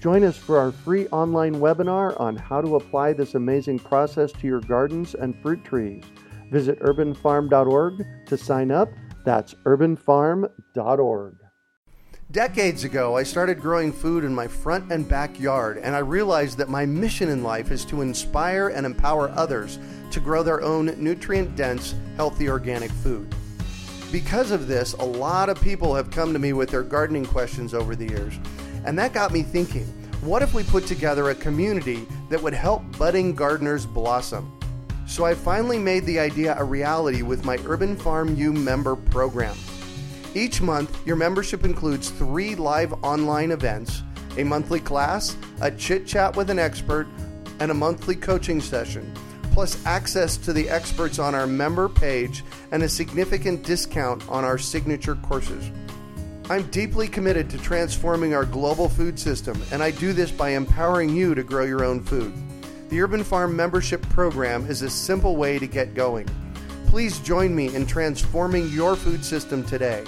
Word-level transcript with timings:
Join 0.00 0.22
us 0.22 0.36
for 0.36 0.58
our 0.58 0.70
free 0.70 1.08
online 1.08 1.56
webinar 1.56 2.18
on 2.20 2.36
how 2.36 2.60
to 2.60 2.76
apply 2.76 3.12
this 3.12 3.34
amazing 3.34 3.80
process 3.80 4.30
to 4.32 4.46
your 4.46 4.60
gardens 4.60 5.14
and 5.14 5.36
fruit 5.42 5.64
trees. 5.64 6.04
Visit 6.52 6.78
urbanfarm.org 6.80 8.06
to 8.26 8.36
sign 8.36 8.70
up. 8.70 8.90
That's 9.24 9.54
urbanfarm.org. 9.64 11.36
Decades 12.30 12.84
ago, 12.84 13.16
I 13.16 13.22
started 13.22 13.60
growing 13.60 13.90
food 13.90 14.22
in 14.22 14.34
my 14.34 14.46
front 14.46 14.92
and 14.92 15.08
backyard, 15.08 15.78
and 15.78 15.96
I 15.96 16.00
realized 16.00 16.58
that 16.58 16.68
my 16.68 16.84
mission 16.86 17.30
in 17.30 17.42
life 17.42 17.70
is 17.72 17.84
to 17.86 18.02
inspire 18.02 18.68
and 18.68 18.84
empower 18.86 19.30
others 19.30 19.78
to 20.10 20.20
grow 20.20 20.42
their 20.42 20.62
own 20.62 20.94
nutrient 21.02 21.56
dense, 21.56 21.94
healthy 22.16 22.48
organic 22.48 22.90
food. 22.90 23.34
Because 24.12 24.50
of 24.50 24.68
this, 24.68 24.92
a 24.94 25.04
lot 25.04 25.48
of 25.48 25.60
people 25.60 25.94
have 25.94 26.10
come 26.10 26.32
to 26.34 26.38
me 26.38 26.52
with 26.52 26.68
their 26.70 26.82
gardening 26.82 27.24
questions 27.24 27.74
over 27.74 27.96
the 27.96 28.08
years, 28.08 28.38
and 28.84 28.98
that 28.98 29.12
got 29.12 29.32
me 29.32 29.42
thinking 29.42 29.86
what 30.20 30.42
if 30.42 30.52
we 30.52 30.64
put 30.64 30.86
together 30.86 31.30
a 31.30 31.34
community 31.34 32.06
that 32.28 32.42
would 32.42 32.54
help 32.54 32.82
budding 32.98 33.34
gardeners 33.34 33.86
blossom? 33.86 34.52
So 35.06 35.24
I 35.24 35.34
finally 35.34 35.78
made 35.78 36.04
the 36.04 36.18
idea 36.18 36.56
a 36.58 36.64
reality 36.64 37.22
with 37.22 37.44
my 37.44 37.56
Urban 37.64 37.96
Farm 37.96 38.34
U 38.36 38.52
member 38.52 38.96
program. 38.96 39.56
Each 40.34 40.60
month, 40.60 41.06
your 41.06 41.16
membership 41.16 41.64
includes 41.64 42.10
three 42.10 42.54
live 42.54 42.92
online 43.04 43.52
events, 43.52 44.02
a 44.36 44.44
monthly 44.44 44.80
class, 44.80 45.36
a 45.60 45.70
chit 45.70 46.06
chat 46.06 46.36
with 46.36 46.50
an 46.50 46.58
expert, 46.58 47.06
and 47.60 47.70
a 47.70 47.74
monthly 47.74 48.14
coaching 48.14 48.60
session, 48.60 49.12
plus 49.52 49.84
access 49.86 50.36
to 50.36 50.52
the 50.52 50.68
experts 50.68 51.18
on 51.18 51.34
our 51.34 51.46
member 51.46 51.88
page 51.88 52.44
and 52.72 52.82
a 52.82 52.88
significant 52.88 53.62
discount 53.62 54.28
on 54.28 54.44
our 54.44 54.58
signature 54.58 55.14
courses. 55.14 55.70
I'm 56.50 56.66
deeply 56.68 57.08
committed 57.08 57.50
to 57.50 57.58
transforming 57.58 58.34
our 58.34 58.46
global 58.46 58.88
food 58.88 59.18
system, 59.18 59.62
and 59.70 59.82
I 59.82 59.90
do 59.90 60.14
this 60.14 60.30
by 60.30 60.48
empowering 60.50 61.14
you 61.14 61.34
to 61.34 61.42
grow 61.42 61.66
your 61.66 61.84
own 61.84 62.02
food. 62.02 62.32
The 62.88 63.02
Urban 63.02 63.22
Farm 63.22 63.54
membership 63.54 64.00
program 64.08 64.64
is 64.64 64.80
a 64.80 64.88
simple 64.88 65.36
way 65.36 65.58
to 65.58 65.66
get 65.66 65.92
going. 65.92 66.26
Please 66.86 67.18
join 67.18 67.54
me 67.54 67.74
in 67.74 67.84
transforming 67.84 68.70
your 68.70 68.96
food 68.96 69.22
system 69.22 69.62
today. 69.62 70.04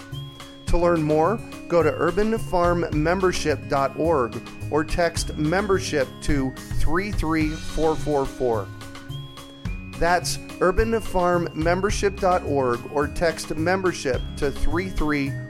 To 0.68 0.78
learn 0.78 1.02
more, 1.02 1.38
go 1.68 1.82
to 1.82 1.92
urbanfarmmembership.org 1.92 4.42
or 4.70 4.84
text 4.84 5.36
membership 5.36 6.08
to 6.22 6.54
33444. 6.54 8.66
That's 9.98 10.38
urbanfarmmembership.org 10.38 12.92
or 12.94 13.08
text 13.08 13.56
membership 13.56 14.22
to 14.38 14.50
33444. 14.50 15.49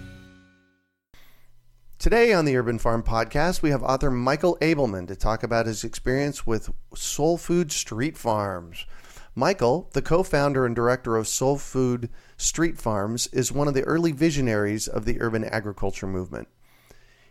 Today 2.01 2.33
on 2.33 2.45
the 2.45 2.57
Urban 2.57 2.79
Farm 2.79 3.03
Podcast, 3.03 3.61
we 3.61 3.69
have 3.69 3.83
author 3.83 4.09
Michael 4.09 4.57
Ableman 4.59 5.07
to 5.07 5.15
talk 5.15 5.43
about 5.43 5.67
his 5.67 5.83
experience 5.83 6.47
with 6.47 6.71
Sole 6.95 7.37
Food 7.37 7.71
Street 7.71 8.17
Farms. 8.17 8.87
Michael, 9.35 9.87
the 9.93 10.01
co 10.01 10.23
founder 10.23 10.65
and 10.65 10.75
director 10.75 11.15
of 11.15 11.27
Sole 11.27 11.59
Food 11.59 12.09
Street 12.37 12.79
Farms, 12.79 13.27
is 13.27 13.51
one 13.51 13.67
of 13.67 13.75
the 13.75 13.83
early 13.83 14.11
visionaries 14.13 14.87
of 14.87 15.05
the 15.05 15.21
urban 15.21 15.43
agriculture 15.43 16.07
movement. 16.07 16.47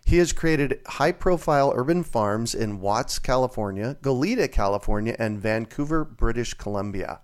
He 0.04 0.18
has 0.18 0.32
created 0.32 0.78
high 0.86 1.10
profile 1.10 1.72
urban 1.74 2.04
farms 2.04 2.54
in 2.54 2.80
Watts, 2.80 3.18
California, 3.18 3.96
Goleta, 4.02 4.46
California, 4.46 5.16
and 5.18 5.40
Vancouver, 5.40 6.04
British 6.04 6.54
Columbia. 6.54 7.18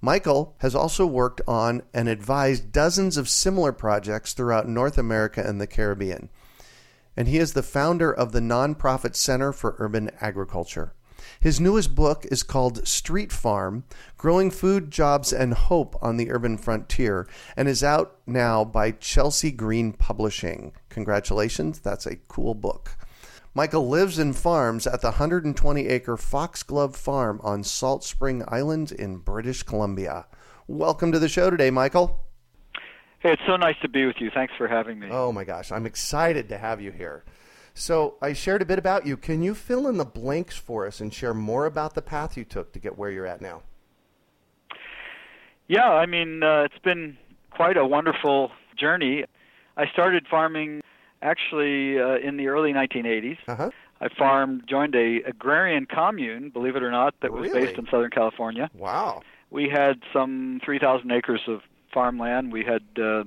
Michael 0.00 0.54
has 0.58 0.76
also 0.76 1.06
worked 1.06 1.40
on 1.48 1.82
and 1.92 2.08
advised 2.08 2.70
dozens 2.70 3.16
of 3.16 3.28
similar 3.28 3.72
projects 3.72 4.32
throughout 4.32 4.68
North 4.68 4.96
America 4.96 5.42
and 5.44 5.60
the 5.60 5.66
Caribbean. 5.66 6.28
And 7.16 7.28
he 7.28 7.38
is 7.38 7.52
the 7.52 7.62
founder 7.62 8.12
of 8.12 8.32
the 8.32 8.40
nonprofit 8.40 9.16
Center 9.16 9.52
for 9.52 9.76
Urban 9.78 10.10
Agriculture. 10.20 10.94
His 11.40 11.60
newest 11.60 11.94
book 11.94 12.26
is 12.30 12.42
called 12.42 12.86
Street 12.86 13.32
Farm 13.32 13.84
Growing 14.16 14.50
Food, 14.50 14.90
Jobs, 14.90 15.32
and 15.32 15.54
Hope 15.54 15.96
on 16.02 16.16
the 16.16 16.30
Urban 16.30 16.56
Frontier 16.56 17.28
and 17.56 17.68
is 17.68 17.84
out 17.84 18.16
now 18.26 18.64
by 18.64 18.92
Chelsea 18.92 19.50
Green 19.50 19.92
Publishing. 19.92 20.72
Congratulations, 20.88 21.80
that's 21.80 22.06
a 22.06 22.16
cool 22.28 22.54
book. 22.54 22.96
Michael 23.54 23.88
lives 23.88 24.18
and 24.18 24.34
farms 24.34 24.86
at 24.86 25.02
the 25.02 25.08
120 25.08 25.86
acre 25.86 26.16
Foxglove 26.16 26.96
Farm 26.96 27.38
on 27.44 27.62
Salt 27.62 28.02
Spring 28.02 28.42
Island 28.48 28.92
in 28.92 29.18
British 29.18 29.62
Columbia. 29.62 30.26
Welcome 30.66 31.12
to 31.12 31.18
the 31.18 31.28
show 31.28 31.50
today, 31.50 31.70
Michael. 31.70 32.21
Hey, 33.22 33.34
it's 33.34 33.42
so 33.46 33.54
nice 33.54 33.76
to 33.82 33.88
be 33.88 34.04
with 34.04 34.16
you. 34.18 34.30
Thanks 34.34 34.52
for 34.58 34.66
having 34.66 34.98
me. 34.98 35.06
Oh 35.08 35.30
my 35.30 35.44
gosh, 35.44 35.70
I'm 35.70 35.86
excited 35.86 36.48
to 36.48 36.58
have 36.58 36.80
you 36.80 36.90
here. 36.90 37.22
So 37.72 38.16
I 38.20 38.32
shared 38.32 38.62
a 38.62 38.64
bit 38.64 38.80
about 38.80 39.06
you. 39.06 39.16
Can 39.16 39.42
you 39.44 39.54
fill 39.54 39.86
in 39.86 39.96
the 39.96 40.04
blanks 40.04 40.56
for 40.56 40.88
us 40.88 41.00
and 41.00 41.14
share 41.14 41.32
more 41.32 41.64
about 41.64 41.94
the 41.94 42.02
path 42.02 42.36
you 42.36 42.44
took 42.44 42.72
to 42.72 42.80
get 42.80 42.98
where 42.98 43.12
you're 43.12 43.26
at 43.26 43.40
now? 43.40 43.62
Yeah, 45.68 45.88
I 45.88 46.04
mean, 46.04 46.42
uh, 46.42 46.62
it's 46.64 46.82
been 46.82 47.16
quite 47.50 47.76
a 47.76 47.86
wonderful 47.86 48.50
journey. 48.76 49.24
I 49.76 49.86
started 49.86 50.26
farming 50.28 50.82
actually 51.22 52.00
uh, 52.00 52.16
in 52.16 52.36
the 52.36 52.48
early 52.48 52.72
1980s. 52.72 53.38
Uh-huh. 53.46 53.70
I 54.00 54.08
farmed, 54.18 54.64
joined 54.68 54.96
a 54.96 55.22
agrarian 55.24 55.86
commune, 55.86 56.50
believe 56.50 56.74
it 56.74 56.82
or 56.82 56.90
not, 56.90 57.14
that 57.22 57.32
was 57.32 57.52
really? 57.52 57.66
based 57.66 57.78
in 57.78 57.86
Southern 57.86 58.10
California. 58.10 58.68
Wow. 58.74 59.22
We 59.50 59.68
had 59.68 60.00
some 60.12 60.60
3,000 60.64 61.12
acres 61.12 61.42
of 61.46 61.60
farmland. 61.92 62.52
We 62.52 62.64
had 62.64 62.82
uh, 63.02 63.24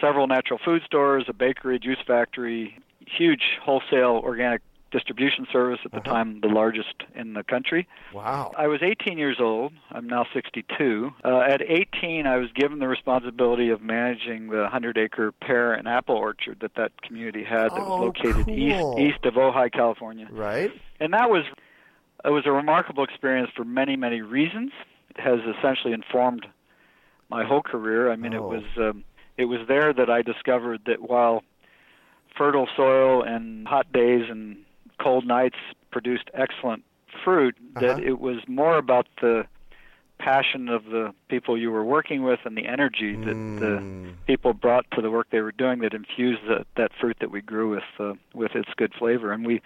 several 0.00 0.26
natural 0.26 0.58
food 0.64 0.82
stores, 0.84 1.24
a 1.28 1.32
bakery, 1.32 1.78
juice 1.78 1.98
factory, 2.06 2.78
huge 3.06 3.58
wholesale 3.62 4.20
organic 4.22 4.62
distribution 4.92 5.46
service 5.52 5.80
at 5.84 5.90
the 5.90 5.98
uh-huh. 5.98 6.10
time 6.10 6.40
the 6.40 6.48
largest 6.48 6.94
in 7.14 7.34
the 7.34 7.42
country. 7.42 7.88
Wow. 8.14 8.52
I 8.56 8.68
was 8.68 8.80
18 8.82 9.18
years 9.18 9.38
old. 9.40 9.72
I'm 9.90 10.06
now 10.06 10.26
62. 10.32 11.12
Uh, 11.24 11.40
at 11.40 11.60
18, 11.60 12.26
I 12.26 12.36
was 12.36 12.50
given 12.54 12.78
the 12.78 12.88
responsibility 12.88 13.70
of 13.70 13.82
managing 13.82 14.48
the 14.48 14.62
100 14.62 14.96
acre 14.96 15.32
pear 15.32 15.74
and 15.74 15.88
apple 15.88 16.16
orchard 16.16 16.58
that 16.60 16.74
that 16.76 17.02
community 17.02 17.44
had 17.44 17.70
that 17.70 17.80
oh, 17.80 18.06
was 18.06 18.14
located 18.16 18.46
cool. 18.46 18.98
east 18.98 19.16
east 19.16 19.24
of 19.24 19.34
Ojai, 19.34 19.72
California. 19.72 20.28
Right. 20.30 20.70
And 21.00 21.12
that 21.12 21.30
was 21.30 21.44
it 22.24 22.30
was 22.30 22.46
a 22.46 22.52
remarkable 22.52 23.04
experience 23.04 23.50
for 23.54 23.64
many 23.64 23.96
many 23.96 24.20
reasons. 24.20 24.72
It 25.10 25.20
has 25.20 25.40
essentially 25.58 25.92
informed 25.92 26.46
my 27.28 27.44
whole 27.44 27.62
career. 27.62 28.10
I 28.10 28.16
mean, 28.16 28.34
oh. 28.34 28.36
it 28.36 28.56
was 28.56 28.64
um, 28.78 29.04
it 29.36 29.46
was 29.46 29.60
there 29.68 29.92
that 29.92 30.10
I 30.10 30.22
discovered 30.22 30.82
that 30.86 31.02
while 31.02 31.42
fertile 32.36 32.68
soil 32.76 33.22
and 33.22 33.66
hot 33.66 33.92
days 33.92 34.24
and 34.28 34.58
cold 35.00 35.26
nights 35.26 35.56
produced 35.90 36.30
excellent 36.34 36.84
fruit, 37.24 37.56
uh-huh. 37.76 37.86
that 37.86 38.02
it 38.02 38.20
was 38.20 38.38
more 38.46 38.76
about 38.76 39.06
the 39.20 39.46
passion 40.18 40.68
of 40.68 40.84
the 40.84 41.14
people 41.28 41.58
you 41.58 41.70
were 41.70 41.84
working 41.84 42.22
with 42.22 42.40
and 42.44 42.56
the 42.56 42.66
energy 42.66 43.14
that 43.16 43.34
mm. 43.34 43.60
the 43.60 44.12
people 44.26 44.54
brought 44.54 44.86
to 44.90 45.02
the 45.02 45.10
work 45.10 45.26
they 45.30 45.40
were 45.40 45.52
doing 45.52 45.80
that 45.80 45.92
infused 45.92 46.40
the, 46.48 46.64
that 46.76 46.90
fruit 46.98 47.16
that 47.20 47.30
we 47.30 47.42
grew 47.42 47.70
with 47.70 47.84
uh, 48.00 48.14
with 48.32 48.52
its 48.54 48.70
good 48.76 48.92
flavor 48.98 49.30
and 49.30 49.46
we 49.46 49.60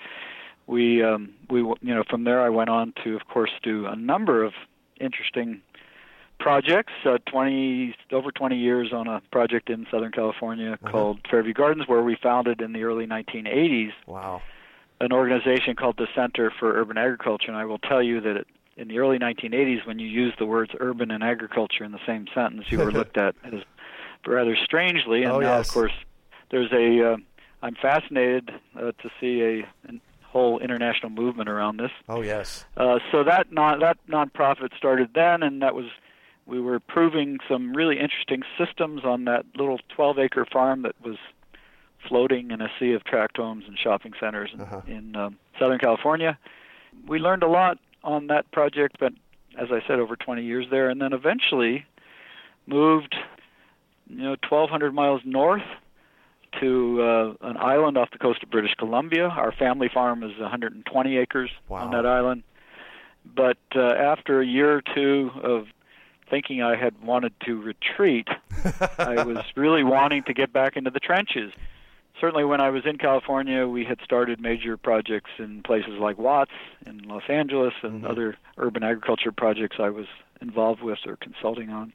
we 0.66 1.02
um 1.04 1.32
we 1.48 1.60
you 1.60 1.94
know 1.94 2.02
from 2.10 2.24
there 2.24 2.40
I 2.40 2.48
went 2.48 2.68
on 2.68 2.92
to 3.04 3.14
of 3.14 3.26
course 3.28 3.50
do 3.62 3.86
a 3.86 3.94
number 3.94 4.42
of 4.42 4.52
interesting 5.00 5.62
projects, 6.40 6.92
uh, 7.04 7.18
20 7.30 7.94
over 8.12 8.32
20 8.32 8.56
years 8.56 8.92
on 8.92 9.06
a 9.06 9.20
project 9.30 9.70
in 9.70 9.86
Southern 9.90 10.10
California 10.10 10.72
uh-huh. 10.72 10.90
called 10.90 11.20
Fairview 11.30 11.54
Gardens, 11.54 11.86
where 11.86 12.02
we 12.02 12.16
founded 12.20 12.60
in 12.60 12.72
the 12.72 12.82
early 12.82 13.06
1980s. 13.06 13.92
Wow. 14.06 14.42
An 15.00 15.12
organization 15.12 15.76
called 15.76 15.96
the 15.96 16.08
Center 16.14 16.52
for 16.58 16.72
Urban 16.72 16.98
Agriculture, 16.98 17.48
and 17.48 17.56
I 17.56 17.64
will 17.64 17.78
tell 17.78 18.02
you 18.02 18.20
that 18.20 18.36
it, 18.36 18.46
in 18.76 18.88
the 18.88 18.98
early 18.98 19.18
1980s, 19.18 19.86
when 19.86 19.98
you 19.98 20.06
used 20.06 20.38
the 20.38 20.46
words 20.46 20.72
urban 20.80 21.10
and 21.10 21.22
agriculture 21.22 21.84
in 21.84 21.92
the 21.92 22.00
same 22.06 22.26
sentence, 22.34 22.64
you 22.68 22.78
were 22.78 22.90
looked 22.92 23.16
at 23.16 23.34
as 23.44 23.60
rather 24.26 24.56
strangely. 24.56 25.22
And 25.22 25.32
oh, 25.32 25.40
now, 25.40 25.56
yes. 25.58 25.68
of 25.68 25.74
course, 25.74 25.92
there's 26.50 26.72
a. 26.72 27.12
Uh, 27.12 27.16
I'm 27.62 27.74
fascinated 27.74 28.50
uh, 28.74 28.92
to 29.02 29.10
see 29.20 29.42
a, 29.42 29.90
a 29.90 30.00
whole 30.22 30.58
international 30.60 31.10
movement 31.10 31.48
around 31.48 31.78
this. 31.78 31.90
Oh 32.08 32.22
yes. 32.22 32.64
Uh, 32.76 32.98
so 33.12 33.24
that 33.24 33.52
non 33.52 33.80
that 33.80 33.98
nonprofit 34.08 34.74
started 34.76 35.10
then, 35.14 35.42
and 35.42 35.60
that 35.62 35.74
was 35.74 35.86
we 36.50 36.60
were 36.60 36.80
proving 36.80 37.38
some 37.48 37.72
really 37.74 37.98
interesting 38.00 38.42
systems 38.58 39.04
on 39.04 39.24
that 39.26 39.46
little 39.56 39.78
12-acre 39.96 40.44
farm 40.52 40.82
that 40.82 40.96
was 41.02 41.16
floating 42.06 42.50
in 42.50 42.60
a 42.60 42.68
sea 42.78 42.92
of 42.92 43.04
tract 43.04 43.36
homes 43.36 43.64
and 43.68 43.78
shopping 43.78 44.12
centers 44.18 44.50
in, 44.52 44.60
Uh-huh. 44.60 44.80
in 44.86 45.14
um, 45.16 45.36
Southern 45.58 45.78
California. 45.78 46.36
We 47.06 47.18
learned 47.20 47.44
a 47.44 47.48
lot 47.48 47.78
on 48.02 48.26
that 48.28 48.50
project, 48.50 48.96
but 48.98 49.12
as 49.56 49.68
I 49.70 49.80
said, 49.86 50.00
over 50.00 50.16
20 50.16 50.42
years 50.42 50.66
there, 50.70 50.88
and 50.88 51.00
then 51.00 51.12
eventually 51.12 51.84
moved, 52.66 53.14
you 54.08 54.22
know, 54.22 54.36
1,200 54.48 54.92
miles 54.92 55.20
north 55.24 55.62
to 56.60 57.00
uh, 57.02 57.46
an 57.48 57.56
island 57.58 57.96
off 57.96 58.10
the 58.10 58.18
coast 58.18 58.42
of 58.42 58.50
British 58.50 58.74
Columbia. 58.74 59.28
Our 59.28 59.52
family 59.52 59.88
farm 59.92 60.24
is 60.24 60.36
120 60.38 61.16
acres 61.16 61.50
on 61.84 61.90
that 61.92 62.06
island. 62.06 62.42
But 63.36 63.58
uh, 63.76 63.80
after 63.82 64.40
a 64.40 64.46
year 64.46 64.76
or 64.78 64.82
two 64.94 65.30
of 65.44 65.66
thinking 66.30 66.62
I 66.62 66.76
had 66.76 67.02
wanted 67.02 67.32
to 67.46 67.60
retreat, 67.60 68.28
I 68.98 69.22
was 69.24 69.44
really 69.56 69.82
wanting 69.82 70.22
to 70.24 70.32
get 70.32 70.52
back 70.52 70.76
into 70.76 70.90
the 70.90 71.00
trenches. 71.00 71.52
Certainly, 72.20 72.44
when 72.44 72.60
I 72.60 72.70
was 72.70 72.84
in 72.84 72.98
California, 72.98 73.66
we 73.66 73.84
had 73.84 73.98
started 74.04 74.40
major 74.40 74.76
projects 74.76 75.30
in 75.38 75.62
places 75.62 75.94
like 75.98 76.18
Watts 76.18 76.50
in 76.86 76.98
Los 77.08 77.22
Angeles 77.28 77.72
and 77.82 78.02
Mhm. 78.04 78.10
other 78.10 78.36
urban 78.58 78.82
agriculture 78.82 79.32
projects 79.32 79.76
I 79.80 79.88
was 79.90 80.06
involved 80.40 80.82
with 80.82 80.98
or 81.06 81.16
consulting 81.16 81.70
on. 81.70 81.92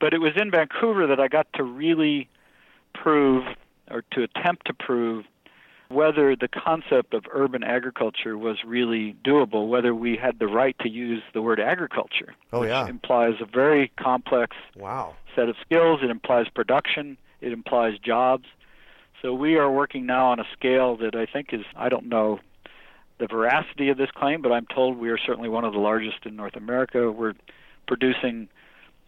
But 0.00 0.12
it 0.12 0.18
was 0.18 0.32
in 0.36 0.50
Vancouver 0.50 1.06
that 1.06 1.18
I 1.20 1.28
got 1.28 1.46
to 1.54 1.62
really 1.62 2.28
prove, 2.94 3.44
or 3.90 4.02
to 4.12 4.22
attempt 4.22 4.66
to 4.66 4.74
prove, 4.74 5.24
whether 5.88 6.34
the 6.34 6.48
concept 6.48 7.14
of 7.14 7.24
urban 7.32 7.62
agriculture 7.62 8.36
was 8.38 8.58
really 8.64 9.14
doable, 9.24 9.68
whether 9.68 9.94
we 9.94 10.16
had 10.16 10.38
the 10.38 10.46
right 10.46 10.76
to 10.80 10.88
use 10.88 11.22
the 11.32 11.42
word 11.42 11.60
agriculture, 11.60 12.34
Oh, 12.52 12.60
which 12.60 12.68
yeah. 12.70 12.86
implies 12.86 13.34
a 13.40 13.44
very 13.44 13.92
complex 13.98 14.56
Wow. 14.76 15.14
set 15.36 15.48
of 15.48 15.56
skills. 15.60 16.00
It 16.02 16.10
implies 16.10 16.48
production. 16.48 17.16
It 17.40 17.52
implies 17.52 17.98
jobs. 17.98 18.46
So 19.22 19.32
we 19.34 19.56
are 19.56 19.70
working 19.70 20.06
now 20.06 20.26
on 20.32 20.40
a 20.40 20.44
scale 20.52 20.96
that 20.96 21.14
I 21.14 21.26
think 21.26 21.52
is, 21.52 21.64
I 21.76 21.88
don't 21.88 22.06
know 22.06 22.40
the 23.18 23.26
veracity 23.26 23.88
of 23.90 23.96
this 23.96 24.10
claim, 24.10 24.42
but 24.42 24.52
I'm 24.52 24.66
told 24.66 24.98
we 24.98 25.08
are 25.10 25.18
certainly 25.18 25.48
one 25.48 25.64
of 25.64 25.72
the 25.72 25.78
largest 25.78 26.26
in 26.26 26.34
North 26.36 26.56
America. 26.56 27.10
We're 27.10 27.34
producing 27.86 28.48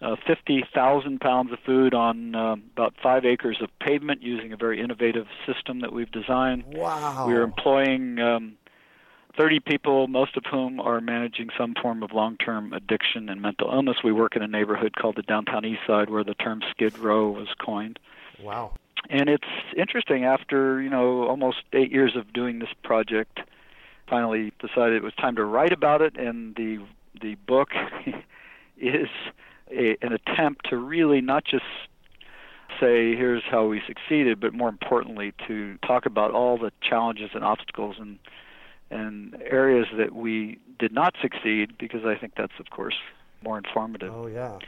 uh, 0.02 0.16
50,000 0.26 1.20
pounds 1.20 1.52
of 1.52 1.58
food 1.64 1.94
on 1.94 2.34
um 2.34 2.62
about 2.72 2.94
five 3.02 3.24
acres 3.24 3.58
of 3.62 3.70
pavement 3.78 4.22
using 4.22 4.52
a 4.52 4.56
very 4.56 4.80
innovative 4.80 5.26
system 5.46 5.80
that 5.80 5.92
we've 5.92 6.10
designed. 6.10 6.64
Wow. 6.66 7.26
We 7.26 7.34
are 7.34 7.42
employing 7.42 8.18
um, 8.18 8.56
30 9.36 9.60
people, 9.60 10.08
most 10.08 10.36
of 10.36 10.44
whom 10.50 10.80
are 10.80 11.00
managing 11.00 11.48
some 11.58 11.74
form 11.80 12.02
of 12.02 12.12
long-term 12.12 12.72
addiction 12.72 13.28
and 13.28 13.40
mental 13.40 13.70
illness. 13.72 13.98
We 14.02 14.12
work 14.12 14.36
in 14.36 14.42
a 14.42 14.48
neighborhood 14.48 14.94
called 14.96 15.16
the 15.16 15.22
Downtown 15.22 15.64
East 15.64 15.80
Side, 15.86 16.10
where 16.10 16.24
the 16.24 16.34
term 16.34 16.62
Skid 16.70 16.98
Row 16.98 17.30
was 17.30 17.48
coined. 17.58 17.98
Wow. 18.42 18.74
And 19.10 19.28
it's 19.28 19.44
interesting. 19.76 20.24
After 20.24 20.80
you 20.80 20.90
know 20.90 21.26
almost 21.28 21.58
eight 21.72 21.92
years 21.92 22.16
of 22.16 22.32
doing 22.32 22.58
this 22.58 22.70
project, 22.82 23.40
finally 24.08 24.52
decided 24.60 24.94
it 24.94 25.02
was 25.02 25.14
time 25.14 25.36
to 25.36 25.44
write 25.44 25.72
about 25.72 26.02
it. 26.02 26.16
And 26.16 26.54
the 26.56 26.84
the 27.20 27.36
book 27.46 27.68
is 28.76 29.08
a, 29.70 29.96
an 30.02 30.12
attempt 30.12 30.68
to 30.70 30.76
really 30.76 31.20
not 31.20 31.44
just 31.44 31.64
say 32.80 33.14
here's 33.16 33.42
how 33.50 33.66
we 33.66 33.80
succeeded, 33.86 34.40
but 34.40 34.52
more 34.52 34.68
importantly 34.68 35.32
to 35.46 35.78
talk 35.78 36.06
about 36.06 36.32
all 36.32 36.58
the 36.58 36.72
challenges 36.82 37.30
and 37.34 37.44
obstacles 37.44 37.96
and 37.98 38.18
and 38.88 39.42
areas 39.42 39.88
that 39.96 40.14
we 40.14 40.60
did 40.78 40.92
not 40.92 41.14
succeed 41.20 41.76
because 41.76 42.04
I 42.04 42.14
think 42.14 42.34
that's 42.36 42.52
of 42.60 42.70
course 42.70 42.94
more 43.42 43.58
informative. 43.58 44.12
Oh 44.14 44.26
yeah. 44.26 44.58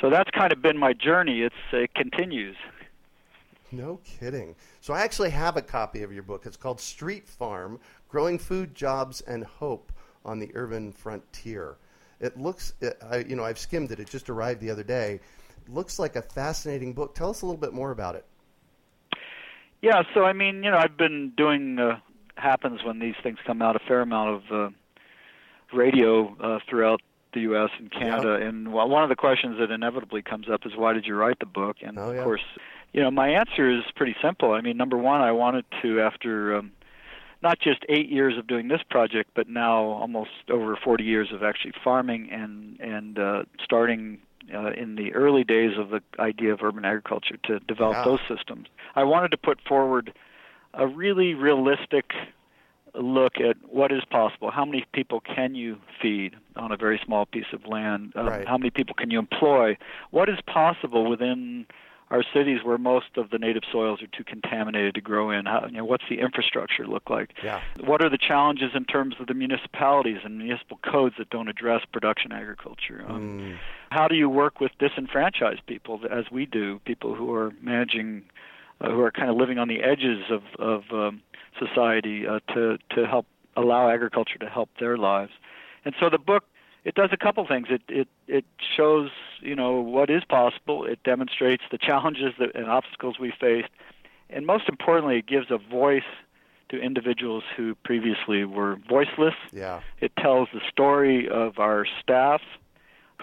So 0.00 0.10
that's 0.10 0.30
kind 0.30 0.52
of 0.52 0.62
been 0.62 0.78
my 0.78 0.92
journey. 0.92 1.42
It's 1.42 1.54
it 1.72 1.94
continues. 1.94 2.56
No 3.70 4.00
kidding. 4.04 4.54
So 4.80 4.94
I 4.94 5.00
actually 5.00 5.30
have 5.30 5.56
a 5.56 5.62
copy 5.62 6.02
of 6.02 6.12
your 6.12 6.22
book. 6.22 6.46
It's 6.46 6.56
called 6.56 6.80
Street 6.80 7.28
Farm: 7.28 7.78
Growing 8.08 8.38
Food, 8.38 8.74
Jobs, 8.74 9.20
and 9.20 9.44
Hope 9.44 9.92
on 10.24 10.38
the 10.38 10.50
Urban 10.54 10.92
Frontier. 10.92 11.76
It 12.20 12.36
looks, 12.38 12.74
it, 12.80 12.98
I, 13.08 13.18
you 13.18 13.36
know, 13.36 13.44
I've 13.44 13.58
skimmed 13.58 13.92
it. 13.92 14.00
It 14.00 14.08
just 14.08 14.28
arrived 14.28 14.60
the 14.60 14.70
other 14.70 14.82
day. 14.82 15.20
It 15.66 15.72
looks 15.72 15.98
like 15.98 16.16
a 16.16 16.22
fascinating 16.22 16.92
book. 16.92 17.14
Tell 17.14 17.30
us 17.30 17.42
a 17.42 17.46
little 17.46 17.60
bit 17.60 17.72
more 17.72 17.90
about 17.90 18.16
it. 18.16 18.24
Yeah, 19.80 20.02
so 20.12 20.24
I 20.24 20.32
mean, 20.32 20.64
you 20.64 20.70
know, 20.70 20.76
I've 20.78 20.96
been 20.96 21.32
doing 21.36 21.78
uh, 21.78 22.00
happens 22.36 22.82
when 22.84 22.98
these 22.98 23.14
things 23.22 23.38
come 23.46 23.62
out 23.62 23.76
a 23.76 23.78
fair 23.80 24.00
amount 24.00 24.42
of 24.50 24.52
uh, 24.52 24.70
radio 25.72 26.36
uh, 26.40 26.58
throughout 26.68 27.00
the 27.34 27.40
U.S. 27.40 27.70
and 27.78 27.90
Canada, 27.90 28.34
and 28.34 28.72
one 28.72 29.02
of 29.02 29.08
the 29.10 29.16
questions 29.16 29.58
that 29.60 29.70
inevitably 29.70 30.22
comes 30.22 30.48
up 30.48 30.64
is 30.64 30.72
why 30.74 30.94
did 30.94 31.06
you 31.06 31.14
write 31.14 31.38
the 31.38 31.46
book? 31.46 31.76
And 31.82 31.98
Oh, 31.98 32.10
yeah. 32.10 32.18
of 32.18 32.24
course, 32.24 32.40
you 32.92 33.02
know, 33.02 33.10
my 33.10 33.28
answer 33.28 33.70
is 33.70 33.84
pretty 33.94 34.16
simple. 34.22 34.52
I 34.52 34.62
mean, 34.62 34.76
number 34.76 34.96
one, 34.96 35.20
I 35.20 35.32
wanted 35.32 35.66
to 35.82 36.00
after 36.00 36.56
um, 36.56 36.72
not 37.42 37.58
just 37.60 37.84
eight 37.88 38.08
years 38.08 38.36
of 38.36 38.46
doing 38.46 38.68
this 38.68 38.82
project, 38.90 39.30
but 39.34 39.48
now 39.48 39.82
almost 39.84 40.30
over 40.50 40.76
40 40.76 41.04
years 41.04 41.28
of 41.32 41.42
actually 41.42 41.72
farming 41.84 42.30
and 42.30 42.78
and 42.80 43.18
uh, 43.18 43.42
starting 43.62 44.18
uh, 44.54 44.70
in 44.72 44.96
the 44.96 45.12
early 45.14 45.44
days 45.44 45.76
of 45.78 45.90
the 45.90 46.00
idea 46.18 46.52
of 46.52 46.62
urban 46.62 46.84
agriculture 46.84 47.36
to 47.44 47.60
develop 47.60 47.96
Yeah. 47.96 48.04
those 48.04 48.20
systems. 48.28 48.66
I 48.96 49.04
wanted 49.04 49.30
to 49.32 49.36
put 49.36 49.60
forward 49.68 50.12
a 50.74 50.86
really 50.86 51.34
realistic 51.34 52.12
look 52.94 53.34
at 53.38 53.56
what 53.68 53.92
is 53.92 54.02
possible. 54.10 54.50
How 54.50 54.64
many 54.64 54.84
people 54.92 55.20
can 55.20 55.54
you 55.54 55.78
feed 56.00 56.34
on 56.56 56.72
a 56.72 56.76
very 56.76 56.98
small 57.04 57.26
piece 57.26 57.52
of 57.52 57.66
land? 57.66 58.12
Um, 58.16 58.26
Right. 58.26 58.48
How 58.48 58.56
many 58.58 58.70
people 58.70 58.94
can 58.94 59.10
you 59.10 59.18
employ? 59.18 59.76
What 60.10 60.28
is 60.28 60.38
possible 60.46 61.08
within 61.08 61.66
our 62.10 62.24
cities 62.34 62.60
where 62.64 62.78
most 62.78 63.16
of 63.16 63.30
the 63.30 63.38
native 63.38 63.62
soils 63.70 64.02
are 64.02 64.06
too 64.06 64.24
contaminated 64.24 64.94
to 64.94 65.00
grow 65.00 65.30
in? 65.30 65.46
How, 65.46 65.66
you 65.66 65.76
know, 65.76 65.84
what's 65.84 66.04
the 66.08 66.20
infrastructure 66.20 66.86
look 66.86 67.10
like? 67.10 67.34
Yeah. 67.44 67.60
What 67.84 68.02
are 68.02 68.08
the 68.08 68.18
challenges 68.18 68.70
in 68.74 68.84
terms 68.84 69.16
of 69.20 69.26
the 69.26 69.34
municipalities 69.34 70.18
and 70.24 70.38
municipal 70.38 70.78
codes 70.82 71.16
that 71.18 71.28
don't 71.30 71.48
address 71.48 71.82
production 71.92 72.32
agriculture? 72.32 73.04
Um, 73.08 73.28
Mm. 73.28 73.56
how 73.90 74.08
do 74.08 74.14
you 74.14 74.28
work 74.28 74.60
with 74.60 74.72
disenfranchised 74.78 75.66
people 75.66 76.00
as 76.10 76.30
we 76.30 76.46
do, 76.46 76.80
people 76.84 77.14
who 77.14 77.32
are 77.34 77.52
managing, 77.60 78.22
uh, 78.80 78.88
who 78.90 79.00
are 79.00 79.10
kind 79.10 79.30
of 79.30 79.36
living 79.36 79.58
on 79.58 79.68
the 79.68 79.82
edges 79.82 80.24
of 80.30 80.42
of 80.58 80.84
um, 80.92 81.22
society 81.58 82.26
uh, 82.26 82.40
to 82.54 82.78
to 82.94 83.06
help 83.06 83.26
allow 83.56 83.90
agriculture 83.90 84.38
to 84.38 84.48
help 84.48 84.70
their 84.80 84.96
lives? 84.96 85.32
And 85.84 85.94
so 86.00 86.08
the 86.10 86.18
book 86.18 86.44
it 86.84 86.94
does 86.94 87.10
a 87.12 87.16
couple 87.16 87.46
things. 87.46 87.68
It 87.70 87.82
it 87.88 88.08
it 88.26 88.44
shows 88.76 89.10
you 89.40 89.54
know 89.54 89.80
what 89.80 90.10
is 90.10 90.24
possible. 90.24 90.84
It 90.84 91.02
demonstrates 91.02 91.62
the 91.70 91.78
challenges 91.78 92.34
that, 92.38 92.54
and 92.54 92.66
obstacles 92.66 93.18
we 93.18 93.32
faced, 93.40 93.68
and 94.30 94.46
most 94.46 94.68
importantly, 94.68 95.18
it 95.18 95.26
gives 95.26 95.50
a 95.50 95.58
voice 95.58 96.02
to 96.70 96.78
individuals 96.78 97.44
who 97.56 97.74
previously 97.76 98.44
were 98.44 98.76
voiceless. 98.88 99.34
Yeah. 99.52 99.80
It 100.00 100.12
tells 100.16 100.48
the 100.52 100.60
story 100.68 101.28
of 101.28 101.58
our 101.58 101.86
staff 102.02 102.42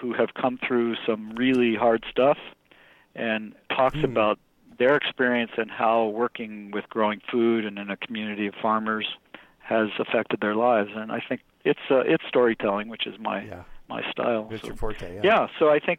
who 0.00 0.12
have 0.14 0.34
come 0.34 0.58
through 0.66 0.96
some 1.06 1.34
really 1.36 1.76
hard 1.76 2.04
stuff 2.10 2.38
and 3.14 3.54
talks 3.70 3.96
Hmm. 3.98 4.04
about 4.04 4.38
their 4.78 4.96
experience 4.96 5.52
and 5.56 5.70
how 5.70 6.06
working 6.06 6.70
with 6.70 6.88
growing 6.90 7.20
food 7.30 7.64
and 7.64 7.78
in 7.78 7.88
a 7.88 7.96
community 7.96 8.46
of 8.46 8.54
farmers 8.60 9.06
has 9.60 9.88
affected 9.98 10.40
their 10.40 10.54
lives. 10.54 10.90
And 10.94 11.10
I 11.10 11.20
think 11.20 11.40
it's 11.70 11.86
uh, 11.90 12.12
it's 12.12 12.24
storytelling, 12.28 12.88
which 12.88 13.06
is 13.06 13.18
my 13.18 13.42
Yeah. 13.42 13.62
my 13.88 14.02
style. 14.10 14.48
It's 14.50 14.62
So- 14.62 14.68
your 14.68 14.76
forte. 14.76 15.14
Yeah. 15.16 15.20
yeah, 15.30 15.46
so 15.58 15.68
I 15.68 15.78
think 15.86 15.98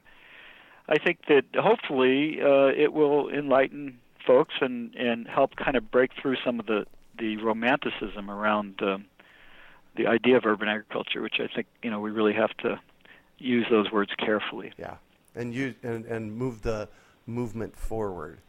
I 0.89 0.97
think 0.97 1.17
that 1.27 1.43
hopefully 1.55 2.41
uh, 2.41 2.71
it 2.83 2.93
will 2.93 3.29
enlighten 3.29 3.99
folks 4.25 4.55
and 4.61 4.95
and 4.95 5.27
help 5.27 5.55
kind 5.55 5.75
of 5.77 5.91
break 5.91 6.11
through 6.19 6.37
some 6.45 6.59
of 6.59 6.65
the 6.65 6.85
the 7.19 7.37
romanticism 7.37 8.29
around 8.29 8.81
um, 8.81 9.05
the 9.95 10.05
idea 10.07 10.37
of 10.37 10.45
urban 10.45 10.67
agriculture, 10.69 11.21
which 11.21 11.39
I 11.39 11.47
think 11.53 11.67
you 11.83 11.89
know 11.91 11.99
we 11.99 12.11
really 12.11 12.33
have 12.33 12.55
to 12.65 12.79
use 13.39 13.65
those 13.69 13.91
words 13.91 14.11
carefully. 14.17 14.71
Yeah. 14.77 14.95
And 15.35 15.53
use 15.53 15.75
and, 15.83 16.05
and 16.05 16.35
move 16.35 16.61
the 16.63 16.89
movement 17.27 17.75
forward. 17.75 18.39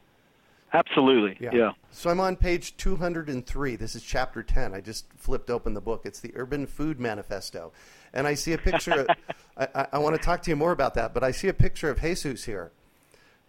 Absolutely, 0.73 1.37
yeah. 1.41 1.51
yeah. 1.53 1.71
So 1.91 2.11
I'm 2.11 2.21
on 2.21 2.37
page 2.37 2.77
203. 2.77 3.77
This 3.77 3.95
is 3.95 4.03
chapter 4.03 4.43
10. 4.43 4.75
I 4.75 4.81
just 4.81 5.07
flipped 5.17 5.49
open 5.51 5.73
the 5.75 5.81
book. 5.81 6.03
It's 6.05 6.21
the 6.21 6.33
Urban 6.37 6.67
Food 6.67 7.01
Manifesto. 7.01 7.73
And 8.13 8.27
I 8.27 8.35
see 8.35 8.53
a 8.53 8.59
picture. 8.59 8.93
of, 8.93 9.09
I, 9.57 9.69
I, 9.75 9.87
I 9.95 9.99
want 9.99 10.15
to 10.17 10.21
talk 10.23 10.43
to 10.43 10.51
you 10.51 10.57
more 10.57 10.73
about 10.73 10.95
that, 10.95 11.15
but 11.15 11.25
I 11.25 11.31
see 11.31 11.49
a 11.49 11.55
picture 11.55 11.89
of 11.91 12.01
Jesus 12.01 12.45
here. 12.45 12.71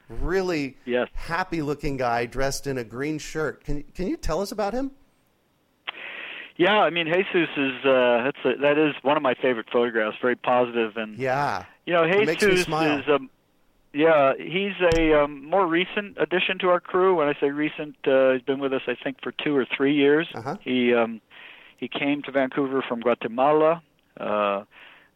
Really 0.08 0.78
Yes. 0.86 1.08
happy 1.14 1.62
looking 1.62 1.98
guy 1.98 2.26
dressed 2.26 2.66
in 2.68 2.78
a 2.78 2.84
green 2.84 3.20
shirt. 3.20 3.64
Can, 3.64 3.84
can 3.94 4.08
you 4.08 4.18
tell 4.18 4.42
us 4.42 4.52
about 4.52 4.74
him? 4.74 4.92
Yeah, 6.58 6.80
I 6.80 6.90
mean 6.90 7.06
Jesus 7.08 7.50
is 7.56 7.86
uh, 7.86 8.24
that's 8.24 8.38
a, 8.44 8.62
that 8.62 8.78
is 8.78 8.94
one 9.02 9.16
of 9.16 9.24
my 9.24 9.34
favorite 9.42 9.68
photographs. 9.72 10.18
Very 10.22 10.36
positive 10.36 10.98
and 10.98 11.18
Yeah. 11.18 11.64
you 11.86 11.94
know 11.94 12.04
It 12.04 12.26
makes 12.26 12.42
me 12.44 12.50
Jesus 12.52 12.66
smile. 12.66 13.00
is 13.00 13.06
um, 13.08 13.30
yeah 13.94 14.34
he's 14.38 14.74
a 14.98 15.24
um, 15.24 15.46
more 15.46 15.68
recent 15.68 16.18
addition 16.20 16.60
to 16.60 16.70
our 16.70 16.80
crew. 16.80 17.16
When 17.16 17.28
I 17.28 17.34
say 17.40 17.50
recent, 17.50 17.96
uh, 18.08 18.34
he's 18.34 18.42
been 18.42 18.60
with 18.60 18.74
us 18.74 18.82
I 18.88 18.96
think 19.04 19.18
for 19.22 19.32
two 19.32 19.56
or 19.56 19.66
three 19.76 19.96
years. 19.96 20.28
Uh-huh. 20.34 20.58
He 20.62 20.94
um, 20.94 21.22
he 21.78 21.88
came 21.88 22.22
to 22.24 22.32
Vancouver 22.32 22.84
from 22.88 23.00
Guatemala. 23.02 23.82
Uh, 24.20 24.64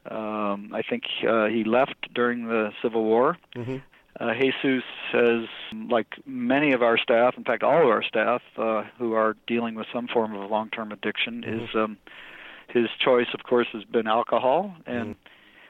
um, 0.09 0.71
I 0.73 0.81
think 0.89 1.03
uh, 1.27 1.47
he 1.47 1.63
left 1.63 2.13
during 2.13 2.47
the 2.47 2.71
Civil 2.81 3.03
War. 3.03 3.37
hmm 3.55 3.77
Uh, 4.19 4.31
Jesus 4.39 4.83
has, 5.11 5.47
like 5.89 6.07
many 6.27 6.71
of 6.71 6.81
our 6.83 6.97
staff, 6.99 7.33
in 7.35 7.43
fact, 7.43 7.63
all 7.63 7.81
of 7.81 7.89
our 7.89 8.03
staff 8.03 8.43
uh, 8.57 8.83
who 8.99 9.13
are 9.13 9.35
dealing 9.47 9.73
with 9.73 9.87
some 9.91 10.07
form 10.07 10.35
of 10.35 10.51
long-term 10.51 10.91
addiction, 10.91 11.43
is 11.43 11.69
um, 11.73 11.97
his 12.67 12.87
choice, 12.99 13.27
of 13.33 13.41
course, 13.43 13.67
has 13.73 13.83
been 13.85 14.07
alcohol, 14.07 14.75
and 14.85 15.15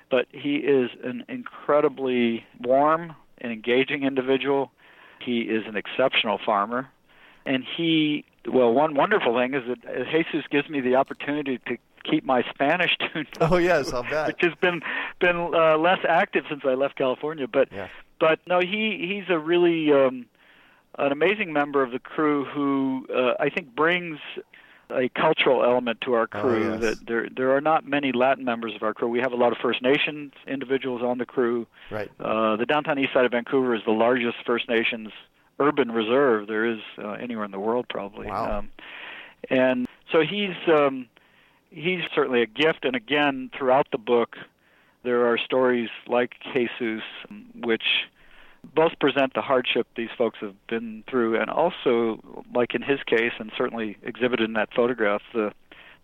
but 0.09 0.27
he 0.31 0.55
is 0.57 0.89
an 1.03 1.25
incredibly 1.29 2.45
warm 2.59 3.15
and 3.39 3.51
engaging 3.51 4.03
individual. 4.03 4.71
He 5.19 5.41
is 5.41 5.63
an 5.67 5.75
exceptional 5.75 6.39
farmer, 6.45 6.89
and 7.45 7.63
he 7.77 8.25
well, 8.47 8.73
one 8.73 8.95
wonderful 8.95 9.37
thing 9.37 9.53
is 9.53 9.63
that 9.67 10.07
Jesus 10.11 10.45
gives 10.51 10.69
me 10.69 10.81
the 10.81 10.95
opportunity 10.95 11.59
to 11.67 11.77
keep 12.03 12.25
my 12.25 12.43
Spanish 12.53 12.91
tuned 12.97 13.27
Oh 13.41 13.57
yes, 13.57 13.93
I'll 13.93 14.03
bet. 14.03 14.27
which 14.27 14.39
has 14.41 14.53
been 14.61 14.81
been 15.19 15.51
uh, 15.53 15.77
less 15.77 15.99
active 16.07 16.43
since 16.49 16.61
I 16.65 16.73
left 16.73 16.97
California. 16.97 17.47
But 17.47 17.69
Yeah. 17.71 17.87
but 18.19 18.39
no, 18.47 18.59
he 18.59 19.05
he's 19.09 19.33
a 19.33 19.39
really 19.39 19.91
um, 19.93 20.25
an 20.97 21.11
amazing 21.11 21.53
member 21.53 21.81
of 21.81 21.91
the 21.91 21.99
crew 21.99 22.45
who 22.45 23.07
uh, 23.13 23.33
I 23.39 23.49
think 23.49 23.73
brings 23.75 24.19
a 24.93 25.09
cultural 25.09 25.63
element 25.63 26.01
to 26.01 26.13
our 26.13 26.27
Oh, 26.33 26.41
crew 26.41 26.71
yes. 26.71 26.81
that 26.81 27.07
there 27.07 27.27
there 27.35 27.55
are 27.55 27.61
not 27.61 27.85
many 27.85 28.11
Latin 28.11 28.45
members 28.45 28.75
of 28.75 28.83
our 28.83 28.93
crew. 28.93 29.07
We 29.07 29.19
have 29.19 29.31
a 29.31 29.35
lot 29.35 29.51
of 29.51 29.57
First 29.59 29.81
Nations 29.81 30.33
individuals 30.47 31.01
on 31.01 31.17
the 31.17 31.25
crew. 31.25 31.67
Right. 31.91 32.09
Uh, 32.19 32.55
the 32.55 32.65
downtown 32.65 32.99
east 32.99 33.13
side 33.13 33.25
of 33.25 33.31
Vancouver 33.31 33.75
is 33.75 33.81
the 33.85 33.91
largest 33.91 34.37
First 34.45 34.69
Nations 34.69 35.09
urban 35.59 35.91
reserve 35.91 36.47
there 36.47 36.65
is 36.65 36.79
uh, 36.97 37.11
anywhere 37.11 37.45
in 37.45 37.51
the 37.51 37.59
world, 37.59 37.85
probably. 37.89 38.27
Wow. 38.27 38.59
Um, 38.59 38.69
and 39.49 39.87
so 40.11 40.21
he's 40.21 40.55
um, 40.67 41.07
he's 41.69 42.01
certainly 42.15 42.41
a 42.41 42.45
gift. 42.47 42.85
And 42.85 42.95
again, 42.95 43.51
throughout 43.57 43.87
the 43.91 43.97
book, 43.97 44.37
there 45.03 45.27
are 45.27 45.37
stories 45.37 45.89
like 46.07 46.33
Jesus, 46.53 47.03
which 47.61 47.83
both 48.75 48.97
present 48.99 49.33
the 49.33 49.41
hardship 49.41 49.87
these 49.95 50.09
folks 50.17 50.39
have 50.41 50.55
been 50.67 51.03
through, 51.09 51.39
and 51.39 51.49
also, 51.49 52.19
like 52.53 52.73
in 52.73 52.81
his 52.81 52.99
case, 53.05 53.33
and 53.39 53.51
certainly 53.57 53.97
exhibited 54.03 54.45
in 54.45 54.53
that 54.53 54.69
photograph, 54.73 55.21
the 55.33 55.51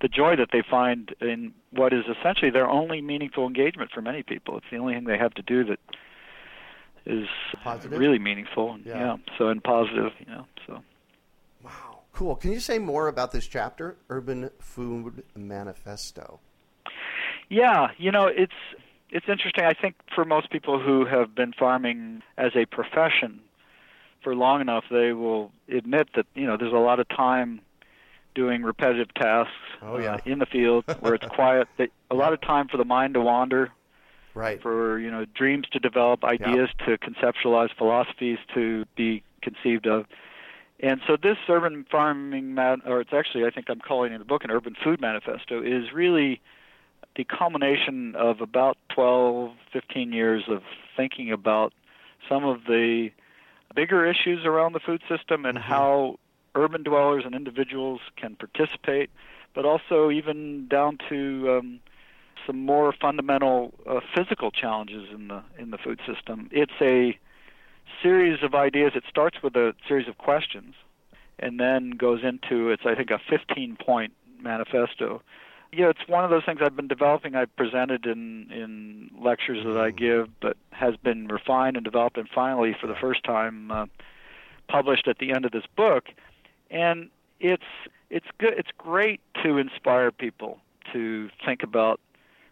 the 0.01 0.07
joy 0.07 0.35
that 0.37 0.49
they 0.53 0.61
find 0.69 1.13
in 1.19 1.53
what 1.71 1.91
is 1.91 2.05
essentially 2.05 2.49
their 2.49 2.69
only 2.69 3.01
meaningful 3.01 3.45
engagement 3.45 3.91
for 3.93 4.01
many 4.01 4.23
people. 4.23 4.55
It's 4.57 4.65
the 4.71 4.77
only 4.77 4.93
thing 4.93 5.03
they 5.03 5.17
have 5.17 5.33
to 5.33 5.41
do 5.41 5.65
that 5.65 5.79
is 7.05 7.27
Positive? 7.63 7.99
really 7.99 8.19
meaningful. 8.19 8.73
And, 8.73 8.85
Yeah. 8.85 9.17
So 9.37 9.49
and 9.49 9.61
positive, 9.61 10.13
you 10.19 10.27
know. 10.27 10.45
So 10.65 10.81
Wow. 11.63 11.99
Cool. 12.13 12.35
Can 12.35 12.51
you 12.51 12.59
say 12.59 12.79
more 12.79 13.07
about 13.07 13.31
this 13.31 13.47
chapter, 13.47 13.97
Urban 14.09 14.49
Food 14.59 15.23
Manifesto? 15.35 16.39
Yeah, 17.49 17.87
you 17.97 18.11
know, 18.11 18.27
it's 18.27 18.53
it's 19.11 19.27
interesting. 19.27 19.63
I 19.65 19.73
think 19.73 19.95
for 20.13 20.25
most 20.25 20.49
people 20.51 20.79
who 20.79 21.05
have 21.05 21.33
been 21.35 21.53
farming 21.53 22.21
as 22.37 22.51
a 22.55 22.65
profession 22.65 23.39
for 24.23 24.35
long 24.35 24.61
enough, 24.61 24.83
they 24.91 25.13
will 25.13 25.51
admit 25.71 26.09
that 26.15 26.25
you 26.35 26.45
know 26.45 26.57
there's 26.57 26.73
a 26.73 26.77
lot 26.77 26.99
of 26.99 27.07
time 27.09 27.61
doing 28.35 28.63
repetitive 28.63 29.13
tasks 29.15 29.51
Oh, 29.81 29.97
yeah. 29.97 30.15
uh, 30.15 30.17
in 30.25 30.39
the 30.39 30.45
field 30.45 30.85
where 30.99 31.15
it's 31.15 31.25
quiet. 31.29 31.67
That 31.77 31.89
a 32.11 32.15
lot 32.15 32.33
of 32.33 32.41
time 32.41 32.67
for 32.67 32.77
the 32.77 32.85
mind 32.85 33.13
to 33.15 33.21
wander, 33.21 33.71
Right. 34.33 34.61
for 34.61 34.99
you 34.99 35.09
know 35.09 35.25
dreams 35.33 35.67
to 35.71 35.79
develop, 35.79 36.23
ideas 36.23 36.69
to 36.85 36.97
conceptualize, 36.97 37.69
philosophies 37.77 38.37
to 38.53 38.85
be 38.95 39.23
conceived 39.41 39.87
of. 39.87 40.05
And 40.81 41.01
so 41.07 41.17
this 41.21 41.37
urban 41.49 41.85
farming, 41.91 42.53
man, 42.53 42.81
or 42.85 43.01
it's 43.01 43.11
actually 43.11 43.45
I 43.45 43.49
think 43.49 43.65
I'm 43.69 43.79
calling 43.79 44.13
in 44.13 44.19
the 44.19 44.25
book 44.25 44.43
an 44.43 44.51
urban 44.51 44.75
food 44.81 45.01
manifesto, 45.01 45.61
is 45.61 45.91
really 45.93 46.39
the 47.19 47.25
culmination 47.25 48.15
of 48.15 48.39
about 48.39 48.77
12, 48.95 49.51
15 49.73 50.13
years 50.13 50.45
of 50.47 50.63
thinking 50.95 51.33
about 51.33 51.73
some 52.29 52.45
of 52.45 52.63
the 52.63 53.09
bigger 53.75 54.05
issues 54.05 54.45
around 54.45 54.71
the 54.71 54.79
food 54.79 55.01
system 55.09 55.45
and 55.45 55.57
how 55.57 56.17
urban 56.55 56.81
dwellers 56.81 57.23
and 57.25 57.35
individuals 57.35 57.99
can 58.15 58.37
participate, 58.37 59.09
but 59.53 59.65
also 59.65 60.09
even 60.09 60.65
down 60.69 60.97
to 61.09 61.57
um, 61.57 61.81
some 62.47 62.65
more 62.65 62.93
fundamental 62.93 63.73
uh, 63.85 63.99
physical 64.15 64.49
challenges 64.49 65.09
in 65.13 65.27
the 65.27 65.43
in 65.57 65.71
the 65.71 65.77
food 65.77 65.99
system. 66.07 66.47
It's 66.53 66.79
a 66.79 67.19
series 68.01 68.41
of 68.43 68.55
ideas. 68.55 68.93
It 68.95 69.03
starts 69.09 69.43
with 69.43 69.57
a 69.57 69.75
series 69.89 70.07
of 70.07 70.17
questions, 70.17 70.73
and 71.37 71.59
then 71.59 71.89
goes 71.91 72.23
into 72.23 72.69
it's 72.69 72.85
I 72.85 72.95
think 72.95 73.11
a 73.11 73.19
15 73.29 73.75
point 73.75 74.13
manifesto. 74.41 75.21
Yeah, 75.71 75.89
it's 75.89 76.07
one 76.07 76.23
of 76.23 76.31
those 76.31 76.43
things 76.45 76.59
I've 76.63 76.75
been 76.75 76.87
developing. 76.87 77.35
I've 77.35 77.55
presented 77.55 78.05
in 78.05 78.51
in 78.51 79.11
lectures 79.21 79.63
that 79.65 79.77
I 79.77 79.91
give, 79.91 80.27
but 80.41 80.57
has 80.71 80.95
been 80.95 81.27
refined 81.27 81.77
and 81.77 81.83
developed, 81.83 82.17
and 82.17 82.27
finally, 82.33 82.75
for 82.79 82.87
the 82.87 82.95
first 82.95 83.23
time, 83.23 83.69
uh, 83.71 83.85
published 84.67 85.07
at 85.07 85.19
the 85.19 85.31
end 85.31 85.45
of 85.45 85.51
this 85.51 85.65
book. 85.75 86.05
And 86.71 87.09
it's 87.39 87.63
it's 88.09 88.25
good. 88.39 88.53
It's 88.57 88.71
great 88.77 89.21
to 89.43 89.57
inspire 89.57 90.11
people 90.11 90.59
to 90.93 91.29
think 91.45 91.61
about 91.61 91.99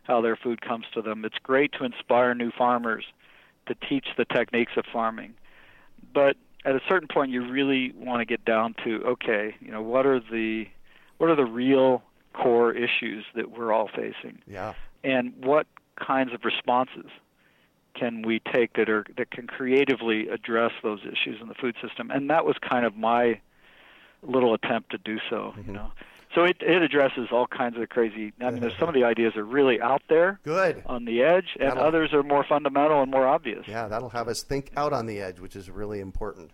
how 0.03 0.21
their 0.21 0.35
food 0.35 0.61
comes 0.61 0.85
to 0.93 1.01
them. 1.01 1.25
It's 1.25 1.39
great 1.41 1.73
to 1.73 1.83
inspire 1.83 2.35
new 2.35 2.51
farmers 2.51 3.05
to 3.65 3.75
teach 3.89 4.07
the 4.15 4.25
techniques 4.25 4.73
of 4.77 4.85
farming. 4.91 5.33
But 6.13 6.37
at 6.65 6.75
a 6.75 6.81
certain 6.87 7.07
point 7.07 7.31
you 7.31 7.49
really 7.49 7.93
want 7.97 8.21
to 8.21 8.25
get 8.25 8.45
down 8.45 8.75
to 8.83 9.03
okay, 9.05 9.55
you 9.59 9.71
know, 9.71 9.81
what 9.81 10.05
are 10.05 10.19
the 10.19 10.67
what 11.17 11.29
are 11.29 11.35
the 11.35 11.45
real 11.45 12.03
core 12.43 12.71
issues 12.73 13.25
that 13.35 13.51
we're 13.51 13.71
all 13.73 13.89
facing 13.95 14.39
Yeah. 14.47 14.73
and 15.03 15.33
what 15.43 15.65
kinds 15.95 16.33
of 16.33 16.45
responses 16.45 17.09
can 17.95 18.21
we 18.21 18.39
take 18.53 18.73
that 18.73 18.89
are 18.89 19.05
that 19.17 19.31
can 19.31 19.47
creatively 19.47 20.27
address 20.29 20.71
those 20.83 20.99
issues 21.01 21.41
in 21.41 21.47
the 21.47 21.55
food 21.55 21.75
system 21.81 22.11
and 22.11 22.29
that 22.29 22.45
was 22.45 22.55
kind 22.61 22.85
of 22.85 22.95
my 22.95 23.39
little 24.21 24.53
attempt 24.53 24.91
to 24.91 24.97
do 24.99 25.17
so 25.29 25.53
you 25.57 25.63
mm-hmm. 25.63 25.73
know 25.73 25.91
so 26.35 26.43
it 26.43 26.57
it 26.59 26.81
addresses 26.83 27.29
all 27.31 27.47
kinds 27.47 27.75
of 27.79 27.89
crazy 27.89 28.33
i 28.41 28.51
mean 28.51 28.59
there's 28.61 28.77
some 28.77 28.87
of 28.87 28.93
the 28.93 29.03
ideas 29.03 29.35
are 29.35 29.43
really 29.43 29.81
out 29.81 30.03
there 30.09 30.39
Good. 30.43 30.83
on 30.85 31.05
the 31.05 31.23
edge 31.23 31.57
and 31.59 31.69
That'll- 31.71 31.83
others 31.85 32.13
are 32.13 32.21
more 32.21 32.43
fundamental 32.47 33.01
and 33.01 33.09
more 33.09 33.25
obvious 33.27 33.67
Yeah, 33.67 33.87
that'll 33.87 34.09
have 34.09 34.27
us 34.27 34.43
think 34.43 34.71
out 34.77 34.93
on 34.93 35.07
the 35.07 35.19
edge, 35.19 35.39
which 35.39 35.55
is 35.55 35.69
really 35.71 35.99
important. 35.99 36.51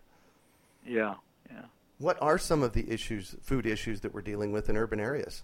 yeah 0.86 1.16
yeah 1.52 1.66
What 1.98 2.18
are 2.22 2.38
some 2.38 2.63
of 2.63 2.72
the 2.74 2.90
issues, 2.90 3.36
food 3.42 3.66
issues 3.66 4.00
that 4.02 4.13
we're 4.13 4.22
dealing 4.22 4.52
with 4.54 4.70
in 4.70 4.78
urban 4.78 5.00
areas? 5.02 5.44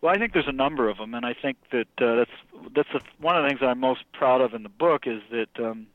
Well, 0.00 0.14
I 0.14 0.18
think 0.18 0.32
there's 0.32 0.48
a 0.48 0.52
number 0.52 0.88
of 0.88 0.98
them, 0.98 1.14
and 1.14 1.24
I 1.24 1.34
think 1.34 1.56
that 1.72 1.88
uh, 2.00 2.16
that's 2.16 2.30
that's 2.74 2.88
a, 2.94 3.00
one 3.20 3.36
of 3.36 3.42
the 3.42 3.48
things 3.48 3.60
I'm 3.62 3.80
most 3.80 4.04
proud 4.12 4.40
of 4.40 4.54
in 4.54 4.62
the 4.62 4.68
book 4.68 5.06
is 5.06 5.22
that 5.30 5.64
um, 5.64 5.86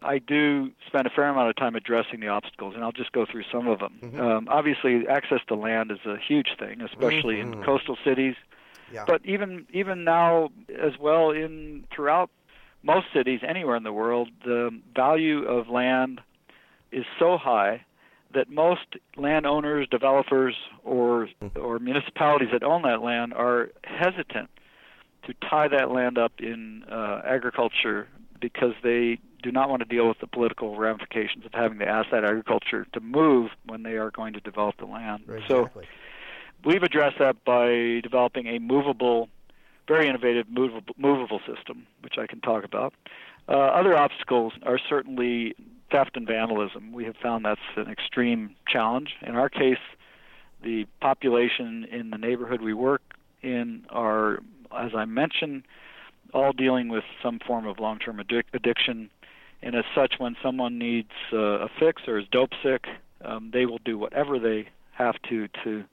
I 0.00 0.18
do 0.18 0.70
spend 0.86 1.06
a 1.06 1.10
fair 1.10 1.28
amount 1.28 1.50
of 1.50 1.56
time 1.56 1.74
addressing 1.74 2.20
the 2.20 2.28
obstacles, 2.28 2.74
and 2.74 2.84
I'll 2.84 2.92
just 2.92 3.12
go 3.12 3.26
through 3.30 3.44
some 3.50 3.66
of 3.68 3.80
them. 3.80 4.00
Um, 4.18 4.48
obviously, 4.48 5.06
access 5.08 5.40
to 5.48 5.54
land 5.54 5.90
is 5.90 6.04
a 6.06 6.16
huge 6.16 6.56
thing, 6.58 6.80
especially 6.80 7.36
Mhm. 7.36 7.54
in 7.54 7.64
coastal 7.64 7.96
cities, 8.04 8.36
Yeah. 8.92 9.04
but 9.06 9.20
even 9.24 9.66
even 9.72 10.04
now 10.04 10.50
as 10.78 10.98
well 10.98 11.30
in 11.30 11.84
throughout 11.90 12.30
most 12.82 13.06
cities 13.12 13.40
anywhere 13.42 13.76
in 13.76 13.82
the 13.82 13.92
world, 13.92 14.30
the 14.44 14.72
value 14.94 15.44
of 15.44 15.68
land 15.68 16.20
is 16.90 17.04
so 17.18 17.38
high 17.38 17.84
that 18.34 18.50
most 18.50 18.96
landowners, 19.16 19.86
developers, 19.90 20.54
or 20.84 21.28
or 21.56 21.78
municipalities 21.78 22.48
that 22.52 22.62
own 22.62 22.82
that 22.82 23.02
land 23.02 23.32
are 23.34 23.70
hesitant 23.84 24.50
to 25.26 25.34
tie 25.48 25.68
that 25.68 25.90
land 25.90 26.18
up 26.18 26.32
in 26.38 26.84
uh, 26.90 27.22
agriculture 27.24 28.08
because 28.40 28.74
they 28.82 29.18
do 29.42 29.50
not 29.52 29.68
want 29.68 29.80
to 29.80 29.88
deal 29.88 30.08
with 30.08 30.18
the 30.20 30.26
political 30.26 30.76
ramifications 30.76 31.44
of 31.44 31.52
having 31.52 31.78
to 31.78 31.88
ask 31.88 32.10
that 32.10 32.24
agriculture 32.24 32.86
to 32.92 33.00
move 33.00 33.50
when 33.66 33.82
they 33.82 33.92
are 33.92 34.10
going 34.10 34.32
to 34.32 34.40
develop 34.40 34.76
the 34.78 34.86
land. 34.86 35.24
Right, 35.26 35.42
So 35.48 35.60
exactly. 35.60 35.86
we've 36.64 36.82
addressed 36.82 37.18
that 37.18 37.44
by 37.44 38.00
developing 38.02 38.46
a 38.46 38.58
movable, 38.58 39.28
very 39.88 40.08
innovative 40.08 40.46
movable, 40.48 40.94
movable 40.96 41.40
system, 41.40 41.86
which 42.02 42.14
I 42.18 42.26
can 42.26 42.40
talk 42.40 42.64
about. 42.64 42.94
Uh, 43.48 43.52
other 43.52 43.96
obstacles 43.96 44.52
are 44.62 44.78
certainly 44.88 45.54
theft 45.92 46.16
and 46.16 46.26
vandalism. 46.26 46.92
We 46.92 47.04
have 47.04 47.16
found 47.22 47.44
that's 47.44 47.60
an 47.76 47.88
extreme 47.88 48.56
challenge. 48.66 49.10
In 49.22 49.36
our 49.36 49.48
case, 49.48 49.78
the 50.62 50.86
population 51.00 51.86
in 51.90 52.10
the 52.10 52.18
neighborhood 52.18 52.60
we 52.62 52.74
work 52.74 53.02
in 53.42 53.84
are, 53.90 54.38
as 54.76 54.92
I 54.96 55.04
mentioned, 55.04 55.64
all 56.32 56.52
dealing 56.52 56.88
with 56.88 57.04
some 57.22 57.38
form 57.46 57.66
of 57.66 57.78
long-term 57.78 58.16
addic- 58.18 58.44
addiction, 58.54 59.10
and 59.60 59.74
as 59.76 59.84
such, 59.94 60.14
when 60.18 60.34
someone 60.42 60.78
needs 60.78 61.10
uh, 61.32 61.66
a 61.66 61.68
fix 61.78 62.02
or 62.08 62.18
is 62.18 62.26
dope 62.32 62.50
sick, 62.62 62.86
um, 63.24 63.50
they 63.52 63.66
will 63.66 63.78
do 63.84 63.98
whatever 63.98 64.38
they 64.38 64.68
have 64.92 65.16
to 65.28 65.48
to 65.62 65.84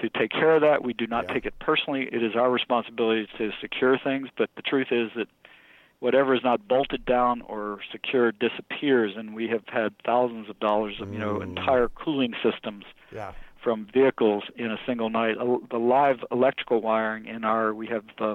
to 0.00 0.08
take 0.18 0.30
care 0.30 0.54
of 0.54 0.62
that. 0.62 0.82
We 0.82 0.94
do 0.94 1.06
not 1.06 1.26
Yeah. 1.28 1.34
take 1.34 1.46
it 1.46 1.54
personally. 1.60 2.08
It 2.10 2.22
is 2.22 2.34
our 2.34 2.50
responsibility 2.50 3.28
to 3.36 3.52
secure 3.60 3.98
things, 3.98 4.28
but 4.38 4.48
the 4.56 4.62
truth 4.62 4.88
is 4.90 5.10
that 5.16 5.28
whatever 6.02 6.34
is 6.34 6.42
not 6.42 6.66
bolted 6.66 7.04
down 7.04 7.42
or 7.42 7.78
secured 7.92 8.36
disappears, 8.40 9.12
and 9.16 9.34
we 9.36 9.46
have 9.46 9.62
had 9.68 9.94
thousands 10.04 10.50
of 10.50 10.58
dollars 10.58 11.00
of 11.00 11.12
you 11.12 11.18
know 11.18 11.38
Mm. 11.38 11.42
entire 11.56 11.88
cooling 11.88 12.34
systems 12.42 12.84
Yeah. 13.12 13.32
from 13.62 13.86
vehicles 13.86 14.42
in 14.56 14.72
a 14.72 14.78
single 14.84 15.10
night. 15.10 15.36
The 15.70 15.78
live 15.78 16.24
electrical 16.32 16.80
wiring 16.80 17.26
in 17.26 17.44
our 17.44 17.72
we 17.72 17.86
have 17.86 18.04
uh, 18.18 18.34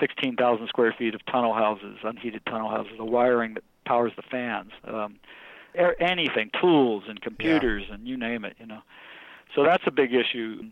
16,000 0.00 0.68
square 0.68 0.94
feet 0.98 1.14
of 1.14 1.24
tunnel 1.26 1.52
houses, 1.52 1.98
unheated 2.02 2.44
tunnel 2.46 2.70
houses. 2.70 2.94
The 2.96 3.04
wiring 3.04 3.54
that 3.54 3.64
powers 3.84 4.12
the 4.16 4.22
fans, 4.22 4.72
um, 4.84 5.18
anything, 6.00 6.50
tools 6.58 7.04
and 7.08 7.20
computers 7.20 7.84
and 7.90 8.08
you 8.08 8.16
name 8.16 8.46
it. 8.46 8.56
You 8.58 8.66
know, 8.66 8.80
so 9.54 9.64
that's 9.64 9.84
a 9.86 9.90
big 9.90 10.14
issue. 10.14 10.62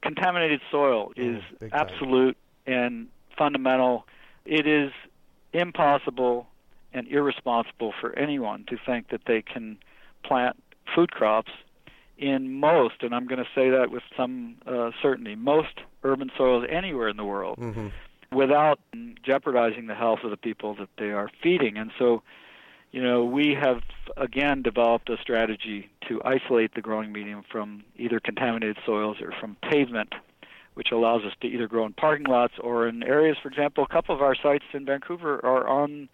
Contaminated 0.00 0.62
soil 0.70 1.12
is 1.14 1.42
Mm, 1.60 1.72
absolute 1.72 2.36
and 2.66 3.08
fundamental. 3.36 4.06
It 4.46 4.66
is 4.66 4.92
impossible 5.54 6.46
and 6.92 7.08
irresponsible 7.08 7.92
for 8.00 8.16
anyone 8.18 8.64
to 8.68 8.76
think 8.84 9.08
that 9.08 9.22
they 9.26 9.42
can 9.42 9.78
plant 10.22 10.62
food 10.94 11.10
crops 11.10 11.50
in 12.18 12.52
most, 12.60 13.02
and 13.02 13.14
I'm 13.14 13.26
going 13.26 13.42
to 13.42 13.50
say 13.54 13.70
that 13.70 13.90
with 13.90 14.02
some 14.16 14.56
uh, 14.66 14.90
certainty, 15.02 15.34
most 15.34 15.80
urban 16.04 16.30
soils 16.36 16.64
anywhere 16.70 17.08
in 17.08 17.16
the 17.16 17.24
world 17.24 17.58
hmm 17.58 17.88
without 18.34 18.80
jeopardizing 19.24 19.86
the 19.86 19.94
health 19.94 20.20
of 20.24 20.30
the 20.30 20.36
people 20.36 20.74
that 20.74 20.88
they 20.98 21.10
are 21.10 21.30
feeding. 21.42 21.76
And 21.76 21.92
so, 21.98 22.22
you 22.90 23.02
know, 23.02 23.24
we 23.24 23.56
have 23.60 23.80
again 24.16 24.62
developed 24.62 25.08
a 25.08 25.16
strategy 25.22 25.88
to 26.08 26.20
isolate 26.24 26.74
the 26.74 26.80
growing 26.80 27.12
medium 27.12 27.44
from 27.50 27.84
either 27.96 28.20
contaminated 28.20 28.76
soils 28.84 29.18
or 29.20 29.32
from 29.40 29.56
pavement, 29.70 30.14
which 30.74 30.88
allows 30.92 31.22
us 31.24 31.32
to 31.40 31.46
either 31.46 31.66
grow 31.66 31.86
in 31.86 31.92
parking 31.92 32.26
lots 32.26 32.54
or 32.60 32.86
in 32.86 33.02
areas, 33.02 33.36
for 33.42 33.48
example, 33.48 33.84
a 33.84 33.92
couple 33.92 34.14
of 34.14 34.22
our 34.22 34.34
sites 34.34 34.64
in 34.72 34.84
Vancouver 34.84 35.44
are 35.44 35.66
on 35.68 36.08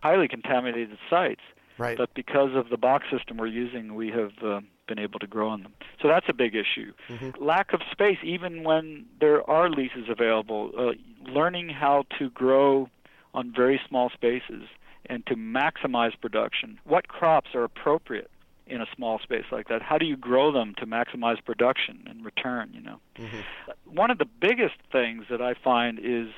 highly 0.00 0.28
contaminated 0.28 0.98
sites. 1.08 1.40
Right. 1.78 1.96
But 1.96 2.12
because 2.14 2.54
of 2.54 2.68
the 2.68 2.76
box 2.76 3.06
system 3.10 3.38
we're 3.38 3.46
using, 3.46 3.94
we 3.94 4.08
have 4.10 4.32
uh, 4.44 4.60
been 4.86 4.98
able 4.98 5.18
to 5.20 5.26
grow 5.26 5.48
on 5.48 5.62
them. 5.62 5.72
So 6.02 6.08
that's 6.08 6.26
a 6.28 6.34
big 6.34 6.54
issue. 6.54 6.92
Mhm. 7.08 7.40
Lack 7.40 7.72
of 7.72 7.80
space, 7.90 8.18
even 8.22 8.64
when 8.64 9.06
there 9.18 9.48
are 9.48 9.70
leases 9.70 10.08
available, 10.08 10.72
uh, 10.76 10.92
learning 11.30 11.70
how 11.70 12.04
to 12.18 12.28
grow 12.30 12.90
on 13.32 13.52
very 13.52 13.80
small 13.88 14.10
spaces 14.10 14.64
and 15.06 15.24
to 15.26 15.36
maximize 15.36 16.20
production. 16.20 16.78
What 16.84 17.08
crops 17.08 17.54
are 17.54 17.64
appropriate 17.64 18.30
in 18.70 18.80
a 18.80 18.86
small 18.96 19.18
space 19.18 19.44
like 19.50 19.68
that? 19.68 19.82
How 19.82 19.98
do 19.98 20.06
you 20.06 20.16
grow 20.16 20.52
them 20.52 20.74
to 20.78 20.86
maximize 20.86 21.44
production 21.44 22.04
and 22.08 22.24
return? 22.24 22.70
You 22.72 22.80
know, 22.82 23.00
Mhm. 23.18 23.44
one 23.84 24.10
of 24.10 24.18
the 24.18 24.24
biggest 24.24 24.76
things 24.92 25.24
that 25.30 25.42
I 25.42 25.54
find 25.54 25.98
is 25.98 26.28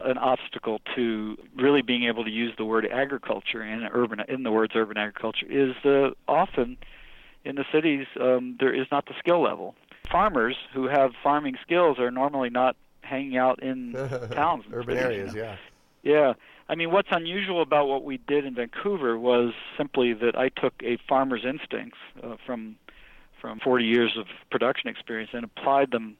an 0.00 0.16
obstacle 0.18 0.80
to 0.94 1.36
really 1.56 1.82
being 1.82 2.04
able 2.04 2.22
to 2.24 2.30
use 2.30 2.54
the 2.56 2.64
word 2.64 2.86
agriculture 2.86 3.62
in 3.62 3.82
urban 3.92 4.20
in 4.28 4.44
the 4.44 4.52
words 4.52 4.72
urban 4.76 4.96
agriculture 4.96 5.46
is 5.48 5.74
uh, 5.84 6.10
often 6.28 6.76
in 7.44 7.56
the 7.56 7.64
cities 7.72 8.06
um, 8.20 8.56
there 8.60 8.72
is 8.72 8.86
not 8.92 9.06
the 9.06 9.14
skill 9.18 9.40
level. 9.42 9.74
Farmers 10.08 10.56
who 10.72 10.86
have 10.86 11.12
farming 11.22 11.56
skills 11.62 11.98
are 11.98 12.10
normally 12.12 12.48
not 12.50 12.76
hanging 13.02 13.36
out 13.38 13.60
in 13.62 13.92
towns, 14.34 14.64
Urban 14.72 14.96
cities, 14.96 15.16
you 15.16 15.20
areas, 15.22 15.34
know. 15.34 15.40
yeah. 15.42 15.56
Yeah. 16.04 16.32
I 16.68 16.74
mean, 16.74 16.90
what's 16.90 17.08
unusual 17.10 17.62
about 17.62 17.88
what 17.88 18.04
we 18.04 18.18
did 18.18 18.44
in 18.44 18.54
Vancouver 18.54 19.18
was 19.18 19.54
simply 19.76 20.12
that 20.14 20.36
I 20.36 20.50
took 20.50 20.74
a 20.82 20.98
farmer's 21.08 21.44
instincts 21.44 21.98
uh, 22.22 22.36
from 22.44 22.76
from 23.40 23.60
40 23.60 23.84
years 23.84 24.16
of 24.18 24.26
production 24.50 24.88
experience 24.88 25.30
and 25.32 25.44
applied 25.44 25.92
them 25.92 26.16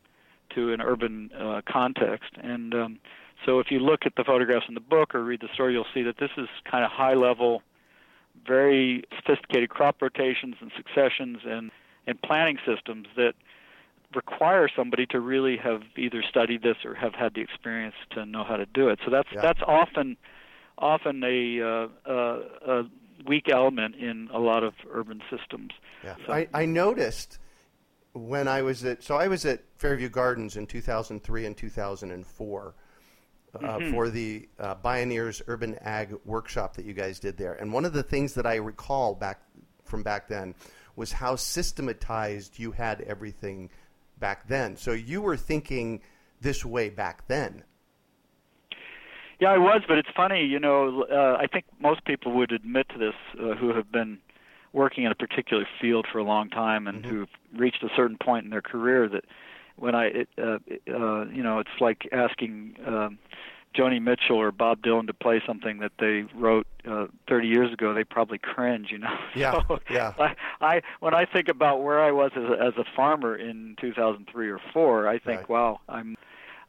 to 0.54 0.72
an 0.72 0.80
urban 0.80 1.30
uh, 1.36 1.62
context. 1.68 2.30
And 2.40 2.72
um, 2.74 2.98
so, 3.44 3.58
if 3.58 3.70
you 3.70 3.80
look 3.80 4.06
at 4.06 4.14
the 4.16 4.24
photographs 4.24 4.66
in 4.68 4.74
the 4.74 4.80
book 4.80 5.14
or 5.14 5.22
read 5.22 5.40
the 5.40 5.48
story, 5.52 5.72
you'll 5.72 5.86
see 5.92 6.02
that 6.02 6.18
this 6.18 6.30
is 6.36 6.48
kind 6.64 6.84
of 6.84 6.90
high 6.90 7.14
level, 7.14 7.62
very 8.46 9.04
sophisticated 9.16 9.68
crop 9.68 10.00
rotations 10.00 10.56
and 10.60 10.70
successions 10.76 11.38
and 11.44 11.70
and 12.06 12.20
planting 12.22 12.58
systems 12.64 13.06
that 13.16 13.34
require 14.14 14.70
somebody 14.74 15.04
to 15.04 15.20
really 15.20 15.58
have 15.58 15.82
either 15.96 16.22
studied 16.22 16.62
this 16.62 16.76
or 16.84 16.94
have 16.94 17.14
had 17.14 17.34
the 17.34 17.42
experience 17.42 17.94
to 18.10 18.24
know 18.24 18.42
how 18.42 18.56
to 18.56 18.64
do 18.64 18.88
it. 18.88 18.98
So 19.04 19.10
that's 19.10 19.28
Yeah. 19.32 19.42
that's 19.42 19.60
often 19.62 20.16
often 20.78 21.22
a, 21.24 21.60
uh, 21.60 21.88
uh, 22.10 22.40
a 22.66 22.82
weak 23.26 23.48
element 23.52 23.94
in 23.96 24.28
a 24.32 24.38
lot 24.38 24.62
of 24.64 24.74
urban 24.90 25.20
systems. 25.30 25.70
Yeah. 26.04 26.14
So- 26.26 26.32
I, 26.32 26.48
I 26.54 26.64
noticed 26.66 27.38
when 28.12 28.48
I 28.48 28.62
was 28.62 28.84
at 28.84 29.02
so 29.02 29.16
I 29.16 29.28
was 29.28 29.44
at 29.44 29.62
Fairview 29.76 30.08
Gardens 30.08 30.56
in 30.56 30.66
2003 30.66 31.46
and 31.46 31.56
2004 31.56 32.74
uh, 33.54 33.58
Mm-hmm. 33.58 33.90
for 33.92 34.08
the 34.10 34.48
uh, 34.58 34.74
Bioneers 34.76 35.40
Urban 35.46 35.76
Ag 35.80 36.14
workshop 36.24 36.74
that 36.76 36.84
you 36.84 36.92
guys 36.92 37.18
did 37.18 37.36
there. 37.36 37.54
And 37.54 37.72
one 37.72 37.84
of 37.84 37.92
the 37.92 38.02
things 38.02 38.34
that 38.34 38.46
I 38.46 38.56
recall 38.56 39.14
back 39.14 39.40
from 39.84 40.02
back 40.02 40.28
then 40.28 40.54
was 40.96 41.12
how 41.12 41.34
systematized 41.36 42.58
you 42.58 42.72
had 42.72 43.00
everything 43.02 43.70
back 44.18 44.48
then. 44.48 44.76
So 44.76 44.92
you 44.92 45.22
were 45.22 45.36
thinking 45.36 46.00
this 46.40 46.64
way 46.64 46.88
back 46.90 47.26
then. 47.28 47.62
Yeah, 49.40 49.50
I 49.52 49.58
was, 49.58 49.82
but 49.86 49.98
it's 49.98 50.08
funny, 50.16 50.44
you 50.44 50.58
know. 50.58 51.04
Uh, 51.04 51.36
I 51.40 51.46
think 51.46 51.64
most 51.80 52.04
people 52.04 52.32
would 52.32 52.50
admit 52.52 52.88
to 52.90 52.98
this 52.98 53.14
uh, 53.40 53.54
who 53.54 53.72
have 53.74 53.90
been 53.92 54.18
working 54.72 55.04
in 55.04 55.12
a 55.12 55.14
particular 55.14 55.66
field 55.80 56.06
for 56.10 56.18
a 56.18 56.24
long 56.24 56.50
time 56.50 56.86
and 56.86 57.04
who've 57.04 57.28
reached 57.56 57.82
a 57.82 57.88
certain 57.96 58.18
point 58.18 58.44
in 58.44 58.50
their 58.50 58.60
career 58.62 59.08
that 59.08 59.24
when 59.76 59.94
I, 59.94 60.04
it, 60.06 60.28
uh, 60.38 60.58
uh, 60.92 61.24
you 61.26 61.42
know, 61.42 61.58
it's 61.60 61.80
like 61.80 62.08
asking 62.12 62.76
um, 62.86 63.18
Joni 63.74 64.02
Mitchell 64.02 64.36
or 64.36 64.50
Bob 64.50 64.82
Dylan 64.82 65.06
to 65.06 65.14
play 65.14 65.40
something 65.46 65.78
that 65.78 65.92
they 65.98 66.24
wrote 66.34 66.66
uh, 66.88 67.06
30 67.28 67.46
years 67.48 67.72
ago. 67.72 67.94
They 67.94 68.04
probably 68.04 68.38
cringe, 68.38 68.88
you 68.90 68.98
know. 68.98 69.16
Yeah, 69.36 69.62
So 69.68 69.78
yeah. 69.88 70.14
I, 70.18 70.34
I 70.60 70.82
when 71.00 71.14
I 71.14 71.24
think 71.24 71.48
about 71.48 71.82
where 71.82 72.00
I 72.02 72.10
was 72.10 72.32
as 72.34 72.42
a, 72.44 72.60
as 72.60 72.74
a 72.76 72.84
farmer 72.96 73.36
in 73.36 73.76
2003 73.80 74.50
or 74.50 74.58
four, 74.72 75.06
I 75.08 75.18
think, 75.18 75.40
Right. 75.40 75.48
wow, 75.48 75.80
I'm 75.88 76.16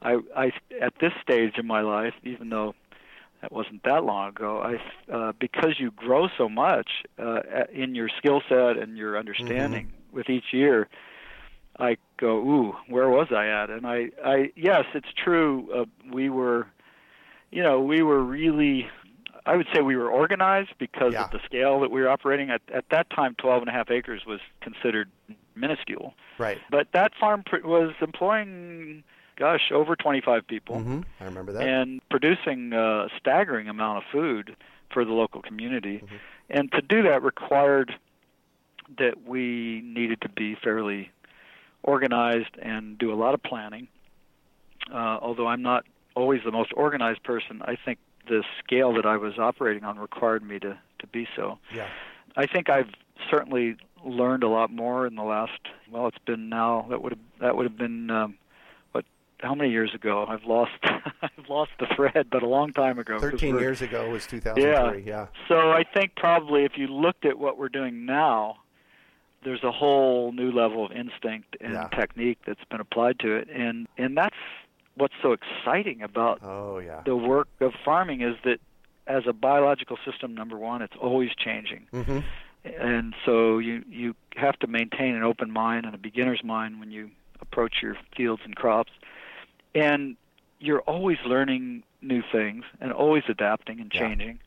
I, 0.01 0.17
I 0.35 0.51
at 0.81 0.93
this 1.01 1.13
stage 1.21 1.57
in 1.57 1.67
my 1.67 1.81
life, 1.81 2.13
even 2.23 2.49
though 2.49 2.73
that 3.41 3.51
wasn't 3.51 3.83
that 3.83 4.03
long 4.03 4.29
ago, 4.29 4.61
I 4.61 5.13
uh, 5.13 5.33
because 5.39 5.79
you 5.79 5.91
grow 5.91 6.27
so 6.37 6.47
much 6.49 6.89
uh, 7.17 7.41
in 7.71 7.95
your 7.95 8.09
skill 8.17 8.41
set 8.49 8.77
and 8.77 8.97
your 8.97 9.17
understanding 9.17 9.91
with 10.11 10.29
each 10.29 10.51
year, 10.53 10.87
I 11.77 11.97
go, 12.17 12.37
ooh, 12.37 12.75
where 12.87 13.09
was 13.09 13.27
I 13.31 13.47
at? 13.47 13.69
And 13.69 13.85
I, 13.85 14.09
I 14.23 14.51
yes, 14.55 14.85
it's 14.93 15.07
true. 15.15 15.69
Uh, 15.73 15.85
we 16.11 16.29
were, 16.29 16.67
you 17.51 17.63
know, 17.63 17.79
we 17.81 18.01
were 18.01 18.23
really. 18.23 18.87
I 19.45 19.55
would 19.55 19.67
say 19.73 19.81
we 19.81 19.95
were 19.95 20.09
organized 20.11 20.71
because 20.77 21.13
Yeah. 21.13 21.23
of 21.25 21.31
the 21.31 21.39
scale 21.45 21.79
that 21.79 21.89
we 21.89 22.01
were 22.01 22.09
operating 22.09 22.49
at. 22.51 22.61
At 22.73 22.85
that 22.91 23.09
time, 23.09 23.35
12 23.39 23.63
and 23.63 23.69
a 23.69 23.71
half 23.71 23.89
acres 23.89 24.25
was 24.27 24.41
considered 24.61 25.09
minuscule. 25.55 26.13
Right. 26.37 26.59
But 26.69 26.89
that 26.93 27.13
farm 27.19 27.43
pr- 27.45 27.65
was 27.65 27.93
employing, 28.01 29.03
gosh, 29.39 29.71
over 29.73 29.95
25 29.95 30.45
people 30.45 30.79
hmm 30.81 31.01
I 31.19 31.23
remember 31.23 31.53
that. 31.53 31.63
and 31.67 32.01
producing 32.09 32.73
a 32.73 33.07
staggering 33.19 33.67
amount 33.69 33.99
of 33.99 34.03
food 34.11 34.55
for 34.93 35.05
the 35.05 35.13
local 35.13 35.41
community. 35.41 35.97
Mm-hmm. 36.03 36.15
And 36.49 36.71
to 36.73 36.81
do 36.81 37.03
that 37.03 37.23
required 37.23 37.93
that 38.97 39.23
we 39.25 39.81
needed 39.85 40.21
to 40.21 40.29
be 40.29 40.55
fairly 40.55 41.11
organized 41.83 42.57
and 42.61 42.97
do 42.97 43.13
a 43.13 43.15
lot 43.15 43.33
of 43.33 43.41
planning. 43.43 43.87
Uh, 44.91 45.19
although 45.21 45.47
I'm 45.47 45.61
not 45.61 45.85
always 46.15 46.41
the 46.43 46.51
most 46.51 46.71
organized 46.75 47.23
person, 47.23 47.61
I 47.63 47.75
think 47.83 47.99
the 48.27 48.43
scale 48.63 48.93
that 48.93 49.05
I 49.05 49.17
was 49.17 49.37
operating 49.37 49.83
on 49.83 49.99
required 49.99 50.43
me 50.43 50.59
to, 50.59 50.77
to 50.99 51.07
be 51.07 51.27
so. 51.35 51.59
yeah. 51.73 51.87
I 52.35 52.45
think 52.45 52.69
I've 52.69 52.89
certainly 53.29 53.75
learned 54.03 54.43
a 54.43 54.47
lot 54.47 54.71
more 54.71 55.05
in 55.05 55.15
the 55.15 55.23
last. 55.23 55.59
Well, 55.91 56.07
it's 56.07 56.17
been 56.25 56.49
now 56.49 56.85
that 56.89 57.01
would 57.03 57.11
have 57.13 57.19
that 57.41 57.55
would 57.57 57.65
have 57.65 57.77
been 57.77 58.09
um? 58.09 58.37
How 59.41 59.55
many 59.55 59.71
years 59.71 59.93
ago? 59.95 60.25
I've 60.27 60.43
lost 60.43 60.71
I've 60.83 61.47
lost 61.49 61.71
the 61.79 61.87
thread, 61.95 62.27
but 62.29 62.43
a 62.43 62.47
long 62.47 62.73
time 62.73 62.99
ago. 62.99 63.19
13 63.19 63.57
years 63.59 63.81
ago 63.81 64.09
was 64.09 64.27
2003. 64.27 65.03
Yeah. 65.03 65.27
So 65.47 65.71
I 65.71 65.83
think 65.93 66.15
probably 66.15 66.65
if 66.65 66.73
you 66.77 66.87
looked 66.87 67.25
at 67.25 67.39
what 67.39 67.57
we're 67.57 67.69
doing 67.69 68.05
now, 68.05 68.57
there's 69.43 69.63
a 69.63 69.71
whole 69.71 70.33
new 70.33 70.51
level 70.51 70.85
of 70.85 70.91
instinct 70.91 71.55
and 71.61 71.73
Yeah. 71.73 71.87
technique 71.97 72.39
that's 72.45 72.63
been 72.69 72.81
applied 72.81 73.19
to 73.19 73.35
it, 73.35 73.47
and 73.49 73.87
and 73.97 74.17
that's 74.17 74.35
what's 74.95 75.13
so 75.21 75.31
exciting 75.33 76.01
about 76.01 76.39
Oh 76.43 76.79
yeah. 76.79 77.01
the 77.05 77.15
work 77.15 77.47
of 77.61 77.71
farming 77.85 78.21
is 78.21 78.35
that 78.43 78.59
as 79.07 79.23
a 79.25 79.33
biological 79.33 79.97
system, 80.05 80.35
number 80.35 80.57
one, 80.57 80.81
it's 80.81 80.95
always 81.01 81.31
changing 81.37 81.87
hmm 81.91 82.19
and 82.65 83.15
so 83.25 83.57
you 83.57 83.81
you 83.89 84.13
have 84.35 84.59
to 84.59 84.67
maintain 84.67 85.15
an 85.15 85.23
open 85.23 85.49
mind 85.49 85.85
and 85.85 85.95
a 85.95 85.97
beginner's 85.97 86.43
mind 86.43 86.77
when 86.81 86.91
you 86.91 87.09
approach 87.39 87.75
your 87.81 87.95
fields 88.17 88.41
and 88.43 88.53
crops 88.57 88.91
and 89.75 90.15
you're 90.59 90.81
always 90.81 91.17
learning 91.25 91.83
new 92.01 92.21
things 92.31 92.63
and 92.81 92.91
always 92.91 93.23
adapting 93.29 93.79
and 93.79 93.91
Yeah. 93.93 93.99
changing 94.01 94.39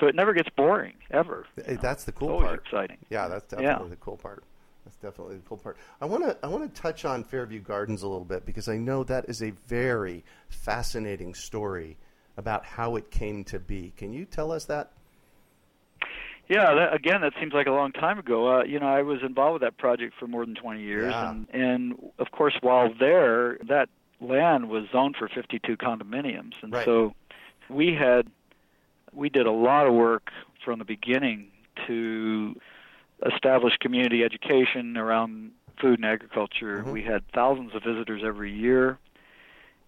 so 0.00 0.06
it 0.06 0.14
never 0.14 0.32
gets 0.32 0.48
boring 0.50 0.94
ever 1.10 1.46
That's 1.56 2.04
the 2.04 2.10
it's 2.10 2.18
cool 2.18 2.30
always 2.30 2.48
part. 2.48 2.60
exciting 2.64 2.98
Yeah, 3.10 3.28
that's 3.28 3.52
Yeah. 3.52 3.60
definitely 3.60 3.90
the 3.90 3.96
cool 3.96 4.16
part. 4.16 4.44
That's 4.84 4.96
definitely 4.98 5.36
the 5.36 5.48
cool 5.48 5.56
part. 5.56 5.78
I 6.00 6.04
want 6.04 6.24
to 6.24 6.36
I 6.42 6.48
want 6.48 6.72
to 6.74 6.80
touch 6.82 7.04
on 7.06 7.24
Fairview 7.24 7.60
Gardens 7.60 8.02
a 8.02 8.08
little 8.08 8.24
bit 8.26 8.44
because 8.44 8.68
I 8.68 8.76
know 8.76 9.02
that 9.04 9.24
is 9.30 9.42
a 9.42 9.50
very 9.66 10.24
fascinating 10.50 11.32
story 11.34 11.96
about 12.36 12.64
how 12.66 12.96
it 12.96 13.10
came 13.10 13.44
to 13.44 13.58
be. 13.58 13.92
Can 13.96 14.12
you 14.12 14.24
tell 14.26 14.52
us 14.52 14.66
that? 14.66 14.90
Yeah, 16.48 16.74
that, 16.74 16.92
again, 16.92 17.22
that 17.22 17.32
seems 17.40 17.54
like 17.54 17.66
a 17.66 17.70
long 17.72 17.92
time 17.92 18.18
ago. 18.18 18.58
Uh, 18.58 18.64
you 18.64 18.78
know, 18.78 18.86
I 18.86 19.00
was 19.00 19.22
involved 19.22 19.54
with 19.54 19.62
that 19.62 19.78
project 19.78 20.12
for 20.20 20.26
more 20.26 20.44
than 20.44 20.54
20 20.54 20.82
years, 20.82 21.10
Yeah. 21.12 21.30
and 21.30 21.46
and 21.50 22.12
of 22.18 22.30
course, 22.32 22.54
while 22.60 22.92
there, 22.92 23.56
that 23.68 23.88
land 24.20 24.68
was 24.68 24.84
zoned 24.90 25.16
for 25.16 25.28
52 25.28 25.76
condominiums, 25.76 26.54
and 26.62 26.72
Right. 26.72 26.84
so 26.84 27.14
we 27.68 27.94
had 27.94 28.28
we 29.12 29.28
did 29.28 29.46
a 29.46 29.52
lot 29.52 29.86
of 29.86 29.94
work 29.94 30.32
from 30.64 30.80
the 30.80 30.84
beginning 30.84 31.46
to 31.86 32.56
establish 33.24 33.76
community 33.76 34.24
education 34.24 34.96
around 34.96 35.52
food 35.80 36.00
and 36.00 36.04
agriculture. 36.04 36.82
Mhm. 36.82 36.92
We 36.92 37.02
had 37.02 37.26
thousands 37.28 37.74
of 37.76 37.84
visitors 37.84 38.22
every 38.24 38.50
year, 38.50 38.98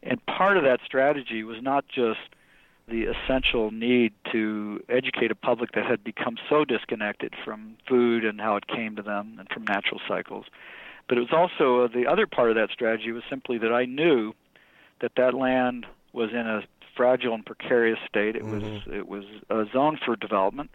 and 0.02 0.24
part 0.26 0.56
of 0.56 0.62
that 0.62 0.80
strategy 0.84 1.42
was 1.42 1.60
not 1.60 1.88
just 1.88 2.20
the 2.88 3.04
essential 3.06 3.72
need 3.72 4.12
to 4.30 4.80
educate 4.88 5.32
a 5.32 5.34
public 5.34 5.72
that 5.72 5.86
had 5.86 6.04
become 6.04 6.36
so 6.48 6.64
disconnected 6.64 7.34
from 7.44 7.76
food 7.84 8.24
and 8.24 8.40
how 8.40 8.54
it 8.54 8.68
came 8.68 8.94
to 8.94 9.02
them 9.02 9.36
and 9.40 9.48
from 9.50 9.64
natural 9.64 10.00
cycles. 10.06 10.46
But 11.08 11.18
it 11.18 11.20
was 11.20 11.32
also 11.32 11.84
uh, 11.84 11.88
the 11.88 12.06
other 12.06 12.26
part 12.26 12.50
of 12.50 12.56
that 12.56 12.70
strategy 12.70 13.12
was 13.12 13.22
simply 13.30 13.58
that 13.58 13.72
I 13.72 13.84
knew 13.84 14.34
that 15.00 15.12
that 15.16 15.34
land 15.34 15.86
was 16.12 16.30
in 16.30 16.46
a 16.46 16.62
fragile 16.96 17.34
and 17.34 17.44
precarious 17.44 17.98
state. 18.08 18.34
It 18.36 18.46
was 18.46 18.62
Mhm. 18.62 18.92
it 18.92 19.08
was 19.08 19.24
a 19.50 19.66
zone 19.72 19.98
for 20.04 20.16
development, 20.16 20.70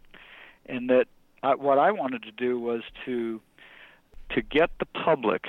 and 0.66 0.88
that 0.90 1.08
I, 1.42 1.54
what 1.56 1.78
I 1.78 1.90
wanted 1.90 2.22
to 2.22 2.30
do 2.32 2.58
was 2.58 2.82
to 3.04 3.40
to 4.30 4.40
get 4.42 4.70
the 4.78 4.86
public 4.86 5.46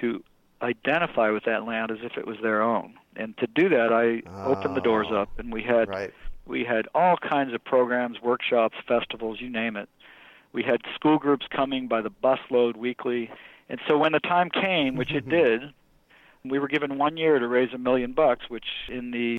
to 0.00 0.24
identify 0.62 1.30
with 1.30 1.44
that 1.44 1.64
land 1.64 1.90
as 1.90 1.98
if 2.02 2.16
it 2.16 2.26
was 2.26 2.38
their 2.42 2.62
own. 2.62 2.94
And 3.16 3.36
to 3.38 3.46
do 3.46 3.68
that, 3.68 3.92
I 3.92 4.22
opened 4.48 4.74
the 4.76 4.80
doors 4.80 5.08
Oh. 5.10 5.16
up, 5.22 5.38
and 5.38 5.52
we 5.52 5.62
had 5.62 5.88
Right. 5.88 6.12
we 6.46 6.64
had 6.64 6.88
all 6.94 7.16
kinds 7.16 7.52
of 7.54 7.62
programs, 7.62 8.20
workshops, 8.20 8.76
festivals, 8.88 9.40
you 9.40 9.50
name 9.50 9.76
it. 9.76 9.88
We 10.52 10.62
had 10.64 10.80
school 10.94 11.18
groups 11.18 11.46
coming 11.48 11.86
by 11.86 12.00
the 12.00 12.10
busload 12.10 12.74
weekly. 12.76 13.30
And 13.70 13.80
so 13.88 13.96
when 13.96 14.12
the 14.12 14.20
time 14.20 14.50
came, 14.50 14.96
which 14.96 15.12
it 15.12 15.28
did, 15.28 15.62
we 16.44 16.58
were 16.58 16.68
given 16.68 16.98
one 16.98 17.16
year 17.16 17.38
to 17.38 17.46
raise 17.46 17.72
a 17.72 17.78
million 17.78 18.12
bucks, 18.12 18.50
which 18.50 18.64
in 18.88 19.12
the 19.12 19.38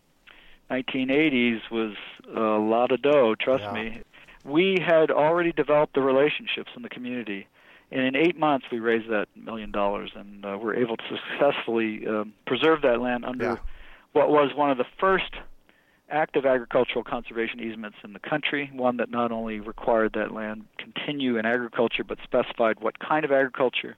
1980s 0.72 1.70
was 1.70 1.96
a 2.34 2.40
lot 2.40 2.92
of 2.92 3.02
dough, 3.02 3.36
trust 3.36 3.64
Yeah. 3.64 3.74
me. 3.74 4.02
We 4.46 4.80
had 4.80 5.12
already 5.12 5.52
developed 5.52 5.94
the 5.94 6.02
relationships 6.02 6.72
in 6.76 6.82
the 6.82 6.90
community. 6.90 7.48
And 7.92 8.02
in 8.02 8.16
eight 8.16 8.38
months, 8.40 8.68
we 8.72 8.80
raised 8.80 9.10
that 9.10 9.28
million 9.36 9.70
dollars, 9.72 10.12
and 10.16 10.46
uh, 10.46 10.58
were 10.58 10.74
able 10.74 10.96
to 10.96 11.18
successfully 11.30 12.08
um, 12.08 12.34
preserve 12.48 12.82
that 12.84 13.02
land 13.02 13.26
under 13.26 13.44
Yeah. 13.46 13.58
what 14.14 14.30
was 14.30 14.54
one 14.56 14.72
of 14.72 14.78
the 14.78 14.86
first 14.98 15.34
active 16.10 16.46
agricultural 16.46 17.04
conservation 17.04 17.60
easements 17.60 17.98
in 18.04 18.14
the 18.14 18.20
country, 18.20 18.70
one 18.74 18.98
that 18.98 19.10
not 19.12 19.32
only 19.32 19.60
required 19.60 20.14
that 20.14 20.32
land 20.32 20.66
continue 20.78 21.38
in 21.38 21.46
agriculture, 21.46 22.04
but 22.06 22.18
specified 22.24 22.80
what 22.80 22.98
kind 23.00 23.24
of 23.26 23.32
agriculture, 23.32 23.98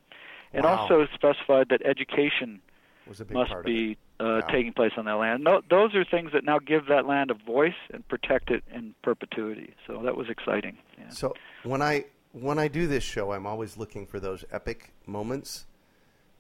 and 0.54 0.64
Wow. 0.64 0.78
also 0.78 1.08
specified 1.14 1.70
that 1.70 1.82
education 1.86 2.62
Was 3.08 3.20
a 3.22 3.26
big 3.26 3.36
must 3.36 3.54
be 3.66 3.98
uh, 4.20 4.42
taking 4.44 4.74
place 4.74 4.92
on 4.98 5.06
that 5.06 5.14
land. 5.16 5.44
No, 5.44 5.62
those 5.70 5.96
are 5.96 6.06
things 6.06 6.32
that 6.34 6.44
now 6.46 6.60
give 6.60 6.86
that 6.88 7.06
land 7.06 7.32
a 7.32 7.34
voice 7.34 7.74
and 7.92 8.08
protect 8.08 8.52
it 8.52 8.64
in 8.74 8.96
perpetuity. 9.04 9.74
So 9.88 10.02
that 10.04 10.16
was 10.16 10.30
exciting. 10.30 10.78
Yeah. 10.98 11.10
So 11.10 11.34
when 11.64 11.82
I 11.82 12.06
when 12.32 12.58
I 12.58 12.68
do 12.68 12.88
this 12.88 13.04
show, 13.04 13.32
I'm 13.32 13.46
always 13.46 13.78
looking 13.78 14.06
for 14.06 14.20
those 14.20 14.44
epic 14.52 14.92
moments, 15.06 15.66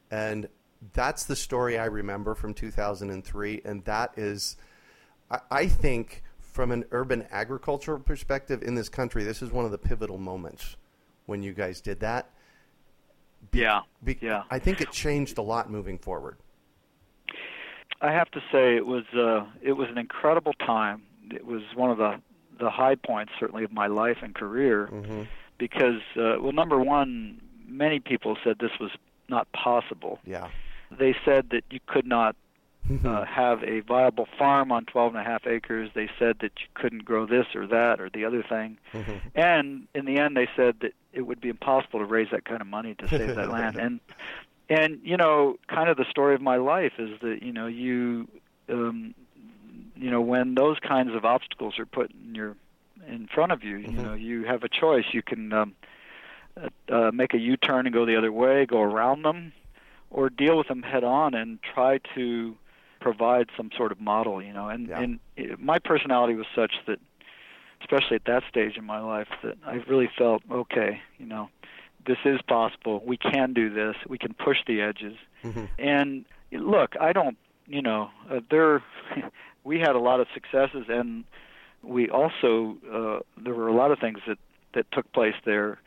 and 0.09 0.47
that's 0.93 1.25
the 1.25 1.35
story 1.35 1.77
I 1.77 1.85
remember 1.85 2.35
from 2.35 2.53
2003, 2.53 3.61
and 3.63 3.85
that 3.85 4.11
is, 4.17 4.57
I, 5.29 5.39
I 5.51 5.67
think, 5.67 6.23
from 6.39 6.71
an 6.71 6.85
urban 6.91 7.25
agricultural 7.31 7.99
perspective 7.99 8.61
in 8.63 8.75
this 8.75 8.89
country, 8.89 9.23
this 9.23 9.41
is 9.41 9.51
one 9.51 9.65
of 9.65 9.71
the 9.71 9.77
pivotal 9.77 10.17
moments 10.17 10.75
when 11.25 11.41
you 11.43 11.53
guys 11.53 11.79
did 11.79 11.99
that. 12.01 12.29
Yeah, 13.51 13.81
Be- 14.03 14.17
yeah. 14.21 14.43
I 14.49 14.59
think 14.59 14.81
it 14.81 14.91
changed 14.91 15.37
a 15.37 15.41
lot 15.41 15.69
moving 15.69 15.97
forward. 15.97 16.37
I 18.01 18.11
have 18.11 18.29
to 18.31 18.39
say 18.51 18.75
it 18.75 18.85
was 18.85 19.05
uh, 19.15 19.45
it 19.61 19.73
was 19.73 19.89
an 19.89 19.97
incredible 19.97 20.53
time. 20.53 21.03
It 21.31 21.45
was 21.45 21.61
one 21.75 21.89
of 21.91 21.97
the 21.97 22.19
the 22.59 22.69
high 22.69 22.95
points 22.95 23.31
certainly 23.39 23.63
of 23.63 23.71
my 23.71 23.87
life 23.87 24.17
and 24.21 24.35
career 24.35 24.87
hmm 24.87 25.23
because 25.57 26.01
uh, 26.17 26.35
well 26.41 26.51
number 26.51 26.79
one 26.79 27.39
many 27.67 27.99
people 27.99 28.37
said 28.43 28.57
this 28.59 28.77
was 28.79 28.91
not 29.29 29.47
possible. 29.53 30.19
Yeah. 30.25 30.49
They 30.91 31.15
said 31.23 31.49
that 31.51 31.63
you 31.69 31.79
could 31.87 32.05
not 32.05 32.35
uh, 33.05 33.23
have 33.25 33.63
a 33.63 33.79
viable 33.79 34.27
farm 34.37 34.71
on 34.71 34.85
12 34.85 35.15
and 35.15 35.25
a 35.25 35.29
half 35.29 35.47
acres. 35.47 35.89
They 35.95 36.09
said 36.19 36.37
that 36.41 36.51
you 36.59 36.67
couldn't 36.73 37.05
grow 37.05 37.25
this 37.25 37.45
or 37.55 37.65
that 37.67 38.01
or 38.01 38.09
the 38.09 38.25
other 38.25 38.43
thing. 38.43 38.77
Mhm. 38.93 39.21
And 39.35 39.87
in 39.95 40.05
the 40.05 40.17
end, 40.17 40.35
they 40.35 40.49
said 40.55 40.75
that 40.81 40.91
it 41.13 41.21
would 41.21 41.39
be 41.39 41.49
impossible 41.49 41.99
to 41.99 42.05
raise 42.05 42.27
that 42.31 42.45
kind 42.45 42.61
of 42.61 42.67
money 42.67 42.95
to 42.95 43.07
save 43.17 43.33
that 43.35 43.49
land. 43.51 43.77
And 43.77 43.99
and 44.69 44.99
you 45.03 45.17
know, 45.17 45.57
kind 45.67 45.89
of 45.89 45.97
the 45.97 46.05
story 46.09 46.35
of 46.35 46.41
my 46.41 46.57
life 46.57 46.93
is 46.97 47.19
that 47.21 47.39
you 47.41 47.53
know 47.53 47.67
you 47.67 48.27
um, 48.69 49.13
you 49.95 50.09
know 50.11 50.21
when 50.21 50.55
those 50.55 50.79
kinds 50.79 51.13
of 51.15 51.25
obstacles 51.25 51.79
are 51.79 51.85
put 51.85 52.11
in 52.11 52.35
your 52.35 52.55
in 53.07 53.27
front 53.27 53.51
of 53.51 53.63
you, 53.63 53.77
you 53.77 53.97
Mhm. 53.97 54.03
know, 54.03 54.13
you 54.13 54.43
have 54.45 54.63
a 54.63 54.69
choice. 54.69 55.05
You 55.13 55.21
can 55.21 55.51
um, 55.53 55.75
uh, 56.61 56.69
uh, 56.89 57.11
make 57.11 57.33
a 57.33 57.37
U-turn 57.39 57.85
and 57.87 57.93
go 57.93 58.05
the 58.05 58.15
other 58.15 58.31
way, 58.31 58.65
go 58.65 58.81
around 58.81 59.23
them, 59.23 59.51
or 60.09 60.29
deal 60.29 60.57
with 60.57 60.67
them 60.67 60.83
head 60.83 61.03
on 61.03 61.33
and 61.33 61.59
try 61.63 61.99
to 62.15 62.55
provide 63.01 63.49
some 63.57 63.71
sort 63.75 63.91
of 63.91 63.99
model. 63.99 64.41
You 64.41 64.53
know, 64.53 64.69
and 64.69 64.89
Yeah. 64.89 64.99
and 65.01 65.19
it, 65.35 65.59
my 65.59 65.79
personality 65.79 66.35
was 66.35 66.45
such 66.55 66.73
that 66.87 66.99
especially 67.83 68.15
at 68.15 68.25
that 68.25 68.43
stage 68.49 68.77
in 68.77 68.85
my 68.85 68.99
life, 68.99 69.27
that 69.43 69.57
I 69.65 69.75
really 69.87 70.09
felt 70.17 70.41
okay. 70.49 71.01
You 71.17 71.25
know, 71.27 71.49
this 72.07 72.17
is 72.25 72.41
possible. 72.47 73.03
We 73.05 73.17
can 73.17 73.53
do 73.53 73.69
this. 73.73 73.95
We 74.07 74.17
can 74.17 74.33
push 74.33 74.57
the 74.65 74.81
edges. 74.81 75.17
Mhm. 75.43 75.67
And 75.77 76.25
look, 76.51 76.95
I 76.99 77.13
don't. 77.13 77.37
You 77.67 77.81
know, 77.81 78.09
uh, 78.29 78.41
there. 78.49 78.83
we 79.63 79.79
had 79.79 79.95
a 79.95 79.99
lot 79.99 80.19
of 80.19 80.27
successes, 80.33 80.85
and 80.89 81.23
we 81.81 82.09
also 82.09 82.77
uh, 82.91 83.19
there 83.41 83.53
were 83.53 83.67
a 83.67 83.73
lot 83.73 83.91
of 83.91 83.99
things 83.99 84.19
that 84.27 84.37
that 84.73 84.91
took 84.91 85.11
place 85.13 85.35
there 85.45 85.79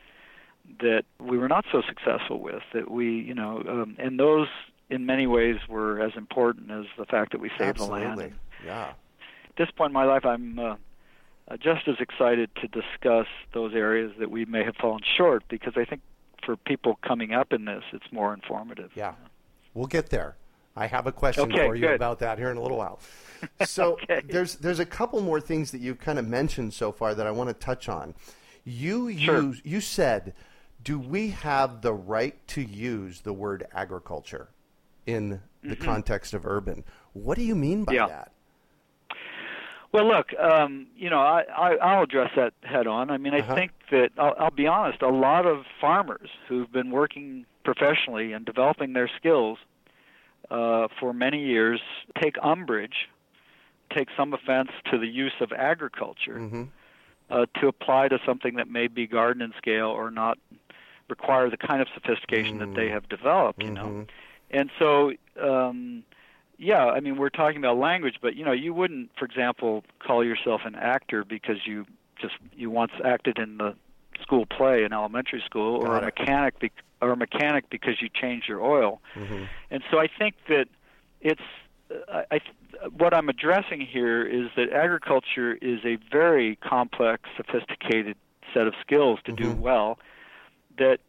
that 0.81 1.05
we 1.21 1.39
were 1.39 1.49
not 1.49 1.65
so 1.71 1.83
successful 1.87 2.41
with. 2.41 2.63
That 2.73 2.91
we, 2.91 3.21
you 3.21 3.35
know, 3.35 3.63
um, 3.69 3.97
and 3.99 4.19
those 4.19 4.49
in 4.89 5.05
many 5.07 5.27
ways 5.27 5.57
were 5.69 6.01
as 6.01 6.13
important 6.17 6.71
as 6.71 6.87
the 6.97 7.05
fact 7.05 7.33
that 7.33 7.41
we 7.41 7.51
saved 7.59 7.79
the 7.79 7.85
land. 7.85 8.05
Absolutely. 8.13 8.35
Yeah. 8.65 8.93
At 9.49 9.57
this 9.57 9.71
point 9.71 9.91
in 9.91 9.95
my 9.95 10.05
life, 10.05 10.25
I'm 10.25 10.59
uh, 10.59 10.77
uh, 11.49 11.57
just 11.57 11.87
as 11.89 11.97
excited 12.01 12.51
to 12.57 12.69
discuss 12.69 13.27
those 13.53 13.75
areas 13.75 14.13
that 14.19 14.31
we 14.31 14.45
may 14.45 14.65
have 14.65 14.77
fallen 14.77 15.01
short 15.17 15.45
because 15.49 15.75
I 15.77 15.85
think 15.85 16.01
for 16.45 16.57
people 16.57 16.99
coming 17.07 17.33
up 17.33 17.53
in 17.53 17.65
this, 17.65 17.83
it's 17.93 18.11
more 18.13 18.33
informative. 18.35 18.91
Yeah. 18.95 19.15
We'll 19.75 19.87
get 19.87 20.11
there. 20.11 20.37
I 20.77 20.87
have 20.87 21.07
a 21.07 21.13
question 21.13 21.45
Okay, 21.53 21.67
for 21.67 21.75
you 21.75 21.83
good. 21.87 21.95
about 21.95 22.19
that 22.21 22.39
here 22.39 22.51
in 22.51 22.57
a 22.57 22.63
little 22.63 22.79
while. 22.79 22.99
So 23.67 23.93
Okay. 24.03 24.23
there's 24.29 24.57
there's 24.57 24.79
a 24.79 24.87
couple 24.87 25.21
more 25.21 25.41
things 25.43 25.71
that 25.73 25.81
you've 25.83 25.99
kind 25.99 26.19
of 26.19 26.27
mentioned 26.27 26.73
so 26.73 26.91
far 26.91 27.15
that 27.15 27.27
I 27.27 27.31
want 27.31 27.49
to 27.51 27.55
touch 27.55 27.87
on. 27.89 28.15
You 28.65 29.17
Sure. 29.19 29.43
use 29.43 29.61
you 29.63 29.81
said, 29.83 30.33
do 30.83 30.99
we 30.99 31.29
have 31.31 31.83
the 31.83 31.93
right 31.93 32.35
to 32.49 32.63
use 32.63 33.21
the 33.21 33.35
word 33.35 33.67
agriculture 33.75 34.49
in 35.07 35.41
the 35.63 35.77
context 35.77 36.33
of 36.33 36.47
urban? 36.47 36.83
What 37.13 37.37
do 37.37 37.45
you 37.45 37.55
mean 37.55 37.85
by 37.85 37.93
Mm-hmm. 37.95 38.09
Yeah. 38.11 38.17
that? 38.17 38.33
Well, 39.93 40.07
look, 40.07 40.35
um, 40.39 40.87
you 40.97 41.09
know, 41.09 41.21
I, 41.21 41.45
I, 41.57 41.75
I'll 41.77 42.03
address 42.03 42.31
that 42.37 42.53
head 42.63 42.87
on. 42.87 43.11
I 43.11 43.19
mean, 43.19 43.35
I 43.35 43.41
Uh-huh. 43.41 43.55
think 43.55 43.73
that 43.91 44.11
I'll, 44.19 44.35
I'll 44.39 44.51
be 44.51 44.67
honest. 44.67 45.03
A 45.03 45.09
lot 45.09 45.47
of 45.47 45.65
farmers 45.81 46.29
who've 46.49 46.71
been 46.71 46.91
working 46.91 47.47
professionally 47.65 48.33
and 48.33 48.45
developing 48.45 48.93
their 48.93 49.09
skills 49.17 49.59
uh, 50.51 50.89
for 51.01 51.13
many 51.13 51.45
years 51.45 51.81
take 52.21 52.37
umbrage, 52.43 53.09
take 53.95 54.09
some 54.17 54.33
offense 54.35 54.71
to 54.91 54.99
the 54.99 55.07
use 55.07 55.35
of 55.41 55.53
agriculture 55.53 56.39
hmm 56.39 56.65
uh, 57.31 57.47
to 57.61 57.67
apply 57.67 58.07
to 58.09 58.19
something 58.25 58.55
that 58.55 58.69
may 58.69 58.87
be 58.87 59.07
garden 59.07 59.43
and 59.43 59.53
scale 59.59 59.89
or 59.89 60.11
not 60.11 60.39
require 61.09 61.51
the 61.51 61.57
kind 61.57 61.81
of 61.83 61.89
sophistication 61.95 62.59
that 62.59 62.75
they 62.75 62.89
have 62.89 63.09
developed. 63.09 63.63
You 63.65 63.71
know, 63.73 63.89
Mhm. 63.89 64.09
and 64.51 64.71
so 64.79 65.13
um 65.41 66.05
yeah 66.59 66.87
i 66.87 67.01
mean 67.01 67.17
we're 67.17 67.29
talking 67.31 67.59
about 67.59 67.77
language 67.77 68.17
but 68.21 68.35
you 68.37 68.45
know 68.45 68.53
you 68.53 68.73
wouldn't 68.73 69.11
for 69.19 69.25
example 69.25 69.85
call 69.99 70.25
yourself 70.25 70.63
an 70.65 70.75
actor 70.75 71.25
because 71.25 71.67
you 71.67 71.85
just 72.21 72.35
you 72.55 72.71
once 72.71 72.93
acted 73.05 73.39
in 73.39 73.59
the 73.59 73.75
school 74.23 74.47
play 74.47 74.83
in 74.85 74.93
elementary 74.93 75.43
school 75.45 75.77
or 75.77 75.89
Got 75.89 76.03
a 76.03 76.07
mechanic 76.07 76.59
be- 76.59 76.71
or 77.03 77.11
a 77.13 77.17
mechanic 77.17 77.69
because 77.71 78.01
you 78.01 78.09
changed 78.09 78.49
your 78.49 78.63
oil 78.63 79.01
Mhm. 79.15 79.49
and 79.71 79.83
so 79.91 79.99
i 79.99 80.09
think 80.19 80.35
that 80.49 80.69
it's 81.21 81.43
uh, 81.91 82.23
I, 82.31 82.37
I 82.37 82.41
what 82.97 83.13
i'm 83.15 83.29
addressing 83.29 83.81
here 83.81 84.23
is 84.25 84.49
that 84.57 84.73
agriculture 84.73 85.55
is 85.61 85.81
a 85.85 85.97
very 86.11 86.57
complex 86.57 87.29
sophisticated 87.37 88.17
set 88.55 88.67
of 88.67 88.75
skills 88.81 89.19
to 89.25 89.33
do 89.33 89.53
Mhm. 89.55 89.59
well 89.59 89.99
that 90.79 91.01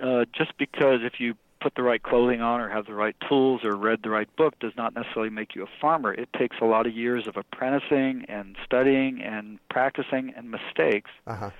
uh, 0.00 0.24
just 0.32 0.56
because 0.56 1.00
if 1.02 1.18
you 1.20 1.34
put 1.60 1.74
the 1.74 1.82
right 1.82 2.02
clothing 2.02 2.40
on 2.40 2.60
or 2.60 2.68
have 2.70 2.86
the 2.86 2.94
right 2.94 3.16
tools 3.28 3.60
or 3.64 3.74
read 3.76 4.00
the 4.02 4.10
right 4.10 4.34
book 4.36 4.58
does 4.60 4.72
not 4.76 4.94
necessarily 4.94 5.30
make 5.30 5.54
you 5.54 5.62
a 5.62 5.68
farmer. 5.80 6.12
It 6.12 6.28
takes 6.38 6.56
a 6.60 6.64
lot 6.64 6.86
of 6.86 6.94
years 6.94 7.26
of 7.26 7.36
apprenticing 7.36 8.24
and 8.28 8.56
studying 8.64 9.20
and 9.22 9.58
practicing 9.68 10.32
and 10.36 10.50
mistakes 10.50 11.10
Uh-huh. 11.26 11.50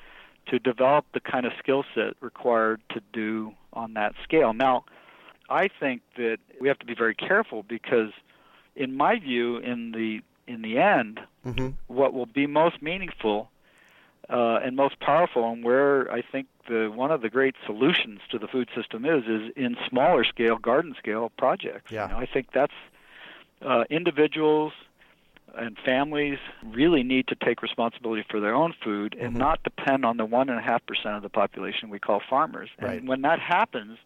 to 0.46 0.58
develop 0.58 1.04
the 1.12 1.20
kind 1.20 1.44
of 1.46 1.52
skill 1.58 1.84
set 1.94 2.14
required 2.20 2.80
to 2.90 3.00
do 3.12 3.52
on 3.72 3.94
that 3.94 4.14
scale. 4.24 4.52
Now, 4.52 4.84
I 5.48 5.68
think 5.68 6.02
that 6.16 6.38
we 6.60 6.68
have 6.68 6.78
to 6.78 6.86
be 6.86 6.94
very 6.94 7.14
careful 7.14 7.62
because 7.62 8.10
in 8.76 8.96
my 8.96 9.18
view 9.18 9.58
in 9.58 9.92
the 9.92 10.20
in 10.46 10.62
the 10.62 10.78
end 10.78 11.20
Mm-hmm. 11.46 11.68
what 11.86 12.12
will 12.12 12.26
be 12.26 12.46
most 12.46 12.82
meaningful 12.82 13.50
uh, 14.28 14.60
and 14.62 14.76
most 14.76 15.00
powerful, 15.00 15.50
and 15.50 15.64
where 15.64 16.10
I 16.12 16.22
think 16.22 16.46
the 16.68 16.90
one 16.94 17.10
of 17.10 17.22
the 17.22 17.30
great 17.30 17.54
solutions 17.66 18.20
to 18.30 18.38
the 18.38 18.46
food 18.46 18.68
system 18.74 19.04
is, 19.04 19.24
is 19.24 19.50
in 19.56 19.76
smaller 19.88 20.24
scale, 20.24 20.56
garden 20.56 20.94
scale 20.98 21.30
projects. 21.36 21.90
Yeah. 21.90 22.06
You 22.08 22.14
know, 22.14 22.18
I 22.20 22.26
think 22.26 22.48
that's 22.52 22.72
uh, 23.62 23.84
individuals 23.90 24.72
and 25.56 25.76
families 25.84 26.38
really 26.64 27.02
need 27.02 27.26
to 27.26 27.34
take 27.34 27.60
responsibility 27.60 28.24
for 28.30 28.38
their 28.38 28.54
own 28.54 28.72
food 28.84 29.16
and 29.20 29.34
Mhm. 29.34 29.38
not 29.38 29.62
depend 29.64 30.04
on 30.04 30.16
the 30.16 30.24
one 30.24 30.48
and 30.48 30.58
a 30.58 30.62
half 30.62 30.84
percent 30.86 31.16
of 31.16 31.22
the 31.22 31.28
population 31.28 31.90
we 31.90 31.98
call 31.98 32.20
farmers. 32.20 32.70
Right. 32.80 32.98
And 33.00 33.08
when 33.08 33.22
that 33.22 33.40
happens, 33.40 33.98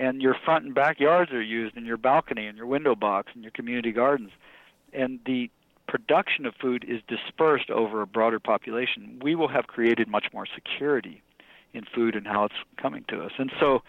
and 0.00 0.22
your 0.22 0.34
front 0.34 0.64
and 0.64 0.74
backyards 0.74 1.32
are 1.32 1.42
used, 1.42 1.76
and 1.76 1.84
your 1.86 1.98
balcony, 1.98 2.46
and 2.46 2.56
your 2.56 2.66
window 2.66 2.94
box, 2.94 3.30
and 3.34 3.44
your 3.44 3.50
community 3.52 3.92
gardens, 3.92 4.30
and 4.94 5.20
the 5.26 5.50
production 5.86 6.46
of 6.46 6.54
food 6.54 6.84
is 6.86 7.00
dispersed 7.08 7.70
over 7.70 8.02
a 8.02 8.06
broader 8.06 8.40
population, 8.40 9.20
we 9.22 9.34
will 9.34 9.48
have 9.48 9.66
created 9.66 10.08
much 10.08 10.26
more 10.32 10.46
security 10.46 11.22
in 11.72 11.84
food 11.84 12.14
and 12.14 12.26
how 12.26 12.44
it's 12.44 12.54
coming 12.76 13.04
to 13.08 13.22
us. 13.22 13.32
And 13.38 13.52
so, 13.60 13.82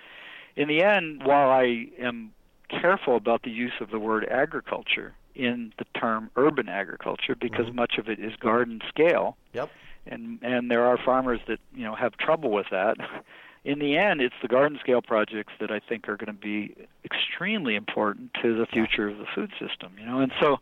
in 0.55 0.67
the 0.67 0.81
end, 0.81 1.23
while 1.23 1.49
I 1.49 1.87
am 1.99 2.31
careful 2.69 3.15
about 3.15 3.43
the 3.43 3.51
use 3.51 3.73
of 3.79 3.91
the 3.91 3.99
word 3.99 4.25
agriculture 4.25 5.13
in 5.35 5.73
the 5.77 5.85
term 5.99 6.31
urban 6.35 6.69
agriculture, 6.69 7.35
because 7.35 7.67
Mhm. 7.67 7.75
much 7.75 7.97
of 7.97 8.09
it 8.09 8.19
is 8.19 8.35
garden 8.37 8.81
scale, 8.87 9.37
Yep. 9.53 9.69
and 10.07 10.39
and 10.41 10.71
there 10.71 10.83
are 10.83 10.97
farmers 10.97 11.41
that 11.47 11.59
you 11.75 11.83
know 11.83 11.95
have 11.95 12.17
trouble 12.17 12.51
with 12.51 12.69
that. 12.69 12.97
In 13.65 13.79
the 13.79 13.97
end, 13.97 14.21
it's 14.21 14.35
the 14.43 14.47
garden 14.47 14.77
scale 14.79 15.01
projects 15.01 15.53
that 15.59 15.71
I 15.71 15.79
think 15.79 16.07
are 16.07 16.17
going 16.17 16.27
to 16.27 16.33
be 16.33 16.75
extremely 17.03 17.75
important 17.75 18.31
to 18.35 18.55
the 18.55 18.67
future 18.67 19.07
of 19.07 19.17
the 19.17 19.25
food 19.25 19.51
system. 19.59 19.93
You 19.99 20.05
know, 20.05 20.19
and 20.19 20.31
so 20.39 20.59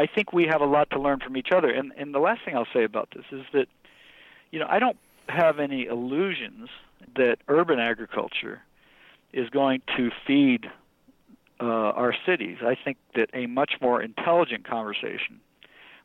I 0.00 0.06
think 0.06 0.32
we 0.32 0.46
have 0.46 0.62
a 0.62 0.66
lot 0.66 0.88
to 0.90 0.98
learn 0.98 1.20
from 1.20 1.36
each 1.36 1.50
other. 1.52 1.70
And 1.70 1.92
and 1.98 2.14
the 2.14 2.20
last 2.20 2.40
thing 2.44 2.56
I'll 2.56 2.72
say 2.72 2.84
about 2.84 3.08
this 3.14 3.26
is 3.30 3.44
that 3.52 3.66
you 4.50 4.58
know 4.58 4.66
I 4.68 4.78
don't 4.78 4.96
have 5.28 5.58
any 5.58 5.84
illusions 5.84 6.70
that 7.16 7.36
urban 7.48 7.78
agriculture 7.78 8.62
is 9.32 9.50
going 9.50 9.82
to 9.96 10.10
feed 10.26 10.70
uh, 11.60 12.02
our 12.02 12.14
cities. 12.26 12.58
I 12.62 12.76
think 12.82 12.96
that 13.14 13.28
a 13.34 13.46
much 13.46 13.72
more 13.80 14.02
intelligent 14.02 14.64
conversation 14.64 15.40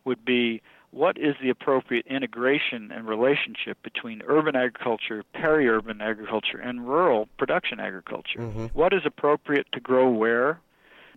would 0.04 0.26
be 0.26 0.62
what 0.92 1.18
is 1.18 1.36
the 1.42 1.50
appropriate 1.50 2.06
integration 2.08 2.92
and 2.92 3.08
relationship 3.08 3.78
between 3.82 4.22
urban 4.28 4.56
agriculture, 4.56 5.24
peri-urban 5.34 6.02
agriculture, 6.02 6.58
and 6.58 6.88
rural 6.88 7.28
production 7.38 7.80
agriculture? 7.80 8.40
Mhm. 8.40 8.74
What 8.74 8.94
is 8.94 9.06
appropriate 9.06 9.68
to 9.72 9.80
grow 9.80 10.10
where 10.10 10.60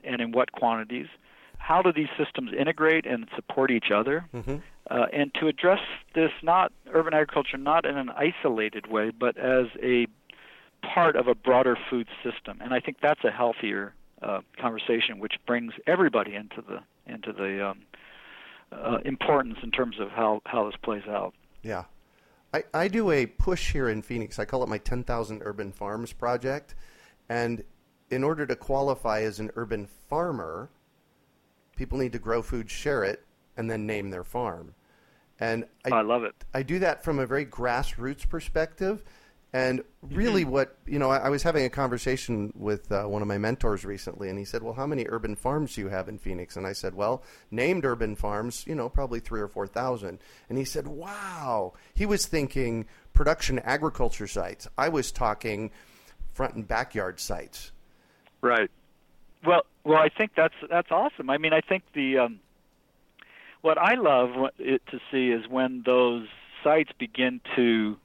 and 0.04 0.20
in 0.20 0.32
what 0.32 0.52
quantities? 0.52 1.08
How 1.58 1.82
do 1.82 1.92
these 1.92 2.08
systems 2.16 2.52
integrate 2.58 3.04
and 3.06 3.28
support 3.36 3.70
each 3.70 3.90
other? 3.94 4.26
Mhm. 4.34 4.62
uh, 4.90 5.06
and 5.12 5.34
to 5.34 5.48
address 5.48 5.80
this 6.14 6.32
not 6.42 6.72
urban 6.94 7.12
agriculture 7.12 7.58
not 7.58 7.84
in 7.84 7.98
an 7.98 8.08
isolated 8.10 8.86
way 8.86 9.10
but 9.10 9.36
as 9.36 9.66
a 9.82 10.06
part 10.82 11.14
of 11.14 11.26
a 11.28 11.34
broader 11.34 11.76
food 11.90 12.08
system 12.22 12.58
and 12.62 12.72
i 12.72 12.80
think 12.80 12.96
that's 13.02 13.22
a 13.22 13.30
healthier 13.30 13.92
uh, 14.22 14.40
conversation 14.58 15.18
which 15.18 15.34
brings 15.46 15.74
everybody 15.86 16.34
into 16.34 16.62
the 16.62 16.80
into 17.12 17.32
the 17.34 17.68
um, 17.68 17.80
uh, 18.72 18.98
importance 19.04 19.58
in 19.62 19.70
terms 19.70 19.98
of 20.00 20.08
how 20.10 20.40
how 20.46 20.64
this 20.64 20.76
plays 20.82 21.06
out 21.06 21.34
Yeah. 21.62 21.84
I, 22.54 22.64
I 22.72 22.88
do 22.88 23.10
a 23.10 23.26
push 23.26 23.72
here 23.72 23.90
in 23.90 24.00
Phoenix. 24.00 24.38
I 24.38 24.46
call 24.46 24.62
it 24.62 24.70
my 24.70 24.78
10,000 24.78 25.42
Urban 25.44 25.70
Farms 25.70 26.14
project. 26.14 26.74
And 27.28 27.62
in 28.10 28.24
order 28.24 28.46
to 28.46 28.56
qualify 28.56 29.20
as 29.20 29.38
an 29.38 29.50
urban 29.54 29.86
farmer, 29.86 30.70
people 31.78 31.98
need 31.98 32.12
to 32.12 32.18
grow 32.18 32.42
food, 32.42 32.70
share 32.70 33.04
it, 33.04 33.24
and 33.56 33.70
then 33.70 33.86
name 33.86 34.10
their 34.10 34.24
farm. 34.24 34.74
And 35.40 35.64
I, 35.84 35.96
i 35.96 36.02
love 36.02 36.24
it 36.24 36.34
I 36.52 36.64
do 36.64 36.80
that 36.80 37.04
from 37.04 37.20
a 37.20 37.26
very 37.26 37.46
grassroots 37.46 38.28
perspective. 38.28 39.04
And 39.50 39.82
really, 40.02 40.44
what, 40.44 40.76
you 40.86 40.98
know, 40.98 41.10
I, 41.10 41.18
I 41.18 41.28
was 41.30 41.42
having 41.42 41.64
a 41.64 41.70
conversation 41.70 42.52
with 42.54 42.92
uh, 42.92 43.04
one 43.04 43.22
of 43.22 43.28
my 43.28 43.38
mentors 43.38 43.82
recently, 43.82 44.28
and 44.28 44.38
he 44.38 44.44
said, 44.44 44.62
Well, 44.62 44.74
how 44.74 44.86
many 44.86 45.06
urban 45.08 45.36
farms 45.36 45.74
do 45.74 45.80
you 45.80 45.88
have 45.88 46.06
in 46.06 46.18
Phoenix? 46.18 46.56
And 46.56 46.66
I 46.66 46.74
said, 46.74 46.94
Well, 46.94 47.22
named 47.50 47.86
urban 47.86 48.14
farms, 48.14 48.64
you 48.66 48.74
know, 48.74 48.90
probably 48.90 49.20
three 49.20 49.40
or 49.40 49.48
4,000. 49.48 50.18
And 50.50 50.58
he 50.58 50.64
said, 50.64 50.86
Wow. 50.86 51.72
He 51.94 52.04
was 52.04 52.26
thinking 52.26 52.84
production 53.14 53.58
agriculture 53.60 54.26
sites. 54.26 54.68
I 54.76 54.90
was 54.90 55.10
talking 55.10 55.70
front 56.34 56.54
and 56.54 56.68
backyard 56.68 57.18
sites. 57.18 57.72
Right. 58.42 58.70
Well, 59.46 59.62
well, 59.84 59.98
I 59.98 60.08
think 60.08 60.32
that's 60.36 60.54
that's 60.68 60.90
awesome. 60.90 61.30
I 61.30 61.38
mean, 61.38 61.52
I 61.52 61.60
think 61.60 61.82
the 61.94 62.18
um, 62.18 62.40
what 63.62 63.78
I 63.78 63.94
love 63.94 64.50
it 64.58 64.82
to 64.90 65.00
see 65.10 65.30
is 65.30 65.48
when 65.48 65.82
those 65.84 66.26
sites 66.62 66.90
begin 66.98 67.40
to 67.56 67.96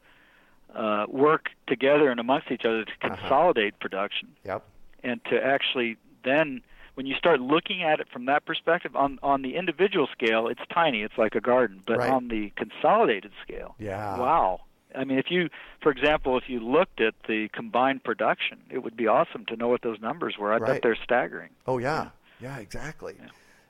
uh, 0.76 1.06
work 1.10 1.50
together 1.67 2.10
and 2.10 2.19
amongst 2.19 2.52
each 2.52 2.65
other 2.65 2.86
to 2.86 2.91
Uh-huh. 3.02 3.15
consolidate 3.15 3.80
production 3.80 4.30
Yep. 4.46 4.63
and 5.04 5.24
to 5.26 5.43
actually 5.43 5.98
then 6.24 6.62
when 6.96 7.06
you 7.06 7.15
start 7.15 7.39
looking 7.41 7.84
at 7.84 8.00
it 8.00 8.08
from 8.12 8.26
that 8.26 8.46
perspective 8.46 8.96
on 8.96 9.19
on 9.22 9.41
the 9.41 9.56
individual 9.56 10.08
scale 10.08 10.48
it's 10.48 10.62
tiny 10.74 11.02
it's 11.04 11.17
like 11.17 11.36
a 11.36 11.41
garden 11.41 11.82
but 11.86 11.98
Right. 12.00 12.10
on 12.10 12.28
the 12.30 12.52
consolidated 12.56 13.32
scale 13.43 13.76
Yeah. 13.78 14.17
wow 14.17 14.62
i 14.95 15.03
mean 15.03 15.17
if 15.17 15.25
you 15.29 15.49
for 15.82 15.91
example 15.91 16.38
if 16.38 16.43
you 16.47 16.60
looked 16.60 16.99
at 17.01 17.13
the 17.27 17.47
combined 17.53 18.03
production 18.03 18.60
it 18.69 18.79
would 18.84 18.95
be 18.95 19.08
awesome 19.08 19.45
to 19.45 19.56
know 19.56 19.67
what 19.67 19.82
those 19.82 19.99
numbers 20.01 20.36
were 20.39 20.53
i 20.53 20.58
Right. 20.58 20.73
bet 20.73 20.82
they're 20.82 20.97
staggering 21.03 21.49
Oh 21.67 21.77
yeah, 21.77 22.10
yeah, 22.41 22.58
exactly. 22.58 23.15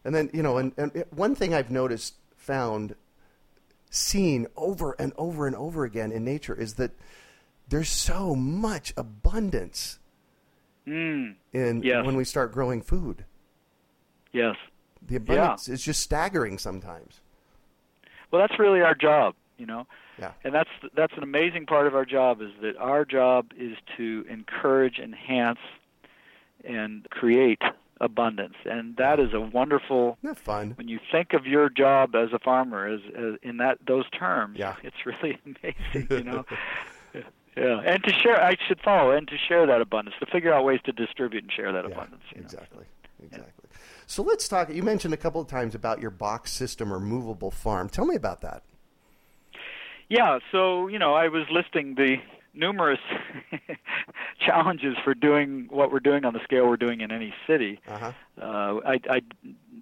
And 0.05 0.13
then 0.15 0.29
you 0.33 0.41
know, 0.43 0.57
and, 0.57 0.73
and 0.77 1.05
one 1.11 1.33
thing 1.35 1.53
I've 1.53 1.69
noticed, 1.71 2.15
found, 2.35 2.95
seen 3.89 4.47
over 4.57 4.95
and 4.99 5.13
over 5.17 5.45
and 5.47 5.55
over 5.55 5.85
again 5.85 6.11
in 6.11 6.25
nature 6.25 6.53
is 6.55 6.73
that 6.75 6.91
there's 7.69 7.87
so 7.89 8.35
much 8.35 8.93
abundance 8.97 9.99
mm, 10.87 11.35
in 11.53 11.83
Yes. 11.83 12.05
when 12.05 12.15
we 12.17 12.23
start 12.25 12.51
growing 12.51 12.81
food. 12.81 13.25
yes 14.33 14.55
The 15.01 15.15
abundance 15.17 15.69
is 15.69 15.81
just 15.83 16.01
staggering 16.01 16.57
sometimes. 16.57 17.21
well 18.31 18.41
that's 18.41 18.59
really 18.59 18.81
our 18.81 18.95
job 18.95 19.35
you 19.57 19.65
know 19.65 19.85
Yeah. 20.19 20.31
and 20.43 20.53
that's 20.53 20.69
that's 20.95 21.13
an 21.17 21.23
amazing 21.23 21.65
part 21.65 21.87
of 21.87 21.95
our 21.95 22.05
job 22.05 22.41
is 22.41 22.51
that 22.61 22.77
our 22.77 23.05
job 23.05 23.51
is 23.57 23.77
to 23.97 24.25
encourage 24.29 24.99
enhance 24.99 25.59
and 26.63 27.07
create 27.09 27.61
abundance 28.01 28.55
and 28.65 28.97
that 28.97 29.19
is 29.19 29.33
a 29.33 29.39
wonderful 29.39 30.17
Isn't 30.23 30.35
that 30.35 30.39
fun? 30.43 30.71
when 30.75 30.87
you 30.87 30.99
think 31.11 31.33
of 31.33 31.45
your 31.45 31.69
job 31.69 32.15
as 32.15 32.29
a 32.33 32.39
farmer 32.39 32.87
as, 32.87 32.99
as 33.15 33.35
in 33.43 33.57
that 33.57 33.77
those 33.87 34.09
terms 34.09 34.57
Yeah. 34.59 34.75
it's 34.83 35.05
really 35.05 35.37
amazing 35.45 36.07
you 36.09 36.23
know 36.23 36.45
yeah 37.55 37.81
and 37.85 38.03
to 38.03 38.11
share 38.11 38.43
i 38.43 38.55
should 38.67 38.81
follow 38.81 39.11
and 39.11 39.27
to 39.27 39.37
share 39.37 39.65
that 39.67 39.79
abundance 39.81 40.15
to 40.19 40.25
figure 40.25 40.51
out 40.53 40.65
ways 40.65 40.79
to 40.85 40.91
distribute 40.91 41.43
and 41.43 41.51
share 41.53 41.71
that 41.71 41.85
Yeah, 41.87 41.91
abundance 41.95 42.23
you 42.33 42.41
know. 42.41 42.45
exactly. 42.45 42.85
Exactly. 43.23 43.69
So 44.05 44.21
let's 44.21 44.49
talk. 44.49 44.69
You 44.73 44.83
mentioned 44.83 45.13
a 45.13 45.17
couple 45.17 45.39
of 45.39 45.47
times 45.47 45.75
about 45.75 46.01
your 46.01 46.11
box 46.11 46.51
system 46.51 46.91
or 46.91 46.99
movable 46.99 47.51
farm. 47.51 47.87
Tell 47.87 48.05
me 48.05 48.15
about 48.15 48.41
that. 48.41 48.63
Yeah, 50.09 50.39
so 50.51 50.87
you 50.87 50.99
know, 50.99 51.13
I 51.13 51.27
was 51.27 51.43
listing 51.49 51.95
the 51.95 52.17
numerous 52.53 52.99
challenges 54.39 54.95
for 55.03 55.13
doing 55.13 55.67
what 55.69 55.91
we're 55.91 55.99
doing 55.99 56.25
on 56.25 56.33
the 56.33 56.43
scale 56.43 56.67
we're 56.67 56.77
doing 56.77 57.01
in 57.01 57.11
any 57.11 57.33
city. 57.47 57.79
Uh-huh. 57.87 58.11
Uh, 58.39 58.79
I, 58.85 58.99
I 59.09 59.21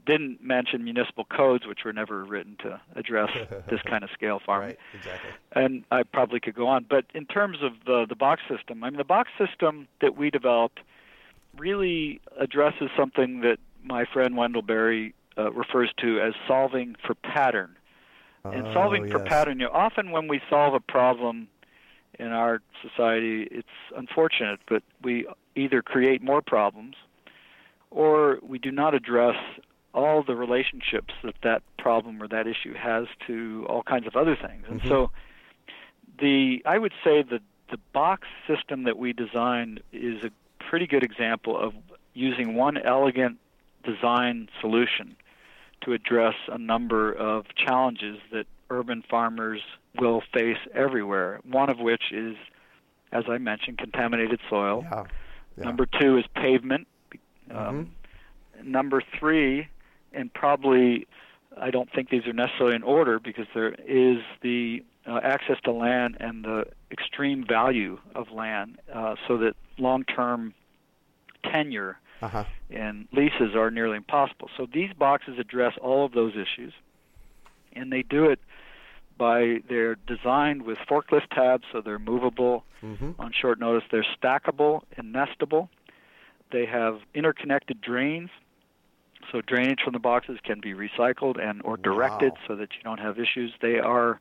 didn't 0.06 0.44
mention 0.44 0.84
municipal 0.84 1.26
codes, 1.26 1.68
which 1.68 1.80
were 1.84 1.94
never 1.94 2.24
written 2.24 2.56
to 2.62 2.80
address 2.96 3.30
this 3.70 3.82
kind 3.82 4.04
of 4.04 4.10
scale 4.12 4.40
farming. 4.46 4.70
Right. 4.70 4.78
Exactly. 4.94 5.30
And 5.54 5.84
I 5.92 6.04
probably 6.04 6.40
could 6.40 6.56
go 6.56 6.68
on, 6.68 6.86
but 6.90 7.06
in 7.14 7.26
terms 7.26 7.58
of 7.62 7.74
the 7.86 8.06
the 8.08 8.16
box 8.16 8.42
system, 8.50 8.84
I 8.84 8.90
mean, 8.90 8.98
the 8.98 9.04
box 9.04 9.32
system 9.38 9.88
that 10.02 10.18
we 10.18 10.30
developed 10.30 10.80
really 11.58 12.22
addresses 12.40 12.90
something 12.96 13.42
that 13.42 13.58
my 13.84 14.06
friend 14.06 14.38
Wendell 14.38 14.62
Berry 14.62 15.14
uh, 15.38 15.52
refers 15.52 15.92
to 15.98 16.20
as 16.22 16.34
solving 16.48 16.96
for 17.06 17.16
pattern. 17.16 17.76
And 18.46 18.68
Oh, 18.68 18.74
solving 18.74 19.06
for 19.10 19.20
pattern, 19.20 19.60
you 19.60 19.66
know, 19.68 19.72
often 19.74 20.12
when 20.12 20.28
we 20.28 20.42
solve 20.50 20.74
a 20.74 20.80
problem 20.80 21.48
in 22.20 22.28
our 22.28 22.62
society, 22.82 23.48
it's 23.52 23.68
unfortunate, 23.96 24.60
but 24.68 24.84
we 25.02 25.26
either 25.56 25.82
create 25.82 26.22
more 26.22 26.42
problems 26.42 26.96
or 27.90 28.40
we 28.42 28.58
do 28.60 28.72
not 28.72 28.94
address 28.94 29.36
all 29.94 30.24
the 30.24 30.36
relationships 30.36 31.14
that 31.24 31.36
that 31.44 31.62
problem 31.78 32.22
or 32.24 32.28
that 32.28 32.48
issue 32.48 32.74
has 32.74 33.08
to 33.28 33.66
all 33.70 33.84
kinds 33.84 34.08
of 34.08 34.16
other 34.16 34.36
things. 34.36 34.66
And 34.70 34.82
Mhm. 34.82 34.88
so 34.88 35.12
the 36.20 36.62
I 36.66 36.78
would 36.78 36.94
say 37.04 37.24
that 37.24 37.42
the 37.70 37.78
box 37.94 38.28
system 38.48 38.84
that 38.84 38.98
we 38.98 39.14
designed 39.14 39.82
is 39.92 40.24
a 40.24 40.32
pretty 40.60 40.88
good 40.88 41.04
example 41.04 41.58
of 41.58 41.74
using 42.14 42.56
one 42.56 42.78
elegant 42.78 43.38
design 43.84 44.50
solution 44.60 45.16
to 45.82 45.94
address 45.94 46.36
a 46.48 46.58
number 46.58 47.12
of 47.12 47.46
challenges 47.56 48.18
that 48.32 48.46
urban 48.70 49.04
farmers 49.10 49.62
will 50.00 50.22
face 50.34 50.58
everywhere. 50.74 51.40
One 51.44 51.70
of 51.70 51.80
which 51.80 52.12
is, 52.12 52.36
as 53.12 53.26
I 53.30 53.38
mentioned, 53.38 53.78
contaminated 53.78 54.40
soil. 54.50 54.86
Yeah. 54.90 55.04
yeah. 55.58 55.64
Number 55.64 55.86
two 55.86 56.18
is 56.18 56.26
pavement. 56.36 56.88
Um, 57.50 57.92
Number 58.64 59.02
three, 59.20 59.68
and 60.14 60.32
probably 60.34 61.08
I 61.60 61.72
don't 61.72 61.92
think 61.92 62.10
these 62.10 62.26
are 62.28 62.34
necessarily 62.34 62.76
in 62.76 62.84
order 62.84 63.20
because 63.20 63.48
there 63.54 63.74
is 63.74 64.20
the 64.42 64.84
uh, 65.08 65.20
access 65.24 65.58
to 65.64 65.72
land 65.72 66.18
and 66.20 66.46
the 66.46 66.66
extreme 66.92 67.44
value 67.46 67.98
of 68.14 68.32
land, 68.32 68.78
uh, 68.94 69.16
so 69.28 69.38
that 69.38 69.56
long-term 69.78 70.54
tenure 71.52 71.98
Uh-huh. 72.22 72.44
and 72.70 73.08
leases 73.12 73.56
are 73.56 73.70
nearly 73.72 73.98
impossible. 73.98 74.50
So 74.58 74.66
these 74.72 74.94
boxes 74.94 75.38
address 75.40 75.74
all 75.82 76.06
of 76.06 76.12
those 76.14 76.34
issues, 76.36 76.74
and 77.74 77.92
they 77.92 78.02
do 78.04 78.26
it 78.26 78.40
by 79.18 79.58
they're 79.70 79.96
designed 80.08 80.64
with 80.64 80.78
forklift 80.90 81.28
tabs, 81.32 81.66
so 81.72 81.82
they're 81.82 82.00
movable 82.00 82.64
Mhm. 82.84 83.16
on 83.20 83.32
short 83.34 83.60
notice. 83.60 83.84
They're 83.92 84.06
stackable 84.22 84.84
and 84.98 85.14
nestable. 85.14 85.70
They 86.52 86.66
have 86.66 87.02
interconnected 87.14 87.82
drains, 87.82 88.30
so 89.32 89.42
drainage 89.42 89.82
from 89.84 89.94
the 89.94 90.00
boxes 90.00 90.40
can 90.44 90.60
be 90.60 90.74
recycled 90.74 91.40
and 91.40 91.62
or 91.64 91.78
directed 91.78 92.34
Wow. 92.34 92.40
so 92.48 92.56
that 92.56 92.76
you 92.76 92.82
don't 92.84 93.00
have 93.00 93.20
issues. 93.20 93.54
They 93.62 93.80
are 93.80 94.20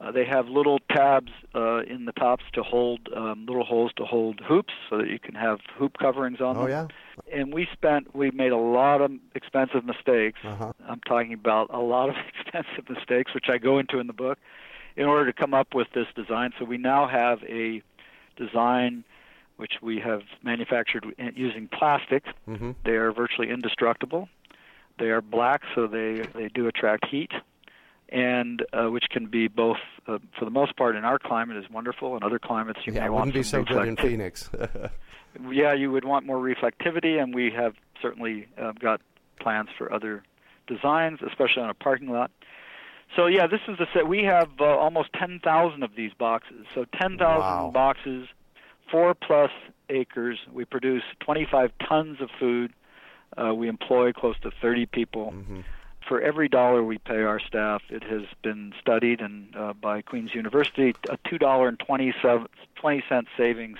uh, 0.00 0.10
they 0.10 0.24
have 0.24 0.48
little 0.48 0.80
tabs 0.90 1.30
uh, 1.54 1.82
in 1.86 2.06
the 2.06 2.12
tops 2.14 2.42
to 2.54 2.62
hold 2.64 3.08
um, 3.14 3.46
little 3.46 3.64
holes 3.64 3.92
to 3.94 4.04
hold 4.04 4.40
hoops, 4.40 4.74
so 4.90 4.98
that 4.98 5.08
you 5.08 5.20
can 5.20 5.36
have 5.36 5.60
hoop 5.78 5.96
coverings 5.98 6.40
on 6.40 6.56
Oh 6.56 6.62
them. 6.62 6.70
yeah. 6.70 6.88
And 7.30 7.52
we 7.52 7.66
spent 7.72 8.14
we 8.14 8.30
made 8.30 8.52
a 8.52 8.56
lot 8.56 9.00
of 9.00 9.12
expensive 9.34 9.84
mistakes. 9.84 10.38
Uh-huh. 10.44 10.72
I'm 10.88 11.00
talking 11.00 11.32
about 11.32 11.70
a 11.72 11.80
lot 11.80 12.08
of 12.08 12.16
expensive 12.40 12.88
mistakes, 12.88 13.34
which 13.34 13.46
I 13.48 13.58
go 13.58 13.78
into 13.78 13.98
in 13.98 14.06
the 14.06 14.12
book, 14.12 14.38
in 14.96 15.04
order 15.04 15.30
to 15.30 15.32
come 15.32 15.54
up 15.54 15.74
with 15.74 15.88
this 15.94 16.06
design. 16.14 16.52
So 16.58 16.64
we 16.64 16.78
now 16.78 17.06
have 17.08 17.42
a 17.44 17.82
design 18.36 19.04
which 19.56 19.74
we 19.80 20.00
have 20.00 20.22
manufactured 20.42 21.04
using 21.34 21.68
plastic. 21.68 22.24
Mhm. 22.48 22.74
They 22.84 22.92
are 22.92 23.12
virtually 23.12 23.50
indestructible. 23.50 24.28
They 24.98 25.10
are 25.10 25.20
black, 25.20 25.62
so 25.74 25.86
they 25.86 26.22
they 26.34 26.48
do 26.48 26.66
attract 26.66 27.06
heat, 27.06 27.30
and 28.08 28.62
uh, 28.72 28.88
which 28.90 29.04
can 29.10 29.26
be 29.26 29.48
both, 29.48 29.78
uh, 30.06 30.18
for 30.38 30.44
the 30.44 30.50
most 30.50 30.76
part, 30.76 30.96
in 30.96 31.04
our 31.04 31.18
climate 31.18 31.56
is 31.56 31.70
wonderful. 31.70 32.16
In 32.16 32.22
other 32.22 32.38
climates, 32.38 32.80
you 32.86 32.92
Yeah, 32.92 33.04
may 33.04 33.08
want 33.10 33.26
wouldn't 33.26 33.34
be 33.34 33.42
so 33.42 33.62
good 33.64 33.88
in 33.88 33.96
Phoenix. 33.96 34.50
yeah, 35.50 35.72
you 35.72 35.90
would 35.90 36.04
want 36.04 36.26
more 36.26 36.38
reflectivity, 36.38 37.20
and 37.22 37.34
we 37.34 37.50
have 37.50 37.74
certainly 38.00 38.46
uh, 38.60 38.72
got 38.72 39.00
plans 39.40 39.68
for 39.76 39.92
other 39.92 40.22
designs, 40.66 41.20
especially 41.26 41.62
on 41.62 41.70
a 41.70 41.74
parking 41.74 42.08
lot. 42.08 42.30
So 43.16 43.26
yeah, 43.26 43.46
this 43.46 43.60
is 43.68 43.76
the 43.78 43.86
set. 43.92 44.08
We 44.08 44.24
have 44.24 44.48
uh, 44.60 44.64
almost 44.64 45.12
10,000 45.14 45.82
of 45.82 45.90
these 45.96 46.12
boxes. 46.18 46.66
So 46.74 46.84
10,000 46.98 47.18
Wow. 47.18 47.70
boxes, 47.72 48.28
four 48.90 49.14
plus 49.14 49.50
acres. 49.90 50.38
We 50.50 50.64
produce 50.64 51.02
25 51.20 51.72
tons 51.86 52.20
of 52.20 52.30
food. 52.40 52.72
Uh, 53.36 53.54
we 53.54 53.68
employ 53.68 54.12
close 54.12 54.36
to 54.40 54.50
30 54.62 54.86
people. 54.86 55.32
Mhm. 55.32 55.64
For 56.08 56.20
every 56.20 56.48
dollar 56.48 56.82
we 56.82 56.98
pay 56.98 57.22
our 57.22 57.38
staff, 57.38 57.82
it 57.88 58.02
has 58.04 58.22
been 58.42 58.72
studied 58.80 59.20
and 59.20 59.54
uh, 59.56 59.72
by 59.72 60.02
Queen's 60.02 60.34
University 60.34 60.94
a 61.08 61.16
two 61.28 61.38
dollar 61.38 61.68
and 61.68 61.78
twenty 61.78 62.12
twenty 62.74 63.02
cent 63.08 63.28
savings 63.36 63.78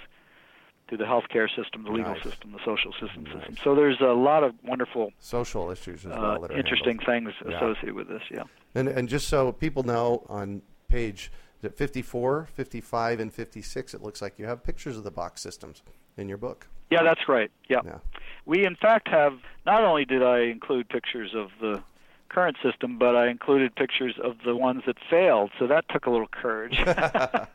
to 0.92 0.98
the 0.98 1.04
healthcare 1.04 1.48
system, 1.56 1.84
the 1.84 1.90
legal 1.90 2.12
Nice. 2.12 2.22
system, 2.22 2.52
the 2.52 2.58
social 2.66 2.92
system 3.00 3.24
Nice. 3.24 3.32
system. 3.38 3.56
So 3.64 3.74
there's 3.74 3.98
a 4.02 4.12
lot 4.12 4.44
of 4.44 4.54
wonderful, 4.62 5.10
Social 5.18 5.70
issues 5.70 6.04
as 6.04 6.12
uh, 6.12 6.18
well 6.20 6.40
that 6.42 6.50
are 6.50 6.56
interesting 6.58 6.98
handled. 6.98 7.34
things 7.34 7.50
Yeah. 7.50 7.56
associated 7.56 7.94
with 7.94 8.08
this. 8.08 8.22
Yeah. 8.30 8.42
And 8.74 8.88
and 8.88 9.08
just 9.08 9.28
so 9.28 9.52
people 9.52 9.82
know, 9.84 10.24
on 10.28 10.60
page 10.88 11.32
54, 11.62 12.48
55, 12.52 13.20
and 13.20 13.32
56, 13.32 13.94
it 13.94 14.02
looks 14.02 14.20
like 14.20 14.38
you 14.38 14.44
have 14.46 14.62
pictures 14.62 14.96
of 14.98 15.04
the 15.04 15.10
box 15.10 15.40
systems 15.40 15.82
in 16.18 16.28
your 16.28 16.36
book. 16.38 16.66
Yeah, 16.90 17.02
that's 17.02 17.26
right. 17.26 17.50
Yeah. 17.70 17.80
Yeah. 17.84 17.98
We 18.44 18.66
in 18.66 18.76
fact 18.76 19.08
have 19.08 19.38
not 19.64 19.82
only 19.84 20.04
did 20.04 20.22
I 20.22 20.40
include 20.40 20.90
pictures 20.90 21.34
of 21.34 21.48
the 21.60 21.82
current 22.28 22.56
system, 22.62 22.98
but 22.98 23.14
I 23.16 23.28
included 23.28 23.74
pictures 23.76 24.14
of 24.22 24.36
the 24.44 24.56
ones 24.56 24.82
that 24.86 24.96
failed. 25.08 25.52
So 25.58 25.66
that 25.68 25.86
took 25.88 26.04
a 26.06 26.10
little 26.10 26.28
courage. 26.28 26.78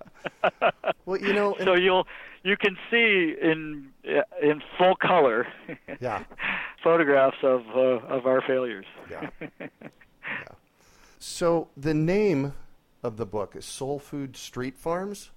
Well, 1.06 1.19
you 1.21 1.34
know, 1.34 1.56
so 1.63 1.73
you'll 1.76 2.06
you 2.43 2.58
can 2.58 2.78
see 2.89 3.36
in 3.41 3.89
in 4.41 4.62
full 4.78 4.95
color 4.95 5.47
Yeah. 6.00 6.23
photographs 6.84 7.38
of 7.43 7.63
uh, 7.76 7.80
of 8.08 8.26
our 8.26 8.41
failures. 8.41 8.86
Yeah. 9.10 9.30
yeah. 9.60 9.67
So 11.19 11.69
the 11.76 11.93
name 11.93 12.54
of 13.04 13.17
the 13.17 13.26
book 13.26 13.56
is 13.56 13.65
Sole 13.65 14.00
Food 14.00 14.38
Street 14.38 14.78
Farms. 14.78 15.32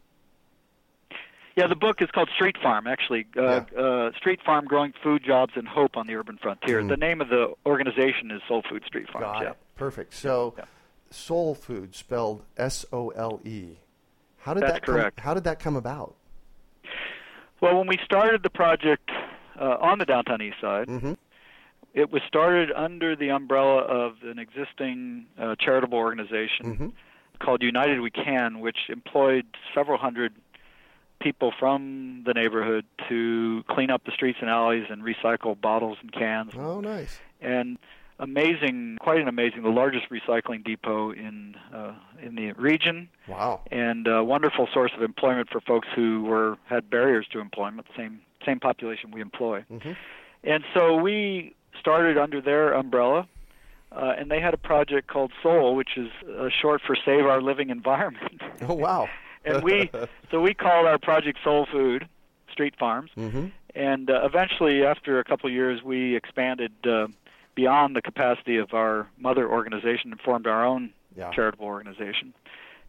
Yeah, 1.57 1.67
the 1.67 1.75
book 1.75 1.97
is 2.01 2.09
called 2.13 2.31
Street 2.35 2.57
Farm, 2.63 2.87
actually. 2.87 3.27
Uh, 3.37 3.63
uh, 3.77 4.13
Street 4.17 4.41
Farm 4.47 4.65
Growing 4.67 4.93
Food 5.03 5.23
Jobs 5.27 5.53
and 5.57 5.67
Hope 5.67 5.97
on 5.97 6.07
the 6.07 6.15
Urban 6.15 6.39
Frontier. 6.41 6.81
Mm. 6.81 6.89
The 6.89 6.97
name 6.97 7.21
of 7.21 7.29
the 7.29 7.53
organization 7.67 8.31
is 8.31 8.41
Sole 8.49 8.63
Food 8.71 8.85
Street 8.87 9.09
Farms. 9.13 9.25
Got 9.25 9.43
yeah. 9.43 9.51
it. 9.51 9.57
Perfect. 9.77 10.15
So, 10.15 10.55
Yeah. 10.57 10.65
Sole 11.11 11.55
Food 11.55 11.95
spelled 11.95 12.45
S 12.57 12.87
O 12.93 13.09
L 13.11 13.41
E. 13.45 13.77
How 14.39 14.55
did 14.55 14.63
That's 14.63 14.75
that 14.75 14.83
come, 14.83 14.95
correct. 14.95 15.21
How 15.21 15.35
did 15.35 15.45
that 15.45 15.59
come 15.59 15.77
about? 15.77 16.15
Well, 17.61 17.77
when 17.79 17.87
we 17.87 17.99
started 18.05 18.43
the 18.43 18.51
project 18.51 19.11
uh, 19.61 19.77
on 19.81 19.99
the 19.99 20.07
downtown 20.07 20.41
east 20.43 20.57
side, 20.61 20.89
Mm-hmm. 20.89 21.13
it 21.95 22.11
was 22.11 22.23
started 22.27 22.71
under 22.73 23.15
the 23.17 23.31
umbrella 23.31 23.79
of 23.83 24.17
an 24.23 24.39
existing 24.39 25.27
uh, 25.39 25.57
charitable 25.59 25.99
organization 25.99 26.65
Mm-hmm. 26.67 26.89
called 27.39 27.63
United 27.63 28.01
We 28.01 28.11
Can, 28.11 28.61
which 28.61 28.79
employed 28.89 29.47
several 29.75 29.99
hundred 29.99 30.33
people 31.21 31.53
from 31.59 32.23
the 32.25 32.33
neighborhood 32.33 32.87
to 33.11 33.63
clean 33.69 33.91
up 33.91 34.05
the 34.05 34.13
streets 34.13 34.39
and 34.41 34.49
alleys 34.49 34.87
and 34.89 35.03
recycle 35.03 35.61
bottles 35.61 35.99
and 36.01 36.11
cans. 36.13 36.53
Oh, 36.57 36.81
nice. 36.81 37.19
And 37.43 37.79
amazing, 38.21 38.99
quite 39.01 39.21
an 39.21 39.27
amazing, 39.29 39.63
the 39.63 39.69
largest 39.71 40.07
recycling 40.11 40.63
depot 40.65 41.11
in 41.11 41.57
uh, 41.75 41.95
in 42.23 42.35
the 42.37 42.53
region, 42.53 43.09
Wow. 43.27 43.63
and 43.73 44.07
a 44.07 44.23
wonderful 44.23 44.69
source 44.73 44.93
of 44.97 45.03
employment 45.03 45.49
for 45.51 45.61
folks 45.61 45.89
who 45.97 46.23
were 46.23 46.57
had 46.67 46.89
barriers 46.89 47.27
to 47.33 47.41
employment, 47.41 47.89
the 47.89 47.95
same 48.03 48.21
same 48.47 48.61
population 48.61 49.11
we 49.11 49.21
employ. 49.21 49.65
Mm-hmm. 49.71 49.93
And 50.45 50.65
so 50.75 50.97
we 50.97 51.55
started 51.79 52.17
under 52.17 52.41
their 52.41 52.73
umbrella, 52.73 53.27
uh, 53.93 54.15
and 54.19 54.31
they 54.31 54.41
had 54.41 54.55
a 54.55 54.59
project 54.59 55.09
called 55.09 55.33
SOLE, 55.43 55.75
which 55.75 55.97
is 55.97 56.09
uh, 56.39 56.49
short 56.49 56.81
for 56.87 56.97
Save 56.97 57.27
Our 57.27 57.43
Living 57.43 57.71
Environment. 57.71 58.41
Oh, 58.63 58.75
wow. 58.75 59.09
and 59.45 59.63
we, 59.63 59.91
so 60.31 60.41
we 60.41 60.53
called 60.55 60.87
our 60.87 60.99
project 60.99 61.39
Sole 61.43 61.67
Food 61.73 62.07
Street 62.53 62.75
Farms. 62.79 63.11
mm-hmm. 63.17 63.47
And 63.75 64.11
uh, 64.11 64.21
eventually, 64.25 64.85
after 64.85 65.19
a 65.21 65.25
couple 65.25 65.47
of 65.49 65.53
years, 65.55 65.83
we 65.83 66.17
expanded 66.17 66.73
uh, 66.85 67.07
beyond 67.61 67.95
the 67.95 68.03
capacity 68.03 68.57
of 68.57 68.73
our 68.73 69.09
mother 69.19 69.49
organization 69.51 70.11
and 70.13 70.21
formed 70.21 70.47
our 70.47 70.65
own 70.65 70.93
Yeah. 71.17 71.31
charitable 71.33 71.67
organization. 71.67 72.33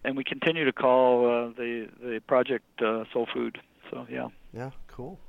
And 0.03 0.15
we 0.15 0.23
continue 0.23 0.65
to 0.65 0.71
call 0.85 1.09
uh, 1.25 1.31
the 1.61 1.89
the 2.01 2.21
project 2.27 2.65
uh, 2.81 3.03
Sole 3.11 3.27
Food. 3.33 3.59
So 3.89 4.05
yeah. 4.09 4.29
Yeah, 4.53 4.71
cool. 4.87 5.19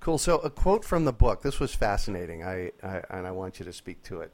Cool. 0.00 0.18
So, 0.18 0.38
a 0.38 0.50
quote 0.50 0.84
from 0.84 1.04
the 1.04 1.12
book. 1.12 1.42
This 1.42 1.58
was 1.58 1.74
fascinating. 1.74 2.38
I, 2.44 2.56
I 2.82 3.02
and 3.10 3.26
I 3.26 3.32
want 3.32 3.58
you 3.58 3.64
to 3.64 3.72
speak 3.72 4.02
to 4.04 4.20
it. 4.24 4.30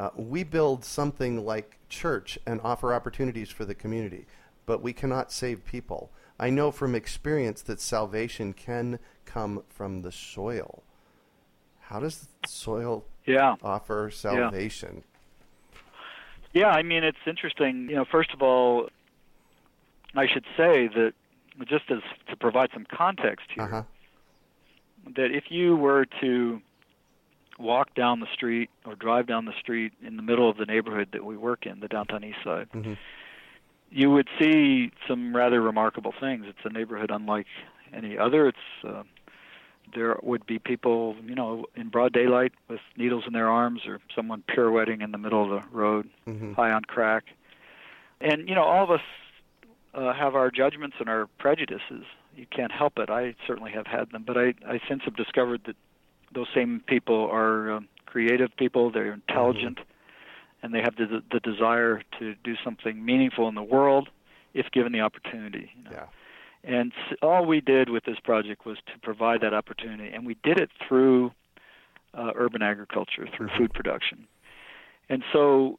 Uh, 0.00 0.10
we 0.16 0.44
build 0.44 0.84
something 0.84 1.44
like 1.44 1.68
church 1.88 2.38
and 2.46 2.60
offer 2.62 2.88
opportunities 2.94 3.50
for 3.50 3.64
the 3.64 3.74
community, 3.74 4.26
but 4.66 4.82
we 4.82 4.92
cannot 4.92 5.32
save 5.32 5.64
people. 5.64 6.10
I 6.46 6.50
know 6.50 6.70
from 6.70 6.94
experience 6.94 7.62
that 7.62 7.80
salvation 7.80 8.52
can 8.52 8.98
come 9.24 9.62
from 9.68 10.02
the 10.02 10.12
soil. 10.12 10.82
How 11.88 12.00
does 12.00 12.28
soil 12.46 13.04
Yeah. 13.24 13.56
offer 13.62 14.10
salvation? 14.10 15.04
Yeah, 16.52 16.68
I 16.68 16.82
mean 16.82 17.02
it's 17.02 17.18
interesting. 17.26 17.88
You 17.88 17.96
know, 17.96 18.04
first 18.04 18.32
of 18.34 18.42
all, 18.42 18.88
I 20.14 20.26
should 20.26 20.44
say 20.56 20.88
that 20.88 21.12
just 21.66 21.90
as 21.90 22.00
to 22.28 22.36
provide 22.36 22.70
some 22.74 22.84
context 22.90 23.46
here, 23.54 23.64
Uh 23.64 23.68
huh. 23.68 23.82
that 25.16 25.30
if 25.30 25.50
you 25.50 25.76
were 25.76 26.04
to 26.20 26.60
walk 27.58 27.94
down 27.94 28.20
the 28.20 28.26
street 28.34 28.70
or 28.84 28.94
drive 28.94 29.26
down 29.26 29.46
the 29.46 29.58
street 29.58 29.92
in 30.02 30.16
the 30.16 30.22
middle 30.22 30.48
of 30.48 30.58
the 30.58 30.66
neighborhood 30.66 31.08
that 31.12 31.24
we 31.24 31.36
work 31.36 31.64
in, 31.66 31.80
the 31.80 31.88
downtown 31.88 32.22
east 32.24 32.38
side, 32.44 32.68
hmm 32.72 32.94
you 33.90 34.10
would 34.10 34.28
see 34.38 34.92
some 35.08 35.34
rather 35.34 35.62
remarkable 35.62 36.12
things. 36.20 36.44
It's 36.46 36.58
a 36.64 36.68
neighborhood 36.68 37.10
unlike 37.10 37.46
any 37.94 38.18
other. 38.18 38.46
It's 38.48 38.58
uh, 38.86 39.02
there 39.94 40.16
would 40.22 40.46
be 40.46 40.58
people, 40.58 41.16
you 41.24 41.34
know, 41.34 41.66
in 41.76 41.88
broad 41.88 42.12
daylight 42.12 42.52
with 42.68 42.80
needles 42.96 43.24
in 43.26 43.32
their 43.32 43.48
arms, 43.48 43.82
or 43.86 44.00
someone 44.14 44.42
pirouetting 44.48 45.00
in 45.02 45.12
the 45.12 45.18
middle 45.18 45.42
of 45.42 45.62
the 45.62 45.68
road, 45.70 46.08
hmm 46.24 46.52
high 46.54 46.70
on 46.70 46.84
crack. 46.84 47.24
And 48.20 48.48
you 48.48 48.54
know, 48.54 48.64
all 48.64 48.84
of 48.84 48.90
us 48.90 49.00
uh, 49.94 50.12
have 50.12 50.34
our 50.34 50.50
judgments 50.50 50.96
and 51.00 51.08
our 51.08 51.26
prejudices. 51.38 52.04
You 52.36 52.46
can't 52.54 52.72
help 52.72 52.98
it. 52.98 53.10
I 53.10 53.34
certainly 53.46 53.72
have 53.72 53.86
had 53.86 54.10
them, 54.10 54.24
but 54.26 54.36
I, 54.36 54.54
I 54.66 54.80
since 54.88 55.02
have 55.04 55.16
discovered 55.16 55.62
that 55.66 55.76
those 56.32 56.46
same 56.54 56.82
people 56.86 57.28
are 57.30 57.72
um, 57.72 57.88
creative 58.06 58.56
people. 58.56 58.90
They're 58.90 59.12
intelligent, 59.12 59.78
mm-hmm. 59.78 60.64
and 60.64 60.74
they 60.74 60.80
have 60.80 60.96
the, 60.96 61.22
the 61.32 61.40
desire 61.40 62.02
to 62.18 62.34
do 62.44 62.54
something 62.64 63.04
meaningful 63.04 63.48
in 63.48 63.54
the 63.54 63.62
world 63.62 64.08
if 64.54 64.70
given 64.72 64.92
the 64.92 65.00
opportunity. 65.00 65.70
You 65.76 65.84
know? 65.84 65.90
Yeah. 65.92 66.06
And 66.64 66.92
all 67.22 67.44
we 67.44 67.60
did 67.60 67.88
with 67.88 68.04
this 68.04 68.18
project 68.20 68.66
was 68.66 68.78
to 68.92 68.98
provide 69.00 69.40
that 69.42 69.54
opportunity, 69.54 70.10
and 70.12 70.26
we 70.26 70.36
did 70.42 70.58
it 70.58 70.70
through 70.86 71.32
uh, 72.14 72.32
urban 72.34 72.62
agriculture, 72.62 73.28
through 73.36 73.48
food 73.56 73.72
production. 73.72 74.26
And 75.08 75.22
so 75.32 75.78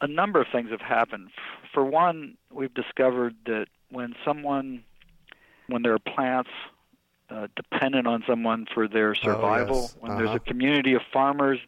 a 0.00 0.06
number 0.06 0.40
of 0.40 0.46
things 0.50 0.70
have 0.70 0.80
happened. 0.80 1.30
For 1.72 1.84
one, 1.84 2.36
we've 2.50 2.72
discovered 2.72 3.34
that 3.46 3.66
when 3.90 4.14
someone, 4.24 4.84
when 5.66 5.82
there 5.82 5.94
are 5.94 5.98
plants 5.98 6.50
uh, 7.30 7.48
dependent 7.56 8.06
on 8.06 8.24
someone 8.26 8.66
for 8.72 8.88
their 8.88 9.14
survival, 9.14 9.76
oh, 9.76 9.82
yes. 9.82 9.96
when 10.00 10.12
uh-huh. 10.12 10.20
there's 10.20 10.34
a 10.36 10.40
community 10.40 10.94
of 10.94 11.02
farmers 11.12 11.58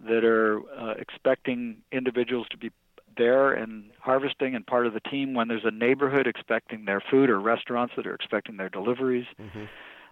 that 0.00 0.24
are 0.24 0.60
uh, 0.78 0.94
expecting 0.98 1.76
individuals 1.92 2.46
to 2.50 2.56
be 2.56 2.70
there 3.16 3.52
and 3.52 3.84
harvesting 4.00 4.54
and 4.54 4.66
part 4.66 4.86
of 4.86 4.94
the 4.94 5.00
team, 5.00 5.34
when 5.34 5.48
there's 5.48 5.64
a 5.64 5.70
neighborhood 5.70 6.26
expecting 6.26 6.84
their 6.84 7.02
food 7.10 7.30
or 7.30 7.40
restaurants 7.40 7.94
that 7.96 8.06
are 8.06 8.14
expecting 8.14 8.56
their 8.56 8.68
deliveries. 8.68 9.26
Mm-hmm. 9.40 9.64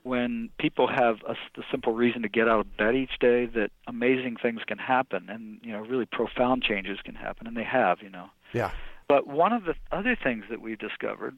When 0.05 0.49
people 0.59 0.87
have 0.87 1.17
a, 1.27 1.35
the 1.57 1.65
simple 1.71 1.93
reason 1.93 2.23
to 2.23 2.29
get 2.29 2.49
out 2.49 2.61
of 2.61 2.77
bed 2.77 2.95
each 2.95 3.19
day 3.21 3.47
that 3.47 3.71
amazing 3.87 4.37
things 4.41 4.61
can 4.67 4.79
happen 4.79 5.29
and 5.29 5.59
you 5.63 5.73
know 5.73 5.81
really 5.81 6.07
profound 6.07 6.63
changes 6.63 6.99
can 7.05 7.15
happen 7.15 7.47
and 7.47 7.57
they 7.57 7.65
have 7.65 7.99
you 8.01 8.09
know. 8.09 8.31
Yeah. 8.55 8.71
But 9.09 9.27
one 9.27 9.53
of 9.53 9.65
the 9.65 9.75
other 9.91 10.17
things 10.17 10.45
that 10.51 10.63
we've 10.63 10.79
discovered 10.79 11.37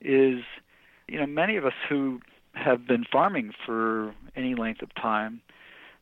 is 0.00 0.42
you 1.08 1.18
know 1.18 1.26
many 1.26 1.56
of 1.56 1.64
us 1.64 1.72
who 1.88 2.20
have 2.54 2.86
been 2.86 3.04
farming 3.10 3.52
for 3.64 4.14
any 4.36 4.54
length 4.54 4.82
of 4.82 4.94
time 4.94 5.40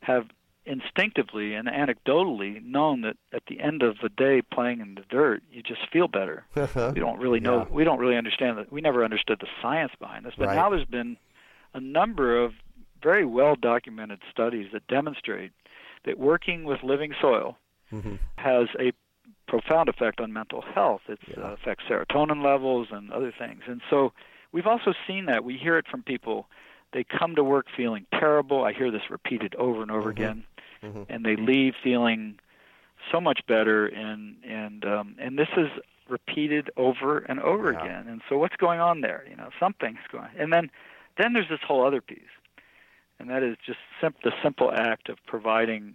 have 0.00 0.26
instinctively 0.70 1.54
and 1.54 1.68
anecdotally 1.68 2.62
known 2.64 3.00
that 3.02 3.16
at 3.32 3.42
the 3.48 3.60
end 3.60 3.82
of 3.82 3.96
the 4.02 4.08
day 4.08 4.40
playing 4.40 4.80
in 4.80 4.94
the 4.94 5.02
dirt 5.10 5.42
you 5.50 5.62
just 5.62 5.80
feel 5.92 6.08
better 6.08 6.44
we 6.54 7.00
don't 7.00 7.18
really 7.18 7.40
know 7.40 7.58
Yeah. 7.68 7.74
we 7.74 7.84
don't 7.84 7.98
really 7.98 8.16
understand 8.16 8.56
that 8.58 8.72
we 8.72 8.80
never 8.80 9.04
understood 9.04 9.38
the 9.40 9.48
science 9.60 9.92
behind 9.98 10.24
this 10.24 10.34
but 10.38 10.46
Right. 10.48 10.54
now 10.56 10.70
there's 10.70 10.86
been 10.86 11.16
a 11.74 11.80
number 11.80 12.42
of 12.42 12.52
very 13.02 13.24
well 13.24 13.56
documented 13.56 14.20
studies 14.30 14.68
that 14.72 14.86
demonstrate 14.86 15.52
that 16.04 16.18
working 16.18 16.64
with 16.64 16.82
living 16.82 17.12
soil 17.20 17.56
hmm 17.90 18.16
has 18.36 18.68
a 18.78 18.92
profound 19.46 19.88
effect 19.88 20.20
on 20.20 20.32
mental 20.32 20.62
health. 20.62 21.02
It 21.08 21.18
Yeah. 21.26 21.42
uh, 21.44 21.52
affects 21.54 21.84
serotonin 21.88 22.42
levels 22.42 22.88
and 22.92 23.10
other 23.12 23.32
things. 23.36 23.62
And 23.66 23.80
so 23.90 24.12
we've 24.52 24.66
also 24.66 24.94
seen 25.08 25.26
that. 25.26 25.42
We 25.44 25.56
hear 25.58 25.76
it 25.76 25.86
from 25.88 26.02
people. 26.04 26.48
They 26.92 27.02
come 27.04 27.34
to 27.34 27.42
work 27.44 27.66
feeling 27.76 28.06
terrible. 28.12 28.64
I 28.64 28.72
hear 28.72 28.90
this 28.92 29.10
repeated 29.10 29.54
over 29.56 29.82
and 29.82 29.90
over 29.90 30.08
Mhm. 30.08 30.12
again, 30.12 30.44
hmm 30.82 31.02
and 31.08 31.24
they 31.24 31.36
leave 31.36 31.74
feeling 31.82 32.38
so 33.10 33.20
much 33.20 33.40
better. 33.46 33.86
And 33.86 34.36
and 34.44 34.84
um, 34.84 35.16
and 35.18 35.38
this 35.38 35.48
is 35.56 35.68
repeated 36.08 36.70
over 36.76 37.18
and 37.18 37.40
over 37.40 37.72
Yeah. 37.72 37.82
again. 37.82 38.08
And 38.08 38.20
so 38.28 38.38
what's 38.38 38.56
going 38.56 38.80
on 38.80 39.00
there? 39.00 39.24
You 39.28 39.36
know, 39.36 39.50
something's 39.58 39.98
going. 40.10 40.30
And 40.38 40.52
then 40.52 40.70
then 41.18 41.32
there's 41.32 41.48
this 41.48 41.60
whole 41.66 41.84
other 41.86 42.00
piece, 42.00 42.34
and 43.18 43.28
that 43.30 43.42
is 43.42 43.56
just 43.64 43.78
sim- 44.00 44.14
the 44.24 44.32
simple 44.42 44.72
act 44.72 45.08
of 45.08 45.18
providing 45.26 45.94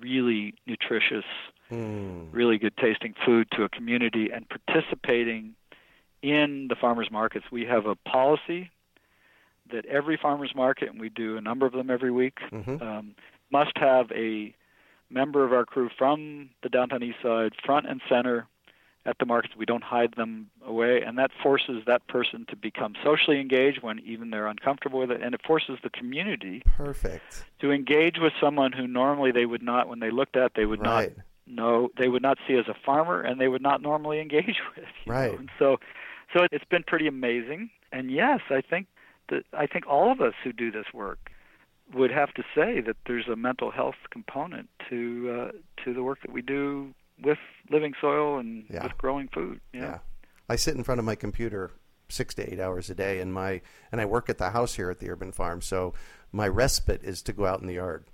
really 0.00 0.54
nutritious 0.66 1.24
Mm. 1.70 2.28
really 2.32 2.58
good 2.58 2.76
tasting 2.76 3.12
food 3.24 3.50
to 3.50 3.64
a 3.64 3.68
community 3.68 4.30
and 4.30 4.46
participating 4.48 5.56
in 6.22 6.68
the 6.68 6.76
farmers 6.76 7.10
markets. 7.10 7.46
We 7.50 7.64
have 7.64 7.86
a 7.86 7.96
policy 7.96 8.70
that 9.72 9.84
every 9.86 10.16
farmers 10.16 10.54
market, 10.54 10.88
and 10.90 11.00
we 11.00 11.08
do 11.08 11.36
a 11.36 11.40
number 11.40 11.66
of 11.66 11.72
them 11.72 11.90
every 11.90 12.12
week, 12.12 12.38
Mhm. 12.52 12.80
um, 12.80 13.16
must 13.50 13.72
have 13.76 14.10
a 14.12 14.54
member 15.10 15.44
of 15.44 15.52
our 15.52 15.64
crew 15.64 15.88
from 15.96 16.50
the 16.62 16.68
downtown 16.68 17.02
east 17.02 17.18
side, 17.22 17.52
front 17.64 17.86
and 17.88 18.00
center 18.08 18.46
at 19.04 19.16
the 19.18 19.26
markets. 19.26 19.54
We 19.56 19.66
don't 19.66 19.84
hide 19.84 20.14
them 20.16 20.50
away, 20.66 21.00
and 21.02 21.16
that 21.18 21.30
forces 21.42 21.82
that 21.86 22.06
person 22.08 22.44
to 22.48 22.56
become 22.56 22.94
socially 23.04 23.40
engaged 23.40 23.82
when 23.82 24.00
even 24.00 24.30
they're 24.30 24.48
uncomfortable 24.48 24.98
with 24.98 25.12
it, 25.12 25.22
and 25.22 25.32
it 25.34 25.40
forces 25.46 25.78
the 25.84 25.90
community 25.90 26.62
Perfect. 26.76 27.44
to 27.60 27.70
engage 27.70 28.16
with 28.18 28.32
someone 28.40 28.72
who 28.72 28.88
normally 28.88 29.30
they 29.30 29.46
would 29.46 29.62
not, 29.62 29.88
when 29.88 30.00
they 30.00 30.10
looked 30.10 30.36
at, 30.36 30.52
they 30.56 30.66
would 30.66 30.82
not 30.82 31.04
Right. 31.04 31.16
know 31.46 31.88
they 31.96 32.08
would 32.08 32.22
not 32.22 32.38
see 32.48 32.54
as 32.54 32.66
a 32.66 32.74
farmer 32.84 33.20
and 33.22 33.40
they 33.40 33.46
would 33.46 33.62
not 33.62 33.80
normally 33.80 34.18
engage 34.20 34.60
with? 34.76 34.84
Right. 35.06 35.38
and 35.38 35.48
so 35.60 35.76
so 36.36 36.44
it's 36.50 36.64
been 36.64 36.82
pretty 36.82 37.06
amazing 37.06 37.70
and 37.92 38.10
yes 38.10 38.40
i 38.50 38.60
think 38.60 38.88
that 39.28 39.44
i 39.52 39.64
think 39.64 39.86
all 39.86 40.10
of 40.10 40.20
us 40.20 40.34
who 40.42 40.52
do 40.52 40.72
this 40.72 40.86
work 40.92 41.30
would 41.94 42.10
have 42.10 42.32
to 42.34 42.42
say 42.54 42.80
that 42.80 42.96
there's 43.06 43.28
a 43.28 43.36
mental 43.36 43.70
health 43.70 43.94
component 44.10 44.68
to 44.90 45.50
uh, 45.54 45.82
to 45.84 45.94
the 45.94 46.02
work 46.02 46.20
that 46.22 46.32
we 46.32 46.42
do 46.42 46.94
with 47.22 47.38
living 47.70 47.94
soil 48.00 48.38
and 48.38 48.64
Yeah. 48.68 48.82
with 48.84 48.98
growing 48.98 49.28
food 49.28 49.60
you 49.72 49.80
know? 49.80 49.86
Yeah. 49.86 49.98
I 50.48 50.56
sit 50.56 50.74
in 50.76 50.84
front 50.84 50.98
of 50.98 51.04
my 51.04 51.14
computer 51.14 51.70
six 52.08 52.34
to 52.34 52.52
eight 52.52 52.60
hours 52.60 52.88
a 52.90 52.94
day, 52.94 53.20
and 53.20 53.32
my 53.32 53.60
and 53.90 54.00
I 54.00 54.04
work 54.04 54.28
at 54.28 54.38
the 54.38 54.50
house 54.50 54.74
here 54.74 54.90
at 54.90 54.98
the 55.00 55.10
urban 55.10 55.32
farm. 55.32 55.60
So 55.62 55.94
my 56.32 56.46
respite 56.48 57.02
is 57.02 57.22
to 57.22 57.32
go 57.32 57.46
out 57.46 57.60
in 57.60 57.66
the 57.66 57.74
yard. 57.74 58.04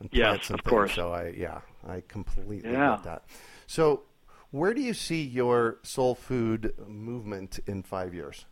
And 0.00 0.08
Yes, 0.12 0.50
of 0.50 0.62
course. 0.64 0.94
So 0.94 1.12
I 1.12 1.28
yeah, 1.36 1.60
I 1.86 2.02
completely 2.08 2.62
Yeah. 2.72 2.96
get 2.96 3.04
that. 3.04 3.24
So 3.66 4.04
where 4.50 4.72
do 4.74 4.80
you 4.82 4.94
see 4.94 5.22
your 5.22 5.78
Sole 5.82 6.14
Food 6.14 6.74
movement 6.86 7.58
in 7.66 7.82
five 7.82 8.14
years? 8.14 8.46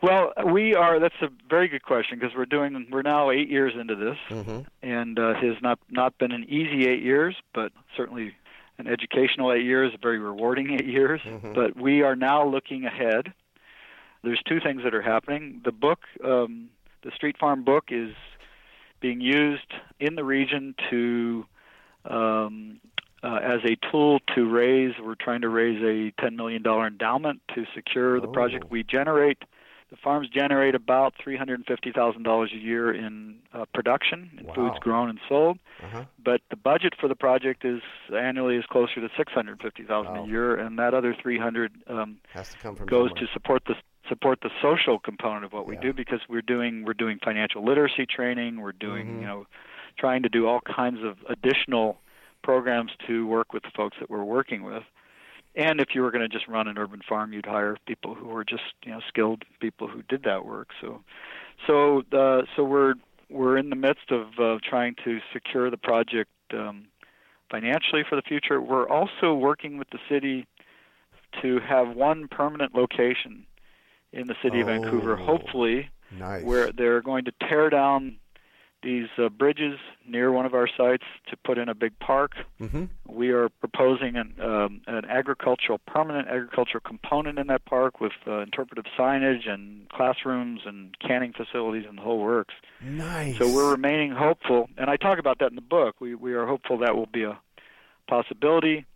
Well, 0.00 0.32
we 0.46 0.74
are. 0.74 1.00
That's 1.00 1.20
a 1.22 1.28
very 1.50 1.66
good 1.68 1.82
question 1.82 2.18
because 2.18 2.36
we're 2.36 2.46
doing. 2.46 2.86
We're 2.90 3.02
now 3.02 3.30
eight 3.30 3.48
years 3.48 3.74
into 3.78 3.96
this, 3.96 4.16
Mm-hmm. 4.30 4.60
and 4.82 5.18
uh, 5.18 5.30
it 5.30 5.36
has 5.44 5.56
not 5.62 5.78
not 5.90 6.16
been 6.18 6.30
an 6.32 6.44
easy 6.44 6.86
eight 6.88 7.02
years, 7.02 7.34
but 7.52 7.72
certainly 7.96 8.34
an 8.78 8.86
educational 8.86 9.52
eight 9.52 9.64
years, 9.64 9.92
a 9.94 9.98
very 9.98 10.18
rewarding 10.20 10.70
eight 10.74 10.86
years. 10.86 11.20
Mhm. 11.22 11.52
But 11.52 11.76
we 11.76 12.02
are 12.02 12.14
now 12.14 12.46
looking 12.46 12.84
ahead. 12.84 13.32
There's 14.22 14.40
two 14.48 14.60
things 14.60 14.82
that 14.84 14.94
are 14.94 15.02
happening. 15.02 15.62
The 15.64 15.72
book, 15.72 16.00
um, 16.24 16.68
the 17.02 17.10
Street 17.10 17.36
Farm 17.38 17.64
book, 17.64 17.86
is 17.90 18.14
being 19.00 19.20
used 19.20 19.72
in 19.98 20.14
the 20.14 20.22
region 20.24 20.76
to 20.90 21.44
um, 22.04 22.80
uh, 23.22 23.40
as 23.42 23.60
a 23.64 23.76
tool 23.90 24.20
to 24.36 24.48
raise. 24.48 24.94
We're 25.02 25.16
trying 25.16 25.40
to 25.40 25.48
raise 25.48 25.82
a 25.82 26.12
$10 26.22 26.36
million 26.36 26.64
endowment 26.64 27.40
to 27.56 27.64
secure 27.74 28.20
the 28.20 28.28
project. 28.28 28.64
Oh. 28.66 28.68
We 28.70 28.84
generate 28.84 29.38
the 29.90 29.96
farms 29.96 30.28
generate 30.28 30.74
about 30.74 31.14
$350,000 31.24 32.52
a 32.52 32.56
year 32.56 32.92
in 32.92 33.36
uh, 33.54 33.64
production 33.72 34.30
in 34.38 34.46
Wow. 34.46 34.54
foods 34.54 34.78
grown 34.80 35.08
and 35.08 35.18
sold, 35.28 35.58
Uh-huh. 35.82 36.04
but 36.22 36.40
the 36.50 36.56
budget 36.56 36.94
for 37.00 37.08
the 37.08 37.14
project 37.16 37.64
is 37.64 37.80
annually 38.14 38.56
is 38.56 38.66
closer 38.66 39.00
to 39.00 39.08
650,000 39.16 40.14
Wow. 40.14 40.24
a 40.24 40.26
year, 40.26 40.54
and 40.56 40.78
that 40.78 40.94
other 40.94 41.14
300 41.14 41.72
um, 41.88 42.18
Has 42.34 42.50
to 42.50 42.58
come 42.58 42.76
from 42.76 42.86
goes 42.86 43.10
somewhere. 43.10 43.26
to 43.26 43.32
support 43.32 43.62
the 43.66 43.74
support 44.08 44.40
the 44.40 44.50
social 44.62 44.98
component 44.98 45.44
of 45.44 45.52
what 45.52 45.66
we 45.66 45.74
Yeah. 45.74 45.80
do 45.82 45.92
because 45.92 46.20
we're 46.30 46.40
doing 46.40 46.82
we're 46.84 46.94
doing 46.94 47.18
financial 47.22 47.62
literacy 47.62 48.06
training, 48.06 48.58
we're 48.60 48.72
doing 48.72 49.06
Mhm. 49.16 49.20
you 49.20 49.26
know 49.26 49.46
trying 49.98 50.22
to 50.22 50.28
do 50.30 50.46
all 50.46 50.60
kinds 50.62 51.02
of 51.02 51.18
additional 51.28 52.00
programs 52.42 52.92
to 53.06 53.26
work 53.26 53.52
with 53.52 53.62
the 53.64 53.70
folks 53.70 53.96
that 54.00 54.08
we're 54.08 54.24
working 54.24 54.62
with. 54.62 54.84
And 55.56 55.80
if 55.80 55.88
you 55.94 56.02
were 56.02 56.10
going 56.10 56.28
to 56.28 56.28
just 56.28 56.46
run 56.46 56.68
an 56.68 56.78
urban 56.78 57.00
farm, 57.08 57.32
you'd 57.32 57.46
hire 57.46 57.76
people 57.86 58.14
who 58.14 58.28
were 58.28 58.44
just 58.44 58.62
you 58.84 58.92
know 58.92 59.00
skilled 59.08 59.44
people 59.60 59.88
who 59.88 60.02
did 60.02 60.22
that 60.24 60.44
work. 60.44 60.68
So, 60.80 61.02
so 61.66 62.02
uh, 62.12 62.42
so 62.54 62.62
we're 62.64 62.94
we're 63.30 63.56
in 63.56 63.70
the 63.70 63.76
midst 63.76 64.10
of 64.10 64.38
uh, 64.38 64.58
trying 64.62 64.94
to 65.04 65.18
secure 65.32 65.70
the 65.70 65.76
project 65.76 66.30
um, 66.52 66.86
financially 67.50 68.04
for 68.08 68.16
the 68.16 68.22
future. 68.22 68.60
We're 68.60 68.88
also 68.88 69.34
working 69.34 69.78
with 69.78 69.90
the 69.90 69.98
city 70.08 70.46
to 71.42 71.58
have 71.60 71.94
one 71.94 72.28
permanent 72.28 72.74
location 72.74 73.44
in 74.12 74.26
the 74.28 74.34
city 74.42 74.60
of 74.60 74.68
Vancouver, 74.68 75.18
Oh. 75.20 75.24
hopefully, 75.24 75.90
nice. 76.18 76.42
where 76.42 76.72
they're 76.72 77.02
going 77.02 77.24
to 77.26 77.32
tear 77.48 77.68
down 77.68 78.16
these 78.82 79.08
uh, 79.18 79.28
bridges 79.28 79.78
near 80.06 80.30
one 80.30 80.46
of 80.46 80.54
our 80.54 80.68
sites 80.76 81.04
to 81.28 81.36
put 81.36 81.58
in 81.58 81.68
a 81.68 81.74
big 81.74 81.98
park. 81.98 82.32
mm-hmm. 82.60 82.84
We 83.08 83.30
are 83.30 83.48
proposing 83.48 84.16
an, 84.16 84.34
um, 84.40 84.80
an 84.86 85.04
agricultural, 85.04 85.80
permanent 85.86 86.28
agricultural 86.28 86.82
component 86.86 87.38
in 87.38 87.48
that 87.48 87.64
park 87.64 88.00
with 88.00 88.12
uh, 88.26 88.40
interpretive 88.40 88.84
signage 88.98 89.48
and 89.48 89.88
classrooms 89.88 90.60
and 90.64 90.96
canning 91.00 91.32
facilities 91.32 91.84
and 91.88 91.98
the 91.98 92.02
whole 92.02 92.20
works. 92.20 92.54
Nice. 92.80 93.38
So 93.38 93.52
we're 93.52 93.72
remaining 93.72 94.12
hopeful, 94.12 94.68
and 94.76 94.88
I 94.88 94.96
talk 94.96 95.18
about 95.18 95.40
that 95.40 95.50
in 95.50 95.56
the 95.56 95.60
book. 95.60 95.96
We 96.00 96.14
we 96.14 96.34
are 96.34 96.46
hopeful 96.46 96.78
that 96.78 96.94
will 96.94 97.06
be 97.06 97.24
a 97.24 97.38
possibility. 98.08 98.86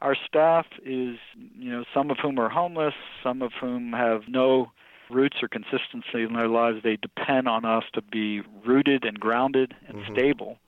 Our 0.00 0.16
staff 0.26 0.66
is, 0.84 1.16
you 1.56 1.70
know, 1.70 1.84
some 1.94 2.10
of 2.10 2.18
whom 2.18 2.38
are 2.38 2.50
homeless, 2.50 2.94
some 3.22 3.42
of 3.42 3.52
whom 3.60 3.92
have 3.92 4.22
no 4.28 4.70
roots 5.10 5.42
or 5.42 5.48
consistency 5.48 6.22
in 6.22 6.32
their 6.34 6.48
lives. 6.48 6.82
They 6.82 6.96
depend 6.96 7.48
on 7.48 7.64
us 7.64 7.84
to 7.92 8.02
be 8.02 8.40
rooted 8.64 9.04
and 9.04 9.18
grounded 9.18 9.74
and 9.86 9.98
Mhm. 9.98 10.10
stable. 10.12 10.58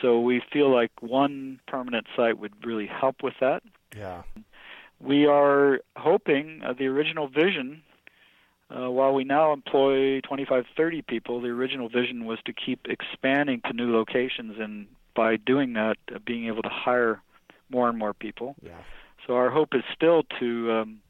So 0.00 0.20
we 0.20 0.40
feel 0.40 0.68
like 0.70 0.90
one 1.02 1.60
permanent 1.66 2.06
site 2.16 2.38
would 2.38 2.64
really 2.66 2.86
help 2.86 3.22
with 3.22 3.38
that. 3.40 3.62
Yeah. 3.96 4.22
we 5.00 5.26
are 5.26 5.80
hoping 5.96 6.62
uh, 6.64 6.72
the 6.72 6.86
original 6.86 7.28
vision. 7.28 7.82
Uh, 8.70 8.90
while 8.90 9.12
we 9.12 9.22
now 9.24 9.52
employ 9.52 10.20
25, 10.22 10.66
30 10.76 11.02
people, 11.02 11.40
the 11.40 11.48
original 11.48 11.88
vision 11.88 12.24
was 12.24 12.38
to 12.44 12.52
keep 12.52 12.86
expanding 12.88 13.60
to 13.66 13.72
new 13.72 13.92
locations, 13.92 14.58
and 14.58 14.86
by 15.14 15.36
doing 15.36 15.74
that, 15.74 15.98
uh, 16.14 16.18
being 16.24 16.46
able 16.46 16.62
to 16.62 16.68
hire 16.70 17.20
more 17.68 17.88
and 17.88 17.98
more 17.98 18.14
people. 18.14 18.56
Yeah. 18.62 18.70
So 19.26 19.36
our 19.36 19.50
hope 19.50 19.74
is 19.74 19.84
still 19.92 20.22
to 20.40 20.72
um, 20.72 21.00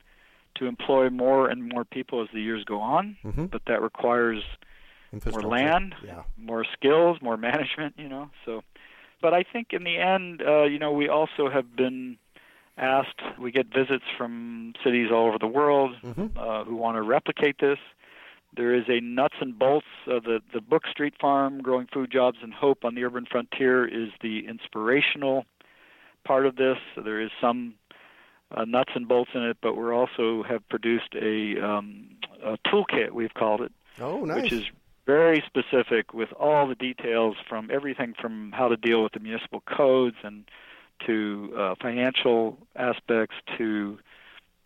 to 0.57 0.66
employ 0.66 1.11
more 1.11 1.48
and 1.48 1.68
more 1.68 1.84
people 1.84 2.22
as 2.22 2.28
the 2.32 2.40
years 2.40 2.64
go 2.64 2.80
on, 2.80 3.16
Mhm. 3.24 3.50
but 3.50 3.62
that 3.66 3.82
requires 3.82 4.42
more 5.30 5.42
land, 5.50 5.94
Yeah. 6.05 6.22
more 6.36 6.64
skills, 6.64 7.20
more 7.22 7.36
management, 7.76 7.94
you 7.98 8.09
know. 8.09 8.30
So, 8.44 8.62
but 9.20 9.32
I 9.34 9.42
think 9.44 9.72
in 9.72 9.84
the 9.84 9.96
end, 9.98 10.42
uh, 10.42 10.64
you 10.64 10.78
know, 10.78 10.92
we 10.92 11.09
also 11.09 11.48
have 11.48 11.74
been 11.76 12.18
asked. 12.76 13.20
We 13.38 13.52
get 13.52 13.66
visits 13.68 14.05
from 14.16 14.74
cities 14.82 15.11
all 15.12 15.26
over 15.28 15.38
the 15.38 15.46
world 15.46 15.96
Mhm. 16.02 16.36
uh, 16.36 16.64
who 16.64 16.74
want 16.76 16.96
to 16.96 17.02
replicate 17.02 17.59
this. 17.59 17.78
There 18.57 18.74
is 18.74 18.84
a 18.88 19.00
nuts 19.00 19.36
and 19.40 19.59
bolts. 19.59 19.86
Uh, 20.07 20.20
the 20.20 20.40
the 20.52 20.61
book 20.61 20.86
Street 20.88 21.14
Farm: 21.20 21.61
Growing 21.62 21.86
Food 21.86 22.11
Jobs 22.11 22.38
and 22.42 22.52
Hope 22.55 22.84
on 22.84 22.94
the 22.94 23.05
Urban 23.05 23.26
Frontier 23.26 23.84
is 23.84 24.11
the 24.20 24.46
inspirational 24.46 25.46
part 26.24 26.46
of 26.46 26.57
this. 26.57 26.78
So 26.94 27.00
there 27.02 27.20
is 27.20 27.30
some 27.40 27.74
uh, 28.51 28.64
nuts 28.64 28.92
and 28.95 29.09
bolts 29.09 29.30
in 29.34 29.42
it, 29.42 29.57
but 29.62 29.76
we're 29.76 29.95
also 29.95 30.42
have 30.45 30.66
produced 30.68 31.14
a, 31.14 31.61
um, 31.61 32.07
a 32.45 32.57
toolkit. 32.66 33.12
We've 33.12 33.34
called 33.34 33.61
it 33.62 33.72
Oh, 34.01 34.24
nice. 34.24 34.42
which 34.42 34.53
is 34.53 34.64
very 35.07 35.42
specific 35.47 36.14
with 36.14 36.32
all 36.34 36.66
the 36.66 36.74
details 36.74 37.36
from 37.49 37.70
everything 37.72 38.14
from 38.20 38.53
how 38.53 38.68
to 38.68 38.76
deal 38.76 39.03
with 39.03 39.12
the 39.12 39.20
municipal 39.20 39.62
codes 39.66 40.16
and 40.22 40.45
to 41.07 41.53
uh, 41.59 41.74
financial 41.80 42.57
aspects 42.76 43.34
to 43.59 43.99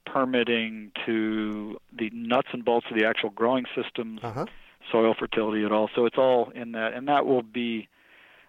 permitting 0.07 0.91
to 1.07 1.79
the 1.97 2.11
nuts 2.12 2.49
and 2.53 2.64
bolts 2.64 2.87
of 2.91 2.97
the 2.97 3.05
actual 3.05 3.31
growing 3.31 3.64
systems, 3.74 4.20
Uh 4.22 4.33
huh. 4.33 4.47
soil 4.91 5.14
fertility 5.18 5.64
at 5.64 5.72
all. 5.72 5.91
So 5.95 6.07
it's 6.07 6.16
all 6.18 6.51
in 6.55 6.72
that, 6.72 6.95
and 6.95 7.09
that 7.09 7.26
will 7.26 7.43
be 7.43 7.89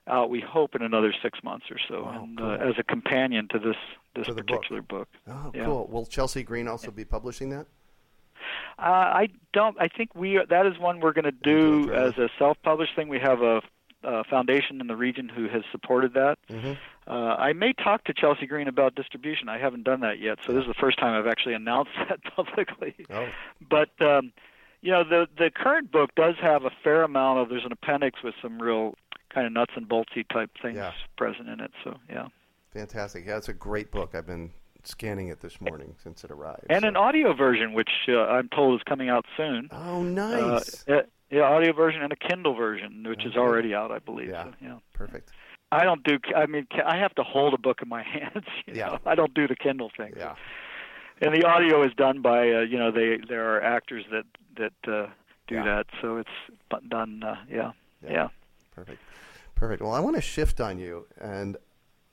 out. 0.07 0.29
We 0.29 0.39
hope 0.41 0.75
in 0.75 0.81
another 0.81 1.13
six 1.21 1.43
months 1.43 1.65
or 1.69 1.77
so, 1.87 2.03
Wow, 2.03 2.23
and 2.23 2.37
cool. 2.37 2.49
uh, 2.51 2.55
as 2.57 2.75
a 2.77 2.83
companion 2.83 3.47
to 3.51 3.59
this 3.59 3.75
this 4.15 4.27
the 4.27 4.33
book. 4.35 4.47
particular 4.47 4.81
book. 4.81 5.07
Oh, 5.27 5.51
Yeah. 5.53 5.65
cool. 5.65 5.87
Will 5.87 6.05
Chelsea 6.05 6.43
Green 6.43 6.67
also 6.67 6.91
be 6.91 7.05
publishing 7.05 7.49
that? 7.49 7.67
Uh, 8.77 8.81
I 8.81 9.27
don't. 9.53 9.75
I 9.79 9.87
think 9.89 10.15
we 10.15 10.39
that 10.49 10.65
is 10.65 10.77
one 10.79 10.99
we're 11.01 11.11
going 11.13 11.25
to 11.25 11.31
do 11.31 11.91
as 11.93 12.17
a 12.17 12.29
self-published 12.39 12.95
thing. 12.95 13.09
We 13.09 13.19
have 13.19 13.41
a, 13.41 13.61
a 14.03 14.23
foundation 14.23 14.79
in 14.79 14.87
the 14.87 14.95
region 14.95 15.27
who 15.27 15.49
has 15.49 15.63
supported 15.71 16.13
that. 16.13 16.37
Mm-hmm. 16.49 16.73
Uh, 17.05 17.35
I 17.35 17.53
may 17.53 17.73
talk 17.73 18.05
to 18.05 18.13
Chelsea 18.13 18.45
Green 18.45 18.67
about 18.67 18.95
distribution. 18.95 19.49
I 19.49 19.57
haven't 19.57 19.83
done 19.83 19.99
that 20.01 20.19
yet, 20.19 20.37
so 20.45 20.53
this 20.53 20.61
is 20.61 20.67
the 20.67 20.73
first 20.79 20.97
time 20.99 21.13
I've 21.19 21.27
actually 21.27 21.55
announced 21.55 21.91
that 22.09 22.19
publicly. 22.35 22.95
Oh, 23.09 23.27
But 23.69 23.89
um, 24.01 24.31
you 24.81 24.91
know, 24.91 25.03
the 25.03 25.27
the 25.37 25.51
current 25.53 25.91
book 25.91 26.11
does 26.15 26.35
have 26.41 26.63
a 26.63 26.71
fair 26.83 27.03
amount 27.03 27.39
of. 27.39 27.49
There's 27.49 27.65
an 27.65 27.73
appendix 27.73 28.23
with 28.23 28.35
some 28.41 28.61
real 28.61 28.95
kind 29.33 29.45
of 29.45 29.51
nuts 29.51 29.73
and 29.75 29.89
boltsy 29.89 30.25
type 30.31 30.51
things 30.61 30.77
Yeah. 30.77 30.93
present 31.17 31.49
in 31.49 31.59
it. 31.59 31.71
So 31.83 31.97
yeah, 32.09 32.27
fantastic. 32.71 33.25
Yeah, 33.25 33.37
it's 33.37 33.49
a 33.49 33.53
great 33.53 33.91
book. 33.91 34.15
I've 34.15 34.27
been 34.27 34.51
scanning 34.83 35.27
it 35.27 35.41
this 35.41 35.59
morning 35.59 35.95
since 36.01 36.23
it 36.23 36.31
arrived. 36.31 36.65
and 36.69 36.81
so- 36.83 36.87
an 36.87 36.95
audio 36.95 37.33
version, 37.33 37.73
which 37.73 37.89
uh, 38.07 38.21
I'm 38.25 38.49
told 38.49 38.79
is 38.79 38.83
coming 38.87 39.09
out 39.09 39.25
soon. 39.35 39.69
Oh, 39.71 40.01
nice. 40.01 40.87
Uh, 40.87 41.01
yeah, 41.29 41.41
audio 41.41 41.73
version 41.73 42.01
and 42.01 42.11
a 42.11 42.15
Kindle 42.15 42.55
version, 42.55 43.05
which 43.07 43.25
is 43.25 43.35
already 43.35 43.73
out, 43.75 43.91
I 43.91 43.99
believe. 43.99 44.29
Yeah. 44.29 44.45
So, 44.45 44.51
yeah. 44.61 44.77
Perfect. 44.93 45.29
I 45.71 45.83
don't 45.83 46.03
do. 46.03 46.17
I 46.35 46.47
mean, 46.47 46.65
I 46.83 46.97
have 46.97 47.13
to 47.15 47.23
hold 47.23 47.53
a 47.53 47.57
book 47.59 47.81
in 47.83 47.89
my 47.89 48.01
hands. 48.13 48.45
You 48.65 48.73
Yeah. 48.75 48.87
know? 48.87 48.99
I 49.05 49.13
don't 49.15 49.33
do 49.35 49.47
the 49.47 49.55
Kindle 49.55 49.91
thing. 49.95 50.13
Yeah. 50.17 50.35
And 51.21 51.35
the 51.35 51.45
audio 51.45 51.83
is 51.83 51.91
done 51.95 52.21
by. 52.21 52.39
Uh, 52.51 52.61
you 52.61 52.79
know, 52.79 52.89
they 52.91 53.17
there 53.27 53.53
are 53.55 53.61
actors 53.61 54.05
that 54.11 54.23
that 54.57 54.91
uh, 54.91 55.07
do 55.47 55.55
Yeah. 55.55 55.63
that, 55.65 55.85
so 56.01 56.17
it's 56.17 56.29
done. 56.89 57.21
Uh, 57.23 57.35
yeah. 57.47 57.71
Yeah. 58.03 58.11
yeah. 58.11 58.27
Perfect. 58.73 58.99
Perfect. 59.53 59.81
Well, 59.83 59.91
I 59.93 59.99
want 59.99 60.15
to 60.15 60.21
shift 60.21 60.59
on 60.61 60.79
you, 60.79 61.05
and 61.19 61.57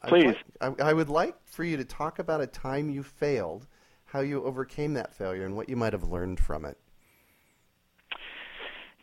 I'd 0.06 0.10
Please. 0.10 0.34
like- 0.60 0.80
I, 0.80 0.90
I 0.90 0.92
would 0.92 1.08
like 1.08 1.34
for 1.44 1.64
you 1.64 1.76
to 1.76 1.84
talk 1.84 2.18
about 2.18 2.40
a 2.40 2.46
time 2.46 2.88
you 2.90 3.02
failed, 3.02 3.66
how 4.06 4.20
you 4.20 4.42
overcame 4.44 4.94
that 4.94 5.14
failure, 5.14 5.44
and 5.44 5.56
what 5.56 5.68
you 5.68 5.76
might 5.76 5.92
have 5.92 6.04
learned 6.04 6.40
from 6.40 6.64
it. 6.64 6.78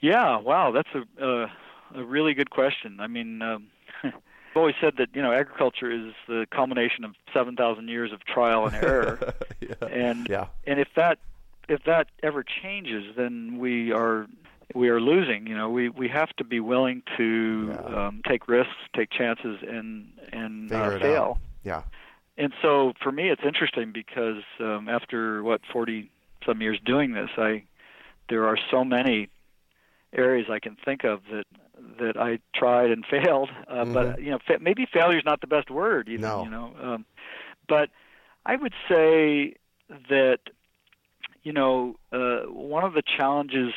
Yeah, 0.02 0.38
wow, 0.40 0.72
that's 0.72 0.90
a 0.96 1.26
uh, 1.26 1.48
a 1.96 2.04
really 2.04 2.34
good 2.34 2.50
question. 2.50 2.98
I 3.00 3.08
mean, 3.08 3.42
um, 3.42 3.68
I've 4.04 4.14
always 4.58 4.76
said 4.82 4.96
that 4.98 5.10
you 5.14 5.22
know 5.22 5.32
agriculture 5.32 5.92
is 5.92 6.14
the 6.28 6.46
culmination 6.52 7.04
of 7.04 7.16
seven 7.34 7.56
thousand 7.56 7.88
years 7.88 8.12
of 8.12 8.24
trial 8.26 8.66
and 8.66 8.76
error, 8.76 9.34
yeah. 9.62 9.88
and 9.90 10.28
yeah. 10.30 10.48
and 10.66 10.80
if 10.80 10.90
that 10.96 11.20
if 11.70 11.84
that 11.86 12.08
ever 12.22 12.44
changes, 12.44 13.16
then 13.16 13.58
we 13.60 13.92
are 13.92 14.28
we 14.74 14.90
are 14.90 15.00
losing. 15.02 15.48
You 15.48 15.56
know, 15.58 15.70
we 15.70 15.90
we 15.90 16.08
have 16.10 16.30
to 16.38 16.44
be 16.44 16.60
willing 16.60 17.04
to 17.18 17.68
Yeah. 17.70 18.08
um, 18.08 18.22
take 18.28 18.48
risks, 18.48 18.74
take 18.96 19.10
chances, 19.12 19.58
and 19.68 20.12
and 20.32 20.72
uh, 20.72 21.00
fail. 21.00 21.22
out. 21.24 21.38
Yeah. 21.64 21.84
And 22.38 22.52
so 22.62 22.94
for 23.02 23.12
me, 23.12 23.30
it's 23.30 23.44
interesting 23.46 23.92
because 23.92 24.44
um, 24.60 24.90
after 24.90 25.44
what 25.44 25.62
forty 25.72 26.10
some 26.46 26.62
years 26.62 26.80
doing 26.84 27.14
this, 27.14 27.30
I 27.38 27.64
there 28.30 28.48
are 28.48 28.58
so 28.72 28.84
many 28.84 29.30
areas 30.14 30.48
I 30.50 30.60
can 30.60 30.76
think 30.84 31.04
of 31.04 31.22
that 31.32 31.46
that 32.00 32.18
I 32.18 32.40
tried 32.56 32.92
and 32.92 33.06
failed. 33.10 33.50
Uh, 33.68 33.86
But 33.86 34.22
you 34.22 34.32
know, 34.32 34.40
fa- 34.46 34.60
maybe 34.60 34.86
failure 34.92 35.18
is 35.18 35.26
not 35.26 35.42
the 35.42 35.48
best 35.48 35.70
word. 35.70 36.08
Even, 36.10 36.22
No. 36.22 36.44
You 36.44 36.50
know, 36.50 36.72
um, 36.82 37.06
but 37.68 37.90
I 38.46 38.56
would 38.56 38.74
say 38.90 39.56
that 40.10 40.40
you 41.44 41.54
know 41.54 41.96
uh, 42.12 42.42
one 42.50 42.84
of 42.84 42.94
the 42.94 43.04
challenges 43.04 43.74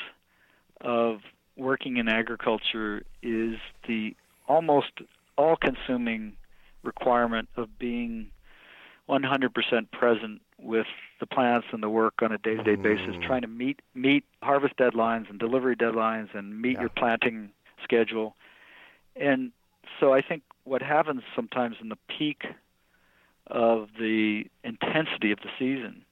of 0.81 1.21
working 1.57 1.97
in 1.97 2.09
agriculture 2.09 3.03
is 3.23 3.57
the 3.87 4.15
almost 4.49 4.93
all-consuming 5.37 6.37
requirement 6.83 7.49
of 7.57 7.79
being 7.79 8.31
100% 9.09 9.91
present 9.91 10.41
with 10.59 10.87
the 11.21 11.27
plants 11.27 11.67
and 11.73 11.83
the 11.83 11.89
work 11.89 12.15
on 12.23 12.33
a 12.33 12.39
day-to-day 12.39 12.77
basis, 12.77 13.15
Mm. 13.17 13.23
trying 13.23 13.43
to 13.43 13.49
meet 13.49 13.81
meet 13.95 14.25
harvest 14.43 14.77
deadlines 14.77 15.29
and 15.31 15.39
delivery 15.39 15.77
deadlines 15.77 16.35
and 16.35 16.61
meet 16.61 16.75
Yeah. 16.75 16.81
your 16.83 16.89
planting 16.91 17.53
schedule. 17.83 18.37
And 19.15 19.53
so 20.01 20.13
I 20.13 20.23
think 20.23 20.43
what 20.65 20.83
happens 20.83 21.23
sometimes 21.35 21.77
in 21.81 21.89
the 21.89 21.99
peak 22.09 22.47
of 23.49 23.91
the 23.99 24.47
intensity 24.65 25.31
of 25.31 25.41
the 25.41 25.51
season 25.59 26.05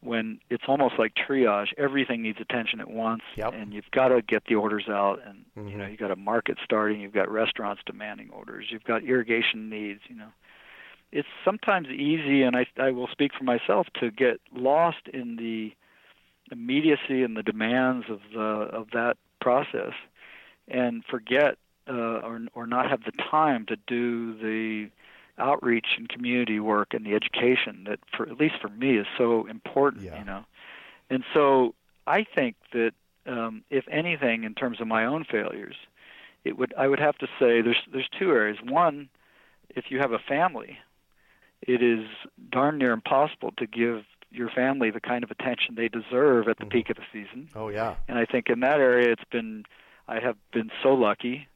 when 0.00 0.38
it's 0.48 0.64
almost 0.68 0.94
like 0.98 1.12
triage 1.14 1.68
everything 1.76 2.22
needs 2.22 2.38
attention 2.40 2.80
at 2.80 2.88
once 2.90 3.22
Yep. 3.36 3.52
and 3.54 3.72
you've 3.74 3.90
got 3.90 4.08
to 4.08 4.22
get 4.22 4.44
the 4.48 4.54
orders 4.54 4.88
out 4.88 5.20
and 5.26 5.44
you 5.68 5.76
know 5.76 5.84
Mhm. 5.84 5.90
you've 5.90 6.00
got 6.00 6.10
a 6.10 6.16
market 6.16 6.58
starting 6.64 7.00
you've 7.00 7.12
got 7.12 7.30
restaurants 7.30 7.82
demanding 7.84 8.30
orders 8.30 8.66
you've 8.70 8.84
got 8.84 9.02
irrigation 9.02 9.68
needs 9.68 10.00
you 10.08 10.14
know 10.16 10.32
it's 11.10 11.28
sometimes 11.44 11.88
easy 11.88 12.42
and 12.42 12.56
I 12.56 12.66
I 12.78 12.90
will 12.90 13.08
speak 13.08 13.32
for 13.36 13.44
myself 13.44 13.86
to 14.00 14.10
get 14.10 14.40
lost 14.54 15.08
in 15.12 15.36
the 15.36 15.72
immediacy 16.50 17.22
and 17.22 17.36
the 17.36 17.42
demands 17.42 18.06
of 18.08 18.20
the 18.32 18.40
of 18.40 18.90
that 18.92 19.16
process 19.40 19.92
and 20.68 21.04
forget 21.04 21.56
uh, 21.88 22.20
or 22.20 22.40
or 22.54 22.66
not 22.66 22.88
have 22.90 23.04
the 23.04 23.12
time 23.30 23.66
to 23.66 23.76
do 23.86 24.34
the 24.38 24.90
outreach 25.38 25.86
and 25.96 26.08
community 26.08 26.60
work 26.60 26.94
and 26.94 27.04
the 27.06 27.14
education 27.14 27.84
that 27.88 27.98
for 28.16 28.28
at 28.28 28.38
least 28.38 28.56
for 28.60 28.68
me 28.68 28.96
is 28.98 29.06
so 29.16 29.46
important 29.46 30.04
Yeah. 30.04 30.18
you 30.18 30.24
know 30.24 30.44
and 31.10 31.24
so 31.34 31.74
I 32.06 32.24
think 32.24 32.56
that 32.72 32.92
um, 33.26 33.62
if 33.70 33.84
anything 33.88 34.44
in 34.44 34.54
terms 34.54 34.80
of 34.80 34.86
my 34.86 35.04
own 35.04 35.24
failures 35.24 35.76
it 36.44 36.56
would 36.58 36.72
I 36.76 36.88
would 36.88 37.00
have 37.00 37.16
to 37.18 37.26
say 37.38 37.60
there's 37.62 37.82
there's 37.92 38.08
two 38.18 38.30
areas 38.30 38.58
one 38.62 39.08
if 39.70 39.90
you 39.90 39.98
have 40.00 40.12
a 40.12 40.18
family 40.18 40.78
it 41.62 41.82
is 41.82 42.06
darn 42.50 42.78
near 42.78 42.92
impossible 42.92 43.52
to 43.58 43.66
give 43.66 44.04
your 44.30 44.48
family 44.50 44.90
the 44.90 45.00
kind 45.00 45.24
of 45.24 45.30
attention 45.30 45.74
they 45.74 45.88
deserve 45.88 46.48
at 46.48 46.58
the 46.58 46.64
Mhm. 46.66 46.70
peak 46.70 46.90
of 46.90 46.96
the 46.96 47.02
season 47.12 47.48
Oh 47.54 47.68
yeah. 47.68 47.94
and 48.08 48.18
I 48.18 48.24
think 48.24 48.48
in 48.48 48.60
that 48.60 48.80
area, 48.80 49.10
it's 49.12 49.24
been, 49.30 49.64
I 50.06 50.20
have 50.20 50.36
been 50.52 50.70
so 50.82 50.94
lucky 50.94 51.48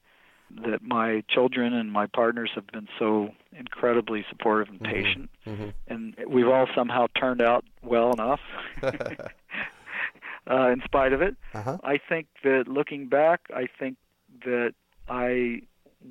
that 0.66 0.82
my 0.82 1.22
children 1.28 1.72
and 1.72 1.90
my 1.92 2.07
partners 2.07 2.50
have 2.55 2.66
been 2.68 2.88
so 2.98 3.30
incredibly 3.57 4.24
supportive 4.28 4.68
and 4.68 4.80
Mhm. 4.80 4.92
patient. 4.92 5.30
hmm 5.44 5.68
And 5.88 6.14
we've 6.26 6.48
all 6.48 6.66
somehow 6.74 7.07
turned 7.18 7.40
out 7.42 7.64
well 7.82 8.12
enough, 8.12 8.40
uh, 8.82 10.68
in 10.70 10.82
spite 10.84 11.12
of 11.12 11.22
it. 11.22 11.36
uh-huh. 11.55 11.78
I 11.84 11.98
think 11.98 12.26
that 12.44 12.64
looking 12.68 13.07
back, 13.09 13.40
I 13.55 13.66
think 13.78 13.96
that 14.44 14.74
I 15.09 15.62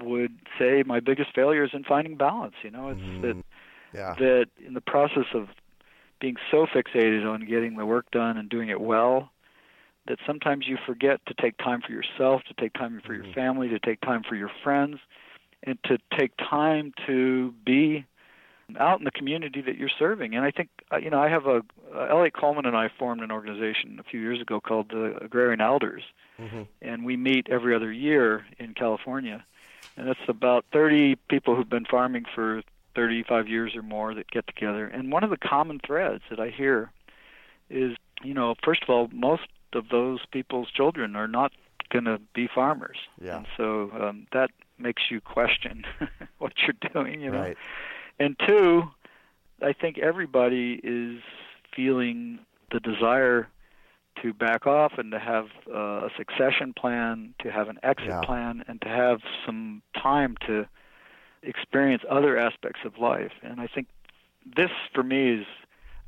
would 0.02 0.38
say 0.58 0.84
my 0.86 1.00
biggest 1.00 1.34
failure 1.36 1.64
is 1.64 1.72
in 1.74 1.84
finding 1.84 2.16
balance. 2.16 2.56
You 2.64 2.72
know, 2.72 2.90
it's 2.90 3.02
that 3.22 3.36
Mm. 3.36 3.44
Yeah. 3.94 4.16
that 4.20 4.48
in 4.66 4.74
the 4.74 4.82
process 4.82 5.26
of 5.34 5.50
being 6.20 6.38
so 6.50 6.66
fixated 6.66 7.26
on 7.30 7.42
getting 7.46 7.76
the 7.76 7.86
work 7.86 8.10
done 8.12 8.38
and 8.38 8.48
doing 8.48 8.70
it 8.70 8.80
well 8.80 9.32
that 10.08 10.18
sometimes 10.26 10.68
you 10.68 10.78
forget 10.86 11.20
to 11.28 11.34
take 11.36 11.58
time 11.58 11.82
for 11.82 11.92
yourself, 11.92 12.42
to 12.48 12.54
take 12.56 12.74
time 12.74 13.02
for 13.06 13.14
your 13.14 13.26
Mhm. 13.26 13.34
family, 13.34 13.70
to 13.70 13.80
take 13.80 14.02
time 14.02 14.24
for 14.24 14.36
your 14.36 14.50
friends, 14.64 15.00
and 15.64 15.82
to 15.84 16.00
take 16.18 16.32
time 16.38 16.94
to 17.06 17.54
be 17.64 18.06
out 18.80 19.00
in 19.00 19.06
the 19.06 19.12
community 19.12 19.62
that 19.62 19.78
you're 19.78 19.90
serving. 19.90 20.36
And 20.36 20.46
I 20.46 20.52
think 20.52 20.70
uh, 20.92 20.98
you 20.98 21.10
know, 21.10 21.22
I 21.22 21.30
have 21.30 21.46
a 21.46 21.64
uh, 21.94 22.08
Eliot 22.10 22.34
Coleman 22.34 22.66
and 22.66 22.76
I 22.76 22.90
formed 22.90 23.22
an 23.22 23.32
organization 23.32 24.00
a 24.00 24.04
few 24.04 24.20
years 24.20 24.42
ago 24.42 24.60
called 24.60 24.90
the 24.90 25.18
Agrarian 25.22 25.62
Elders, 25.62 26.04
mm-hmm. 26.40 26.64
and 26.82 27.06
we 27.06 27.16
meet 27.18 27.48
every 27.50 27.76
other 27.76 27.92
year 27.92 28.46
in 28.60 28.74
California, 28.74 29.44
and 29.98 30.10
it's 30.10 30.20
about 30.28 30.66
30 30.74 31.16
people 31.30 31.56
who've 31.56 31.70
been 31.70 31.86
farming 31.86 32.26
for 32.34 32.62
35 32.96 33.48
years 33.48 33.76
or 33.76 33.82
more 33.82 34.14
that 34.14 34.30
get 34.30 34.48
together. 34.48 34.86
And 34.86 35.12
one 35.12 35.24
of 35.24 35.30
the 35.30 35.38
common 35.38 35.80
threads 35.86 36.24
that 36.30 36.40
I 36.40 36.50
hear 36.50 36.92
is, 37.70 37.96
you 38.24 38.34
know, 38.34 38.56
first 38.64 38.84
of 38.84 38.90
all, 38.90 39.10
most 39.14 39.44
of 39.76 39.90
those 39.90 40.20
people's 40.32 40.70
children 40.72 41.16
are 41.16 41.28
not 41.28 41.52
going 41.90 42.06
to 42.06 42.20
be 42.34 42.48
farmers, 42.54 42.98
yeah. 43.22 43.38
and 43.38 43.48
so 43.58 43.92
um, 44.00 44.28
that 44.34 44.50
makes 44.80 45.04
you 45.10 45.22
question 45.22 45.84
what 46.38 46.54
you're 46.62 46.92
doing, 46.94 47.22
you 47.22 47.32
know. 47.32 47.42
Right. 47.42 47.58
And 48.20 48.36
two, 48.48 48.84
I 49.62 49.74
think 49.74 49.98
everybody 49.98 50.80
is 50.84 51.22
feeling 51.76 52.40
the 52.72 52.80
desire 52.80 53.48
to 54.22 54.34
back 54.34 54.68
off 54.68 54.94
and 54.98 55.12
to 55.12 55.20
have 55.20 55.48
uh, 55.74 56.06
a 56.06 56.10
succession 56.18 56.74
plan, 56.74 57.34
to 57.40 57.52
have 57.52 57.70
an 57.70 57.80
exit 57.84 58.10
yeah. 58.10 58.22
plan, 58.22 58.64
and 58.68 58.82
to 58.82 58.88
have 58.88 59.20
some 59.46 59.82
time 60.02 60.38
to 60.48 60.68
experience 61.44 62.04
other 62.10 62.38
aspects 62.38 62.82
of 62.86 62.98
life. 62.98 63.32
And 63.42 63.60
I 63.60 63.68
think 63.68 63.88
this, 64.56 64.70
for 64.94 65.04
me, 65.04 65.40
is 65.40 65.46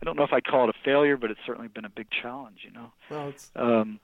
I 0.04 0.06
don't 0.06 0.18
know 0.18 0.26
if 0.26 0.34
I 0.34 0.42
call 0.42 0.68
it 0.68 0.76
a 0.76 0.84
failure, 0.84 1.16
but 1.16 1.32
it's 1.32 1.40
certainly 1.46 1.70
been 1.70 1.86
a 1.86 1.90
big 1.90 2.08
challenge. 2.10 2.60
You 2.64 2.72
know. 2.72 2.92
Well, 3.10 3.30
it's 3.30 3.52
um, 3.56 4.02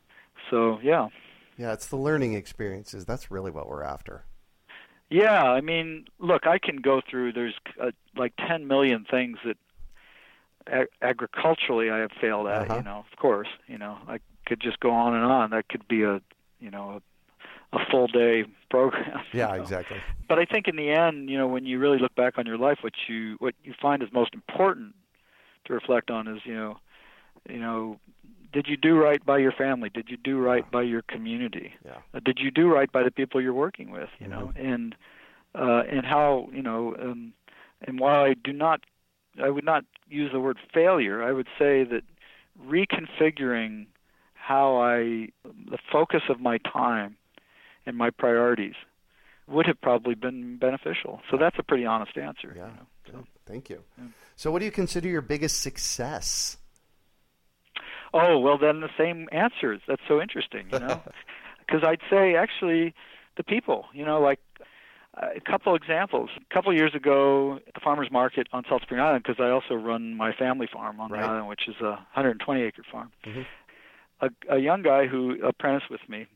so 0.50 0.80
yeah. 0.82 1.10
Yeah, 1.58 1.74
it's 1.74 1.88
the 1.88 1.97
learning 1.97 2.36
experiences. 2.36 3.04
That's 3.04 3.30
really 3.30 3.52
what 3.52 3.68
we're 3.68 3.84
after. 3.84 4.24
Yeah, 5.10 5.43
I 5.43 5.60
mean, 5.60 6.06
look, 6.20 6.47
I 6.47 6.58
can 6.58 6.78
go 6.78 7.02
through. 7.02 7.34
There's 7.34 7.56
uh, 7.82 7.91
like 8.16 8.32
10 8.47 8.66
million 8.66 9.06
things 9.12 9.39
that 9.43 9.58
ag- 10.68 10.88
agriculturally 11.02 11.89
I 11.89 11.97
have 11.97 12.12
failed 12.22 12.47
at. 12.47 12.70
Uh-huh. 12.70 12.78
You 12.78 12.84
know, 12.84 13.06
of 13.12 13.20
course, 13.20 13.50
you 13.68 13.78
know, 13.78 13.97
I 14.08 14.20
could 14.45 14.62
just 14.62 14.80
go 14.80 14.91
on 14.91 15.16
and 15.16 15.26
on. 15.26 15.50
That 15.50 15.68
could 15.68 15.86
be 15.89 16.04
a, 16.04 16.22
you 16.62 16.72
know, 16.72 17.02
a, 17.74 17.78
a 17.78 17.86
full 17.91 18.08
day 18.08 18.45
program. 18.70 19.20
Yeah, 19.34 19.50
you 19.50 19.58
know? 19.58 19.64
exactly. 19.64 19.97
But 20.30 20.39
I 20.39 20.45
think 20.45 20.70
in 20.70 20.78
the 20.78 20.91
end, 20.91 21.30
you 21.30 21.38
know, 21.38 21.47
when 21.47 21.66
you 21.66 21.78
really 21.78 22.00
look 22.00 22.16
back 22.16 22.38
on 22.38 22.45
your 22.45 22.58
life, 22.58 22.78
what 22.82 22.93
you 23.10 23.36
what 23.39 23.54
you 23.66 23.74
find 23.82 24.02
is 24.02 24.10
most 24.14 24.34
important 24.34 24.95
to 25.66 25.74
reflect 25.74 26.10
on 26.10 26.28
is, 26.28 26.41
you 26.45 26.55
know, 26.55 26.78
you 27.47 27.60
know, 27.60 27.99
did 28.51 28.68
you 28.68 28.78
do 28.78 28.95
right 28.95 29.24
by 29.26 29.38
your 29.38 29.51
family? 29.51 29.89
Did 29.89 30.10
you 30.10 30.18
do 30.18 30.39
right 30.39 30.70
by 30.72 30.82
your 30.82 31.03
community? 31.03 31.74
Yeah. 31.86 31.97
Uh, 32.14 32.20
did 32.24 32.39
you 32.41 32.51
do 32.51 32.68
right 32.68 32.91
by 32.91 33.03
the 33.03 33.12
people 33.12 33.41
you're 33.41 33.53
working 33.53 33.91
with? 33.91 34.10
You 34.20 34.28
mm-hmm. 34.28 34.32
know, 34.39 34.53
and 34.55 34.95
uh, 35.55 35.84
and 35.89 36.05
how 36.05 36.49
you 36.51 36.62
know, 36.62 36.95
um, 36.99 37.34
and 37.86 37.99
while 37.99 38.24
I 38.24 38.34
do 38.43 38.51
not, 38.51 38.82
I 39.41 39.49
would 39.49 39.66
not 39.66 39.86
use 40.10 40.32
the 40.32 40.39
word 40.39 40.57
failure. 40.74 41.24
I 41.24 41.32
would 41.32 41.47
say 41.57 41.84
that 41.84 42.01
reconfiguring 42.66 43.88
how 44.34 44.78
I, 44.78 45.30
the 45.43 45.78
focus 45.91 46.24
of 46.30 46.39
my 46.39 46.57
time 46.57 47.18
and 47.86 47.95
my 47.95 48.10
priorities 48.10 48.76
would 49.47 49.66
have 49.66 49.80
probably 49.82 50.16
been 50.16 50.57
beneficial. 50.57 51.22
So 51.30 51.38
that's 51.38 51.57
a 51.60 51.64
pretty 51.64 51.86
honest 51.86 52.18
answer. 52.18 52.53
Yeah. 52.55 52.68
You 52.68 52.74
know. 52.74 52.88
Thank 53.50 53.70
you. 53.70 53.84
Yeah. 53.97 54.06
So, 54.36 54.52
what 54.52 54.60
do 54.60 54.66
you 54.66 54.72
consider 54.72 55.08
your 55.08 55.22
biggest 55.22 55.62
success? 55.62 56.58
Oh 58.14 58.39
well, 58.39 58.58
then 58.58 58.82
the 58.82 58.89
same 58.97 59.28
answers. 59.32 59.82
That's 59.88 60.02
so 60.08 60.22
interesting, 60.22 60.68
you 60.72 60.80
know, 60.80 61.02
because 61.60 61.84
I'd 61.84 62.02
say 62.10 62.36
actually 62.36 62.93
the 63.38 63.43
people. 63.43 63.86
You 63.93 64.06
know, 64.06 64.22
like 64.22 64.39
a 65.16 65.41
couple 65.41 65.76
examples. 65.76 66.30
A 66.38 66.54
couple 66.54 66.74
years 66.74 66.93
ago, 66.95 67.60
at 67.68 67.74
the 67.74 67.80
farmers 67.84 68.10
market 68.12 68.47
on 68.54 68.64
Salt 68.70 68.84
Spring 68.84 69.00
Island, 69.00 69.24
because 69.26 69.43
I 69.43 69.50
also 69.50 69.74
run 69.74 70.16
my 70.16 70.32
family 70.34 70.68
farm 70.72 71.00
on 71.00 71.12
right. 71.12 71.22
the 71.22 71.28
island, 71.28 71.47
which 71.47 71.68
is 71.68 71.76
a 71.82 71.91
120 72.14 72.62
acre 72.62 72.84
farm. 72.91 73.12
Mm-hmm. 73.26 73.41
A, 74.22 74.56
a 74.56 74.60
young 74.60 74.82
guy 74.84 75.08
who 75.08 75.38
apprenticed 75.43 75.89
with 75.89 76.02
me 76.08 76.28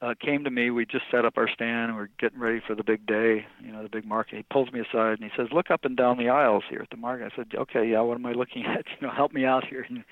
uh, 0.00 0.14
came 0.20 0.44
to 0.44 0.50
me. 0.50 0.70
We 0.70 0.86
just 0.86 1.04
set 1.10 1.24
up 1.24 1.34
our 1.36 1.48
stand. 1.48 1.90
and 1.90 1.96
We're 1.96 2.08
getting 2.18 2.38
ready 2.38 2.60
for 2.64 2.74
the 2.74 2.84
big 2.84 3.06
day, 3.06 3.46
you 3.60 3.72
know, 3.72 3.82
the 3.82 3.88
big 3.88 4.04
market. 4.04 4.36
He 4.36 4.44
pulls 4.50 4.72
me 4.72 4.80
aside 4.80 5.18
and 5.20 5.24
he 5.24 5.30
says, 5.36 5.48
"Look 5.52 5.70
up 5.70 5.84
and 5.84 5.96
down 5.96 6.18
the 6.18 6.28
aisles 6.28 6.64
here 6.70 6.80
at 6.80 6.90
the 6.90 6.96
market." 6.96 7.32
I 7.32 7.36
said, 7.36 7.48
"Okay, 7.54 7.88
yeah. 7.88 8.00
What 8.00 8.16
am 8.16 8.26
I 8.26 8.32
looking 8.32 8.64
at? 8.66 8.84
You 9.00 9.06
know, 9.06 9.12
help 9.12 9.32
me 9.32 9.44
out 9.44 9.66
here." 9.66 9.84
And 9.88 10.04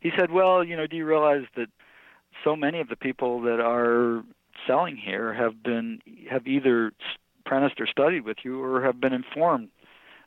he 0.00 0.10
said, 0.16 0.30
"Well, 0.30 0.62
you 0.62 0.76
know, 0.76 0.86
do 0.86 0.96
you 0.96 1.04
realize 1.06 1.44
that 1.56 1.68
so 2.44 2.54
many 2.54 2.80
of 2.80 2.88
the 2.88 2.96
people 2.96 3.40
that 3.42 3.60
are 3.60 4.22
selling 4.66 4.96
here 4.96 5.34
have 5.34 5.62
been 5.62 6.00
have 6.30 6.46
either 6.46 6.92
apprenticed 7.44 7.80
or 7.80 7.86
studied 7.86 8.24
with 8.24 8.38
you 8.44 8.62
or 8.62 8.82
have 8.82 9.00
been 9.00 9.12
informed 9.12 9.68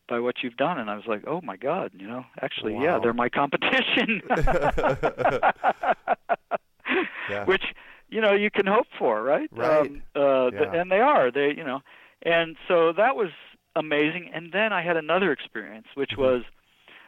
by 0.08 0.20
what 0.20 0.36
you've 0.41 0.58
done 0.58 0.80
and 0.80 0.89
I 0.89 0.95
was 0.95 1.06
like, 1.08 1.24
"Oh 1.28 1.39
my 1.41 1.56
god, 1.56 1.91
you 1.97 2.08
know, 2.08 2.26
actually, 2.41 2.74
wow. 2.74 2.84
yeah, 2.84 3.00
they're 3.02 3.14
my 3.14 3.30
competition." 3.30 4.22
yeah. 7.30 7.45
Which, 7.45 7.64
you 8.10 8.22
know, 8.22 8.34
you 8.34 8.49
can 8.51 8.66
hope 8.66 8.88
for, 8.97 9.22
right? 9.22 9.49
Right. 9.51 9.89
Um, 9.89 10.01
uh, 10.16 10.51
yeah. 10.51 10.74
and 10.74 10.91
they 10.91 10.99
are. 10.99 11.32
They, 11.32 11.53
you 11.55 11.64
know. 11.64 11.82
And 12.24 12.55
so 12.68 12.91
that 12.93 13.16
was 13.16 13.30
amazing. 13.76 14.32
And 14.34 14.51
then 14.51 14.74
I 14.74 14.84
had 14.84 14.97
another 14.97 15.32
experience 15.32 15.88
which 15.95 16.12
mm-hmm. 16.12 16.22
was 16.22 16.43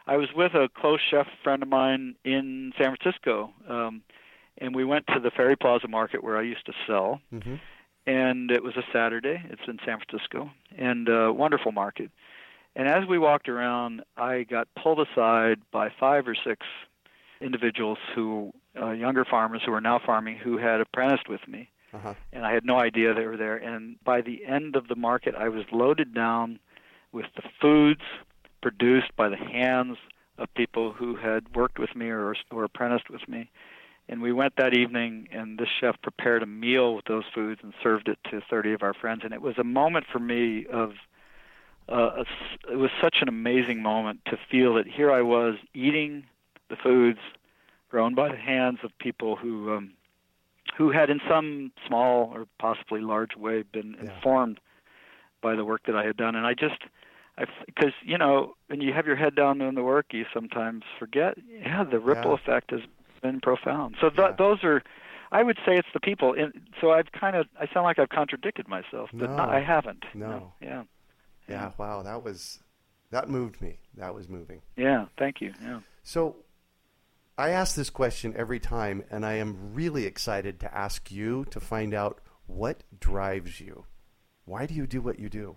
I 0.06 0.16
was 0.16 0.28
with 0.34 0.54
a 0.54 0.68
close 0.74 1.00
chef 1.10 1.26
friend 1.44 1.62
of 1.62 1.68
mine 1.68 2.14
in 2.24 2.72
San 2.78 2.94
Francisco. 2.96 3.52
Um 3.68 4.02
and 4.58 4.74
we 4.74 4.84
went 4.84 5.06
to 5.08 5.20
the 5.20 5.30
Ferry 5.30 5.56
Plaza 5.56 5.88
Market 5.88 6.22
where 6.22 6.36
I 6.36 6.42
used 6.42 6.66
to 6.66 6.72
sell. 6.86 7.20
Mm-hmm. 7.32 7.56
And 8.04 8.50
it 8.50 8.62
was 8.62 8.76
a 8.76 8.82
Saturday. 8.92 9.42
It's 9.48 9.62
in 9.68 9.78
San 9.86 9.98
Francisco, 9.98 10.50
and 10.76 11.08
a 11.08 11.32
wonderful 11.32 11.70
market. 11.70 12.10
And 12.74 12.88
as 12.88 13.06
we 13.06 13.16
walked 13.16 13.48
around, 13.48 14.02
I 14.16 14.42
got 14.42 14.66
pulled 14.82 14.98
aside 14.98 15.60
by 15.70 15.90
five 16.00 16.26
or 16.26 16.34
six 16.34 16.66
individuals 17.40 17.98
who, 18.14 18.52
uh, 18.80 18.90
younger 18.90 19.24
farmers 19.24 19.62
who 19.64 19.72
are 19.72 19.80
now 19.80 20.00
farming, 20.04 20.38
who 20.38 20.58
had 20.58 20.80
apprenticed 20.80 21.28
with 21.28 21.46
me. 21.46 21.68
Uh-huh. 21.92 22.14
And 22.32 22.46
I 22.46 22.52
had 22.52 22.64
no 22.64 22.78
idea 22.78 23.12
they 23.12 23.26
were 23.26 23.36
there. 23.36 23.56
And 23.56 24.02
by 24.02 24.22
the 24.22 24.44
end 24.46 24.76
of 24.76 24.88
the 24.88 24.96
market, 24.96 25.34
I 25.34 25.48
was 25.48 25.64
loaded 25.72 26.14
down 26.14 26.58
with 27.12 27.26
the 27.36 27.42
foods 27.60 28.00
produced 28.62 29.14
by 29.16 29.28
the 29.28 29.36
hands 29.36 29.98
of 30.38 30.48
people 30.54 30.92
who 30.92 31.16
had 31.16 31.54
worked 31.54 31.78
with 31.78 31.94
me 31.94 32.06
or, 32.06 32.34
or 32.50 32.64
apprenticed 32.64 33.10
with 33.10 33.28
me. 33.28 33.50
And 34.08 34.20
we 34.22 34.32
went 34.32 34.56
that 34.56 34.74
evening, 34.74 35.28
and 35.30 35.58
this 35.58 35.68
chef 35.80 36.00
prepared 36.02 36.42
a 36.42 36.46
meal 36.46 36.94
with 36.94 37.04
those 37.04 37.24
foods 37.34 37.60
and 37.62 37.72
served 37.82 38.08
it 38.08 38.18
to 38.30 38.40
30 38.48 38.72
of 38.72 38.82
our 38.82 38.94
friends. 38.94 39.22
And 39.24 39.32
it 39.32 39.42
was 39.42 39.58
a 39.58 39.64
moment 39.64 40.06
for 40.10 40.18
me 40.18 40.66
of, 40.72 40.92
uh, 41.88 42.22
a, 42.22 42.72
it 42.72 42.76
was 42.76 42.90
such 43.00 43.16
an 43.20 43.28
amazing 43.28 43.82
moment 43.82 44.20
to 44.26 44.38
feel 44.50 44.74
that 44.74 44.86
here 44.86 45.12
I 45.12 45.22
was 45.22 45.56
eating 45.74 46.24
the 46.68 46.76
foods 46.76 47.20
grown 47.92 48.14
by 48.14 48.30
the 48.30 48.36
hands 48.36 48.78
of 48.82 48.90
people 48.98 49.36
who, 49.36 49.70
um, 49.76 49.92
who 50.78 50.90
had 50.90 51.10
in 51.10 51.20
some 51.28 51.70
small 51.86 52.32
or 52.34 52.46
possibly 52.58 53.02
large 53.02 53.36
way 53.36 53.62
been 53.62 53.94
Yeah. 54.02 54.14
informed 54.14 54.58
by 55.42 55.54
the 55.54 55.64
work 55.64 55.82
that 55.84 55.94
I 55.94 56.04
had 56.06 56.16
done. 56.16 56.34
And 56.34 56.46
I 56.46 56.54
just, 56.54 56.80
because 57.66 57.92
you 58.02 58.16
know, 58.16 58.54
when 58.68 58.80
you 58.80 58.94
have 58.94 59.06
your 59.06 59.16
head 59.16 59.34
down 59.34 59.58
doing 59.58 59.74
the 59.74 59.82
work, 59.82 60.06
you 60.14 60.24
sometimes 60.32 60.84
forget. 60.98 61.36
Yeah, 61.46 61.84
the 61.84 62.00
ripple 62.00 62.30
Yeah. 62.30 62.36
effect 62.38 62.70
has 62.70 62.80
been 63.20 63.40
profound. 63.42 63.96
So 64.00 64.08
th- 64.08 64.18
Yeah. 64.30 64.36
those 64.38 64.64
are, 64.64 64.82
I 65.30 65.42
would 65.42 65.58
say 65.66 65.76
it's 65.76 65.92
the 65.92 66.00
people. 66.00 66.32
And 66.32 66.52
so 66.80 66.92
I've 66.92 67.12
kind 67.12 67.36
of, 67.36 67.46
I 67.60 67.66
sound 67.66 67.84
like 67.84 67.98
I've 67.98 68.08
contradicted 68.08 68.68
myself, 68.68 69.10
but 69.12 69.28
No. 69.28 69.36
not, 69.36 69.50
I 69.50 69.60
haven't. 69.60 70.04
No. 70.14 70.54
Yeah. 70.62 70.84
Yeah. 71.46 71.72
Wow. 71.76 72.02
That 72.02 72.22
was 72.22 72.62
that 73.10 73.28
moved 73.28 73.60
me. 73.60 73.78
That 73.96 74.14
was 74.14 74.30
moving. 74.30 74.62
Yeah. 74.76 75.06
Thank 75.18 75.42
you. 75.42 75.52
Yeah. 75.62 75.80
So 76.02 76.36
I 77.38 77.50
ask 77.50 77.74
this 77.74 77.90
question 77.90 78.34
every 78.36 78.60
time, 78.60 79.04
and 79.10 79.24
I 79.24 79.34
am 79.34 79.74
really 79.74 80.04
excited 80.04 80.60
to 80.60 80.74
ask 80.76 81.10
you 81.10 81.44
to 81.46 81.60
find 81.60 81.94
out 81.94 82.20
what 82.46 82.82
drives 82.98 83.60
you. 83.60 83.84
Why 84.44 84.66
do 84.66 84.74
you 84.74 84.86
do 84.86 85.00
what 85.00 85.18
you 85.18 85.28
do? 85.28 85.56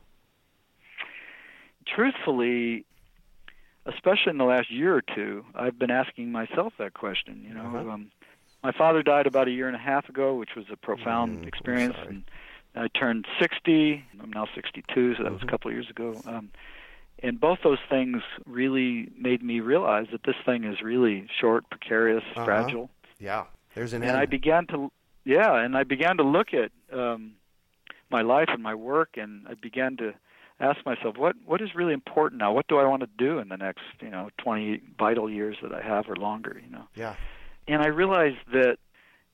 Truthfully, 1.87 2.85
especially 3.85 4.31
in 4.31 4.37
the 4.37 4.45
last 4.45 4.71
year 4.71 4.95
or 4.95 5.01
two, 5.01 5.45
I've 5.53 5.77
been 5.77 5.91
asking 5.91 6.31
myself 6.31 6.73
that 6.79 6.93
question. 6.93 7.43
You 7.47 7.53
know, 7.53 7.65
Uh-huh. 7.65 7.91
um, 7.91 8.11
my 8.63 8.71
father 8.71 9.03
died 9.03 9.27
about 9.27 9.47
a 9.47 9.51
year 9.51 9.67
and 9.67 9.75
a 9.75 9.79
half 9.79 10.09
ago, 10.09 10.33
which 10.35 10.55
was 10.55 10.65
a 10.71 10.77
profound 10.77 11.43
Mm, 11.43 11.47
experience. 11.47 11.95
And 12.07 12.23
I 12.75 12.87
turned 12.87 13.27
60. 13.39 14.03
I'm 14.19 14.31
now 14.31 14.47
62, 14.55 15.15
so 15.15 15.23
that 15.23 15.31
was 15.31 15.41
Mhm. 15.41 15.47
a 15.47 15.51
couple 15.51 15.69
of 15.69 15.75
years 15.75 15.89
ago. 15.89 16.21
Um, 16.25 16.51
and 17.23 17.39
both 17.39 17.59
those 17.63 17.79
things 17.89 18.21
really 18.45 19.09
made 19.17 19.41
me 19.43 19.59
realize 19.59 20.07
that 20.11 20.23
this 20.23 20.35
thing 20.45 20.63
is 20.63 20.81
really 20.81 21.27
short, 21.39 21.69
precarious, 21.69 22.23
Uh-huh. 22.35 22.45
fragile. 22.45 22.89
Yeah. 23.19 23.45
There's 23.73 23.93
an 23.93 24.01
And 24.03 24.11
end. 24.11 24.19
I 24.19 24.25
began 24.25 24.67
to, 24.67 24.91
yeah, 25.23 25.55
and 25.55 25.75
I 25.77 25.83
began 25.83 26.17
to 26.17 26.23
look 26.23 26.53
at 26.53 26.71
um, 26.91 27.33
my 28.09 28.21
life 28.21 28.49
and 28.49 28.61
my 28.63 28.75
work, 28.75 29.17
and 29.17 29.47
I 29.47 29.53
began 29.55 29.97
to 29.97 30.13
ask 30.59 30.85
myself, 30.85 31.17
what 31.17 31.35
what 31.45 31.61
is 31.61 31.75
really 31.75 31.91
important 31.93 32.39
now? 32.39 32.53
What 32.53 32.67
do 32.67 32.77
I 32.77 32.85
want 32.85 33.01
to 33.01 33.09
do 33.17 33.39
in 33.39 33.49
the 33.49 33.57
next, 33.57 33.83
you 33.99 34.09
know, 34.09 34.29
20 34.37 34.81
vital 34.97 35.29
years 35.29 35.57
that 35.61 35.73
I 35.73 35.81
have 35.81 36.09
or 36.09 36.15
longer? 36.15 36.61
You 36.63 36.71
know, 36.71 36.87
yeah. 36.95 37.15
and 37.67 37.81
I 37.81 37.87
realized 37.87 38.37
that, 38.53 38.77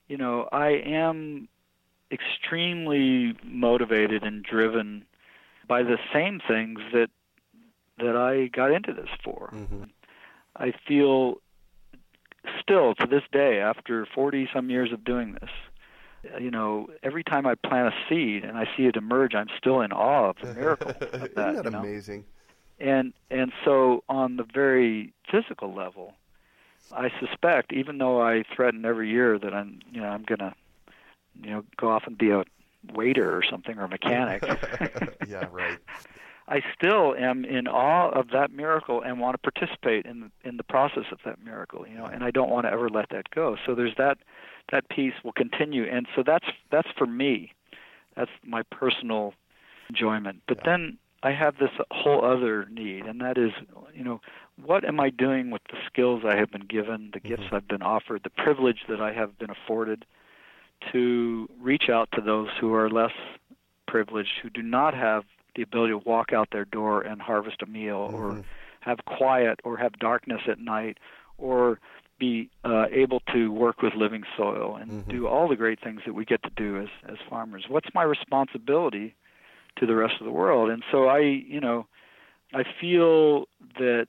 you 0.08 0.18
know, 0.18 0.50
I 0.52 0.70
am 0.70 1.48
extremely 2.12 3.36
motivated 3.44 4.24
and 4.24 4.44
driven 4.44 5.06
by 5.68 5.84
the 5.84 5.98
same 6.14 6.40
things 6.48 6.80
that 6.94 7.10
that 8.02 8.16
I 8.16 8.48
got 8.48 8.72
into 8.72 8.94
this 8.94 9.10
for. 9.24 9.50
hmm 9.52 9.84
I 10.56 10.74
feel 10.86 11.36
still 12.60 12.94
to 12.96 13.08
this 13.08 13.24
day, 13.32 13.60
after 13.60 14.06
40 14.14 14.50
some 14.54 14.70
years 14.70 14.92
of 14.92 15.04
doing 15.04 15.34
this, 15.40 15.50
you 16.40 16.52
know, 16.52 16.88
every 17.04 17.24
time 17.24 17.46
I 17.46 17.56
plant 17.56 17.94
a 17.94 17.98
seed 18.10 18.44
and 18.44 18.58
I 18.58 18.66
see 18.76 18.86
it 18.86 18.96
emerge, 18.96 19.34
I'm 19.34 19.48
still 19.58 19.82
in 19.82 19.92
awe 19.92 20.30
of 20.30 20.38
the 20.42 20.54
miracle 20.60 20.90
of 20.90 21.00
that. 21.00 21.14
Isn't 21.14 21.36
that 21.36 21.66
you 21.66 21.72
know? 21.72 21.80
amazing? 21.80 22.26
And 22.80 23.14
and 23.30 23.52
so 23.64 24.04
on 24.10 24.38
the 24.38 24.44
very 24.44 25.14
physical 25.32 25.74
level, 25.74 26.14
I 26.92 27.10
suspect, 27.20 27.74
even 27.74 27.98
though 28.00 28.22
I 28.22 28.44
threaten 28.56 28.86
every 28.86 29.10
year 29.10 29.38
that 29.40 29.54
I'm, 29.54 29.80
you 29.92 30.02
know, 30.02 30.08
I'm 30.08 30.24
gonna, 30.24 30.56
you 31.42 31.52
know, 31.52 31.64
go 31.78 31.90
off 31.92 32.04
and 32.08 32.18
be 32.18 32.32
a 32.32 32.44
waiter 32.94 33.36
or 33.36 33.44
something 33.44 33.78
or 33.78 33.84
a 33.84 33.88
mechanic. 33.88 34.44
yeah, 35.28 35.48
right. 35.52 35.78
I 36.52 36.62
still 36.78 37.16
am 37.16 37.46
in 37.46 37.66
awe 37.66 38.10
of 38.10 38.32
that 38.34 38.52
miracle 38.52 39.02
and 39.02 39.22
want 39.22 39.42
to 39.42 39.52
participate 39.52 40.06
in 40.06 40.20
the, 40.20 40.50
in 40.50 40.58
the 40.58 40.64
process 40.64 41.06
of 41.10 41.20
that 41.24 41.42
miracle, 41.42 41.88
you 41.88 41.96
know, 41.96 42.06
and 42.06 42.26
I 42.26 42.32
don't 42.32 42.50
want 42.50 42.66
to 42.66 42.72
ever 42.72 42.90
let 42.90 43.08
that 43.12 43.30
go. 43.30 43.56
So 43.66 43.74
there's 43.74 43.96
that 43.98 44.18
that 44.70 44.90
piece 44.90 45.14
will 45.24 45.32
continue, 45.32 45.86
and 45.86 46.08
so 46.14 46.24
that's 46.26 46.46
that's 46.70 46.90
for 46.98 47.08
me, 47.08 47.54
that's 48.18 48.32
my 48.46 48.64
personal 48.64 49.34
enjoyment. 49.90 50.42
But 50.46 50.58
Yeah. 50.58 50.72
then 50.72 50.98
I 51.24 51.32
have 51.32 51.58
this 51.58 51.72
whole 51.90 52.26
other 52.26 52.66
need, 52.70 53.06
and 53.06 53.22
that 53.22 53.38
is, 53.38 53.54
you 53.94 54.04
know, 54.04 54.20
what 54.62 54.84
am 54.84 55.00
I 55.00 55.10
doing 55.10 55.52
with 55.52 55.62
the 55.72 55.78
skills 55.88 56.24
I 56.26 56.36
have 56.36 56.52
been 56.52 56.68
given, 56.68 57.12
the 57.14 57.22
gifts 57.22 57.44
mm-hmm. 57.44 57.56
I've 57.56 57.68
been 57.68 57.82
offered, 57.82 58.24
the 58.24 58.30
privilege 58.30 58.80
that 58.90 59.00
I 59.00 59.14
have 59.14 59.40
been 59.40 59.50
afforded 59.50 60.06
to 60.92 61.50
reach 61.62 61.90
out 61.90 62.10
to 62.14 62.22
those 62.22 62.50
who 62.60 62.74
are 62.74 62.90
less 62.90 63.14
privileged, 63.88 64.40
who 64.42 64.50
do 64.50 64.62
not 64.62 64.94
have 64.94 65.24
the 65.56 65.62
ability 65.62 65.92
to 65.92 65.98
walk 65.98 66.34
out 66.34 66.50
their 66.52 66.66
door 66.66 67.02
and 67.02 67.22
harvest 67.22 67.62
a 67.62 67.66
meal, 67.66 68.10
or 68.14 68.34
Mhm. 68.34 68.44
have 68.82 69.00
quiet, 69.06 69.60
or 69.64 69.78
have 69.78 69.94
darkness 70.00 70.42
at 70.48 70.60
night, 70.60 70.98
or 71.38 71.80
be 72.20 72.50
uh, 72.64 72.86
able 72.92 73.20
to 73.34 73.52
work 73.52 73.82
with 73.82 73.96
living 73.96 74.24
soil 74.38 74.76
and 74.76 74.92
Mhm. 74.92 75.10
do 75.10 75.28
all 75.28 75.48
the 75.48 75.56
great 75.56 75.80
things 75.80 76.02
that 76.06 76.14
we 76.14 76.24
get 76.24 76.42
to 76.44 76.52
do 76.56 76.78
as 76.80 76.90
as 77.08 77.18
farmers. 77.30 77.66
What's 77.68 77.94
my 77.94 78.04
responsibility 78.04 79.16
to 79.78 79.86
the 79.86 79.96
rest 79.96 80.16
of 80.20 80.26
the 80.26 80.32
world? 80.32 80.70
And 80.70 80.84
so 80.92 81.08
I, 81.08 81.20
you 81.20 81.60
know, 81.60 81.88
I 82.54 82.64
feel 82.80 83.48
that 83.78 84.08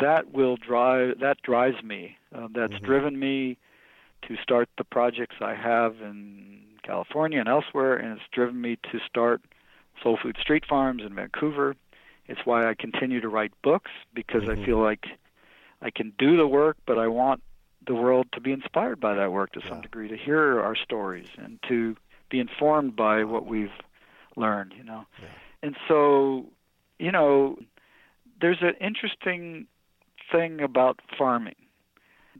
that 0.00 0.32
will 0.32 0.56
drive 0.56 1.18
that 1.20 1.42
drives 1.42 1.82
me. 1.82 2.16
Uh, 2.34 2.48
that's 2.54 2.74
Mhm. 2.74 2.84
driven 2.84 3.18
me 3.18 3.58
to 4.28 4.36
start 4.36 4.68
the 4.78 4.84
projects 4.84 5.36
I 5.40 5.54
have 5.54 6.00
in 6.00 6.60
California 6.82 7.40
and 7.40 7.48
elsewhere, 7.48 7.96
and 7.96 8.12
it's 8.12 8.28
driven 8.32 8.60
me 8.60 8.76
to 8.92 8.98
start 9.08 9.42
Sole 10.02 10.18
Food 10.22 10.36
Street 10.40 10.64
Farms 10.68 11.02
in 11.04 11.14
Vancouver. 11.14 11.76
It's 12.26 12.40
why 12.44 12.68
I 12.68 12.74
continue 12.74 13.20
to 13.20 13.28
write 13.28 13.52
books 13.62 13.90
because 14.14 14.44
Mhm. 14.44 14.62
I 14.62 14.64
feel 14.64 14.78
like 14.78 15.06
I 15.82 15.90
can 15.90 16.12
do 16.18 16.36
the 16.36 16.46
work, 16.46 16.76
but 16.86 16.98
I 16.98 17.06
want 17.08 17.42
the 17.86 17.94
world 17.94 18.32
to 18.32 18.40
be 18.40 18.50
inspired 18.52 18.98
by 18.98 19.14
that 19.14 19.30
work 19.32 19.52
to 19.52 19.60
some 19.60 19.76
Yeah. 19.78 19.82
degree, 19.82 20.08
to 20.08 20.16
hear 20.16 20.60
our 20.60 20.74
stories 20.74 21.28
and 21.36 21.62
to 21.64 21.96
be 22.30 22.40
informed 22.40 22.96
by 22.96 23.24
what 23.24 23.44
we've 23.44 23.72
learned, 24.36 24.72
you 24.76 24.84
know. 24.84 25.06
Yeah. 25.20 25.28
And 25.62 25.76
so, 25.86 26.50
you 26.98 27.12
know, 27.12 27.58
there's 28.40 28.62
an 28.62 28.74
interesting 28.80 29.66
thing 30.32 30.60
about 30.62 31.00
farming. 31.18 31.56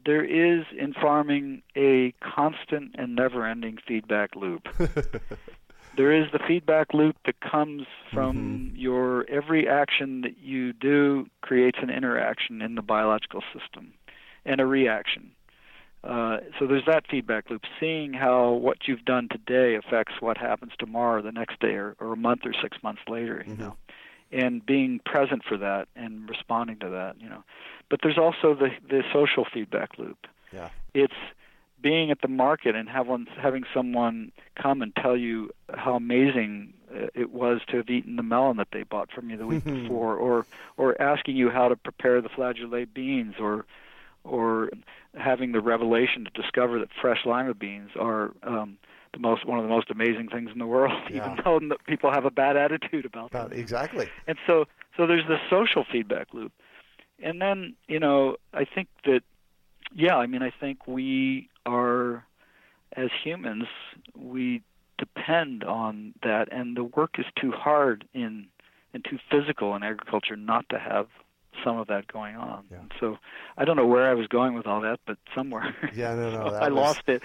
There 0.03 0.23
is 0.23 0.65
in 0.71 0.93
farming 0.93 1.61
a 1.75 2.11
constant 2.13 2.95
and 2.97 3.15
never 3.15 3.45
ending 3.45 3.77
feedback 3.77 4.35
loop. 4.35 4.67
There 5.97 6.11
is 6.11 6.31
the 6.31 6.39
feedback 6.39 6.93
loop 6.93 7.15
that 7.25 7.39
comes 7.39 7.83
from 8.13 8.71
your 8.75 9.25
every 9.29 9.67
action 9.67 10.21
that 10.21 10.37
you 10.39 10.73
do 10.73 11.27
creates 11.41 11.77
an 11.81 11.89
interaction 11.89 12.61
in 12.61 12.75
the 12.75 12.81
biological 12.81 13.41
system 13.53 13.93
and 14.45 14.59
a 14.59 14.65
reaction. 14.65 15.31
Uh, 16.03 16.37
so 16.59 16.67
there's 16.67 16.85
that 16.85 17.07
feedback 17.09 17.49
loop, 17.49 17.63
seeing 17.79 18.13
how 18.13 18.51
what 18.51 18.87
you've 18.87 19.03
done 19.05 19.27
today 19.29 19.75
affects 19.75 20.13
what 20.19 20.37
happens 20.37 20.71
tomorrow, 20.77 21.21
the 21.21 21.31
next 21.31 21.59
day, 21.59 21.73
or, 21.73 21.95
or 21.99 22.13
a 22.13 22.17
month 22.17 22.41
or 22.45 22.53
six 22.61 22.77
months 22.83 23.01
later. 23.07 23.43
You 23.47 23.53
Mhm. 23.55 23.59
know, 23.59 23.77
and 24.31 24.65
being 24.65 24.99
present 25.05 25.43
for 25.43 25.57
that 25.57 25.87
and 25.95 26.29
responding 26.29 26.77
to 26.79 26.89
that. 26.89 27.19
You 27.19 27.29
know, 27.29 27.43
but 27.89 28.01
there's 28.03 28.17
also 28.17 28.53
the 28.53 28.71
the 28.87 29.03
social 29.13 29.45
feedback 29.45 29.97
loop 29.97 30.27
yeah. 30.51 30.69
it's 30.93 31.13
being 31.81 32.11
at 32.11 32.21
the 32.21 32.27
market 32.27 32.75
and 32.75 32.89
one, 33.07 33.27
having 33.37 33.63
someone 33.73 34.31
come 34.61 34.81
and 34.81 34.95
tell 34.95 35.15
you 35.17 35.51
how 35.73 35.95
amazing 35.95 36.73
uh, 36.93 37.07
it 37.13 37.31
was 37.31 37.61
to 37.69 37.77
have 37.77 37.89
eaten 37.89 38.15
the 38.15 38.23
melon 38.23 38.57
that 38.57 38.69
they 38.71 38.83
bought 38.83 39.11
from 39.11 39.29
you 39.29 39.37
the 39.37 39.45
week 39.47 39.63
before, 39.63 40.15
or 40.15 40.45
or 40.77 40.99
asking 41.01 41.35
you 41.35 41.49
how 41.49 41.67
to 41.67 41.75
prepare 41.75 42.21
the 42.21 42.29
flageolet 42.29 42.93
beans, 42.93 43.35
or 43.39 43.65
or 44.23 44.69
having 45.15 45.51
the 45.51 45.61
revelation 45.61 46.25
to 46.25 46.41
discover 46.41 46.79
that 46.79 46.89
fresh 46.99 47.25
lima 47.25 47.53
beans 47.53 47.91
are 47.99 48.31
um, 48.43 48.77
the 49.13 49.19
most 49.19 49.45
one 49.45 49.59
of 49.59 49.63
the 49.63 49.69
most 49.69 49.89
amazing 49.89 50.27
things 50.29 50.49
in 50.51 50.59
the 50.59 50.67
world, 50.67 50.93
Yeah. 51.11 51.33
even 51.33 51.69
though 51.69 51.75
people 51.87 52.11
have 52.11 52.25
a 52.25 52.31
bad 52.31 52.57
attitude 52.57 53.05
about 53.05 53.31
that. 53.31 53.53
Exactly. 53.53 54.09
And 54.27 54.37
so, 54.47 54.65
so 54.97 55.05
there's 55.07 55.27
the 55.27 55.37
social 55.49 55.85
feedback 55.91 56.33
loop, 56.33 56.51
and 57.21 57.41
then 57.41 57.75
you 57.87 57.99
know, 57.99 58.37
I 58.53 58.65
think 58.65 58.87
that, 59.05 59.21
yeah, 59.93 60.17
I 60.17 60.25
mean, 60.27 60.41
I 60.41 60.51
think 60.51 60.87
we 60.87 61.49
are, 61.65 62.25
as 62.95 63.09
humans, 63.23 63.65
we 64.15 64.61
depend 64.97 65.63
on 65.63 66.13
that, 66.23 66.47
and 66.51 66.75
the 66.77 66.83
work 66.83 67.15
is 67.19 67.25
too 67.39 67.51
hard 67.51 68.05
in 68.13 68.47
and 68.93 69.03
too 69.09 69.17
physical 69.29 69.75
in 69.75 69.83
agriculture 69.83 70.37
not 70.37 70.67
to 70.69 70.79
have 70.79 71.07
some 71.63 71.77
of 71.77 71.87
that 71.87 72.07
going 72.07 72.35
on. 72.37 72.63
Yeah. 72.71 72.77
So, 72.99 73.17
I 73.57 73.65
don't 73.65 73.75
know 73.75 73.85
where 73.87 74.09
I 74.09 74.13
was 74.13 74.27
going 74.27 74.53
with 74.53 74.65
all 74.67 74.79
that, 74.81 74.99
but 75.05 75.17
somewhere. 75.35 75.75
Yeah, 75.93 76.13
no, 76.15 76.29
no, 76.31 76.51
that 76.51 76.63
I 76.63 76.69
was- 76.69 76.75
lost 76.77 77.03
it. 77.07 77.21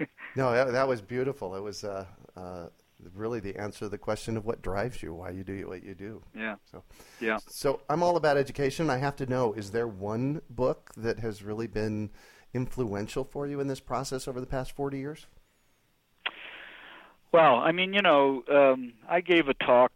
No, 0.36 0.52
that, 0.52 0.70
that 0.72 0.86
was 0.86 1.02
beautiful. 1.02 1.56
It 1.56 1.60
was 1.60 1.82
uh, 1.82 2.04
uh, 2.36 2.66
really 3.14 3.40
the 3.40 3.56
answer 3.56 3.80
to 3.80 3.88
the 3.88 3.98
question 3.98 4.36
of 4.36 4.44
what 4.46 4.62
drives 4.62 5.02
you, 5.02 5.12
why 5.12 5.30
you 5.30 5.42
do 5.42 5.66
what 5.66 5.82
you 5.82 5.92
do. 5.94 6.22
yeah, 6.36 6.54
So, 6.70 6.84
yeah. 7.20 7.38
so 7.48 7.80
I'm 7.90 8.00
all 8.02 8.16
about 8.16 8.36
education. 8.36 8.90
I 8.90 8.98
have 8.98 9.16
to 9.16 9.26
know: 9.26 9.52
is 9.54 9.72
there 9.72 9.88
one 9.88 10.40
book 10.48 10.92
that 10.96 11.18
has 11.18 11.42
really 11.42 11.66
been 11.66 12.10
influential 12.52 13.24
for 13.24 13.46
you 13.46 13.60
in 13.60 13.66
this 13.66 13.80
process 13.80 14.26
over 14.26 14.40
the 14.40 14.46
past 14.46 14.74
40 14.74 14.98
years? 14.98 15.26
Well, 17.32 17.56
I 17.56 17.72
mean, 17.72 17.92
you 17.92 18.02
know, 18.02 18.42
um, 18.50 18.92
I 19.08 19.20
gave 19.20 19.48
a 19.48 19.54
talk, 19.54 19.92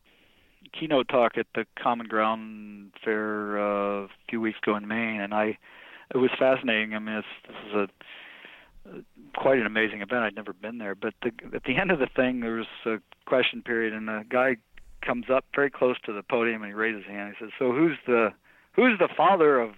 keynote 0.79 1.09
talk 1.09 1.37
at 1.37 1.47
the 1.55 1.67
Common 1.81 2.07
Ground 2.07 2.93
Fair 3.05 3.59
uh, 3.59 4.05
a 4.05 4.09
few 4.29 4.41
weeks 4.41 4.59
ago 4.63 4.77
in 4.77 4.87
Maine, 4.87 5.21
and 5.21 5.35
I, 5.35 5.59
it 6.15 6.19
was 6.19 6.31
fascinating. 6.39 6.95
I 6.95 6.99
mean, 7.01 7.17
it's, 7.17 7.27
this 7.49 7.57
is 7.69 7.75
a 7.75 7.89
uh, 8.89 9.01
quite 9.37 9.59
an 9.59 9.67
amazing 9.67 10.03
event. 10.03 10.23
I'd 10.23 10.37
never 10.37 10.53
been 10.53 10.79
there, 10.79 10.95
but 10.95 11.15
the, 11.23 11.33
at 11.55 11.65
the 11.65 11.77
end 11.77 11.91
of 11.91 11.99
the 11.99 12.09
thing, 12.15 12.41
there 12.41 12.57
was 12.57 12.67
a 12.87 12.99
question 13.27 13.63
period, 13.63 13.95
and 13.95 14.09
a 14.09 14.23
guy 14.29 14.57
comes 15.05 15.27
up 15.31 15.45
very 15.55 15.71
close 15.71 15.97
to 16.05 16.13
the 16.13 16.23
podium 16.23 16.63
and 16.63 16.71
he 16.71 16.75
raises 16.75 17.05
his 17.05 17.11
hand. 17.11 17.35
He 17.39 17.45
says, 17.45 17.53
"So 17.59 17.73
who's 17.73 17.99
the 18.07 18.33
who's 18.73 18.99
the 18.99 19.09
father 19.17 19.59
of 19.61 19.75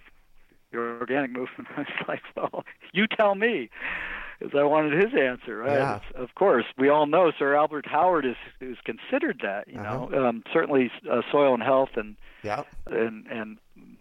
your 0.71 0.99
organic 0.99 1.31
movement?" 1.31 1.67
I 1.77 1.81
was 1.81 1.87
like, 2.07 2.21
"Well, 2.35 2.63
you 2.93 3.07
tell 3.07 3.35
me." 3.35 3.69
Because 4.39 4.53
I 4.55 4.63
wanted 4.65 4.93
his 4.93 5.19
answer, 5.19 5.57
right? 5.57 5.79
Yeah. 5.79 5.99
Of 6.13 6.35
course, 6.35 6.65
we 6.77 6.89
all 6.89 7.07
know 7.07 7.31
Sir 7.39 7.55
Albert 7.55 7.87
Howard 7.87 8.23
is 8.23 8.35
is 8.61 8.77
considered 8.85 9.39
that. 9.41 9.67
You 9.67 9.77
know, 9.81 10.11
um, 10.13 10.43
certainly 10.53 10.91
uh, 11.11 11.21
soil 11.31 11.55
and 11.55 11.63
health 11.63 11.89
and 11.95 12.15
Yeah. 12.43 12.63
and 12.85 13.25
and 13.27 13.57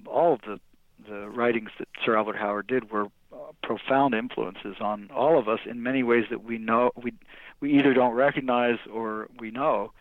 all 0.07 0.35
of 0.35 0.41
the 0.43 0.61
the 1.09 1.29
writings 1.31 1.71
that 1.79 1.89
Sir 2.05 2.17
Albert 2.17 2.37
Howard 2.37 2.67
did 2.67 2.91
were 2.91 3.07
uh, 3.33 3.37
profound 3.63 4.15
influences 4.15 4.77
on 4.81 5.09
all 5.15 5.39
of 5.39 5.49
us 5.49 5.61
in 5.65 5.83
many 5.83 6.03
ways 6.03 6.25
that 6.29 6.45
we 6.45 6.59
know 6.59 6.91
we 7.03 7.13
we 7.61 7.79
either 7.79 7.95
don't 7.95 8.13
recognize 8.15 8.79
or 8.93 9.29
we 9.41 9.51
know. 9.51 9.93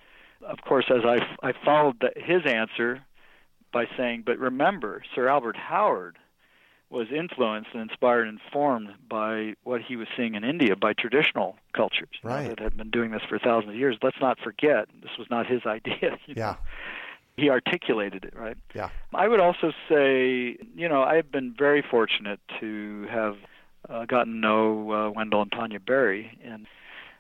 Of 0.46 0.60
course, 0.68 0.86
as 0.90 1.06
I 1.06 1.20
I 1.48 1.54
followed 1.64 2.02
the, 2.02 2.12
his 2.18 2.42
answer 2.46 3.02
by 3.72 3.86
saying, 3.96 4.24
but 4.26 4.38
remember, 4.38 5.02
Sir 5.14 5.30
Albert 5.30 5.56
Howard 5.56 6.18
was 6.96 7.08
influenced 7.12 7.70
and 7.74 7.82
inspired 7.82 8.26
and 8.26 8.40
informed 8.40 8.88
by 9.10 9.54
what 9.64 9.82
he 9.82 9.98
was 9.98 10.08
seeing 10.16 10.34
in 10.34 10.46
India 10.46 10.78
by 10.78 10.94
traditional 10.94 11.58
cultures 11.74 12.08
you 12.24 12.30
know, 12.30 12.48
that 12.48 12.60
had 12.60 12.78
been 12.78 12.90
doing 12.90 13.12
this 13.12 13.22
for 13.28 13.38
thousands 13.38 13.72
of 13.72 13.76
years. 13.76 13.98
Let's 14.02 14.20
not 14.22 14.40
forget 14.40 14.88
this 15.02 15.12
was 15.20 15.28
not 15.30 15.46
his 15.46 15.62
idea. 15.66 16.18
you 16.26 16.36
know. 16.36 16.42
Yeah. 16.42 16.56
He 17.38 17.50
articulated 17.50 18.24
it, 18.24 18.34
right? 18.34 18.56
Yeah. 18.74 18.90
I 19.14 19.28
would 19.28 19.42
also 19.42 19.74
say, 19.90 20.58
you 20.74 20.88
know, 20.88 21.04
I've 21.04 21.30
been 21.30 21.54
very 21.58 21.82
fortunate 21.84 22.40
to 22.62 23.08
have 23.12 23.36
uh, 23.90 24.06
gotten 24.06 24.36
to 24.36 24.40
know 24.40 24.92
uh, 24.92 25.10
Wendell 25.12 25.42
and 25.42 25.52
Tanya 25.52 25.82
Berry, 25.82 26.38
and 26.46 26.66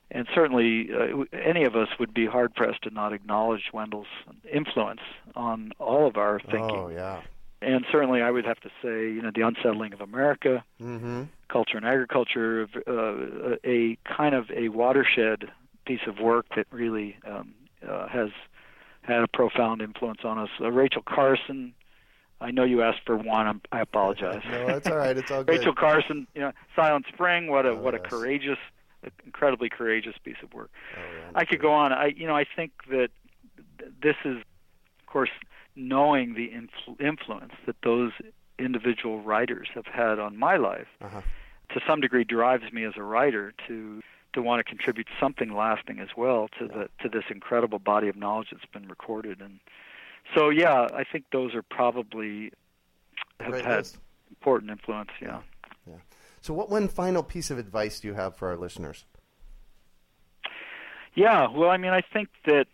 and 0.09 0.25
certainly 0.33 0.89
uh, 0.93 1.23
any 1.33 1.65
of 1.65 1.75
us 1.75 1.89
would 1.99 2.13
be 2.13 2.25
hard 2.27 2.55
pressed 2.55 2.83
to 2.83 2.91
not 2.91 3.11
acknowledge 3.11 3.71
Wendell's 3.73 4.07
influence 4.49 5.01
on 5.35 5.73
all 5.79 6.07
of 6.07 6.15
our 6.15 6.39
thinking. 6.39 6.77
Oh, 6.77 6.87
yeah. 6.87 7.21
And 7.65 7.83
certainly, 7.91 8.21
I 8.21 8.29
would 8.29 8.45
have 8.45 8.59
to 8.61 8.69
say, 8.81 9.09
you 9.11 9.21
know, 9.21 9.31
the 9.33 9.41
unsettling 9.41 9.93
of 9.93 10.01
America, 10.01 10.63
Mm-hmm. 10.81 11.23
culture 11.49 11.77
and 11.77 11.85
agriculture, 11.85 12.67
uh, 12.87 13.55
a 13.65 13.97
kind 14.05 14.35
of 14.35 14.51
a 14.51 14.69
watershed 14.69 15.45
piece 15.85 16.01
of 16.07 16.19
work 16.19 16.45
that 16.55 16.67
really 16.71 17.17
um, 17.27 17.53
uh, 17.87 18.07
has 18.07 18.29
had 19.01 19.21
a 19.23 19.27
profound 19.27 19.81
influence 19.81 20.21
on 20.23 20.37
us. 20.37 20.49
Uh, 20.61 20.71
Rachel 20.71 21.01
Carson, 21.03 21.73
I 22.41 22.51
know 22.51 22.63
you 22.63 22.81
asked 22.83 23.01
for 23.05 23.15
one. 23.17 23.47
I'm, 23.47 23.61
I 23.71 23.81
apologize. 23.81 24.41
no, 24.49 24.67
that's 24.67 24.87
all 24.87 24.97
right. 24.97 25.15
It's 25.17 25.31
all 25.31 25.43
good. 25.45 25.57
Rachel 25.57 25.73
Carson, 25.73 26.27
you 26.35 26.41
know, 26.41 26.51
Silent 26.75 27.05
Spring. 27.13 27.47
What 27.49 27.65
a 27.65 27.69
Oh, 27.69 27.75
what 27.77 27.93
a 27.95 27.99
courageous, 27.99 28.57
incredibly 29.25 29.69
courageous 29.69 30.15
piece 30.23 30.37
of 30.43 30.53
work. 30.53 30.69
Oh, 30.97 30.99
yeah, 31.01 31.31
I 31.33 31.45
could 31.45 31.61
go 31.61 31.71
on. 31.73 31.93
I 31.93 32.07
you 32.15 32.27
know 32.27 32.35
I 32.35 32.45
think 32.55 32.71
that 32.89 33.09
th- 33.79 33.91
this 34.01 34.15
is, 34.25 34.37
of 34.37 35.05
course, 35.07 35.29
knowing 35.75 36.33
the 36.35 36.49
influ- 36.49 36.99
influence 37.01 37.53
that 37.65 37.75
those 37.83 38.11
individual 38.57 39.21
writers 39.21 39.67
have 39.73 39.85
had 39.85 40.19
on 40.19 40.37
my 40.37 40.55
life 40.55 40.87
Uh-huh. 41.01 41.21
to 41.73 41.81
some 41.87 41.99
degree 42.01 42.23
drives 42.23 42.71
me 42.71 42.83
as 42.85 42.93
a 42.95 43.03
writer 43.03 43.53
to 43.67 44.01
to 44.33 44.41
want 44.41 44.59
to 44.59 44.63
contribute 44.69 45.07
something 45.19 45.53
lasting 45.55 45.99
as 45.99 46.09
well 46.17 46.49
to 46.59 46.67
the 46.67 46.89
to 47.01 47.09
this 47.09 47.23
incredible 47.29 47.79
body 47.79 48.07
of 48.07 48.15
knowledge 48.15 48.47
that's 48.51 48.65
been 48.71 48.87
recorded 48.87 49.41
and 49.41 49.59
so 50.33 50.49
yeah 50.49 50.87
I 50.93 51.03
think 51.03 51.25
those 51.31 51.53
are 51.55 51.61
probably 51.63 52.51
have 53.39 53.51
Great 53.51 53.65
had 53.65 53.77
list. 53.77 53.97
important 54.29 54.71
influence 54.71 55.09
Yeah, 55.21 55.41
yeah 55.87 55.95
So, 56.41 56.53
what 56.53 56.69
one 56.69 56.87
final 56.87 57.23
piece 57.23 57.49
of 57.51 57.57
advice 57.57 57.99
do 57.99 58.07
you 58.07 58.13
have 58.13 58.35
for 58.37 58.47
our 58.49 58.55
listeners? 58.57 59.05
Yeah, 61.15 61.47
well, 61.49 61.69
I 61.69 61.77
mean, 61.77 61.91
I 61.93 62.01
think 62.01 62.27
that, 62.45 62.67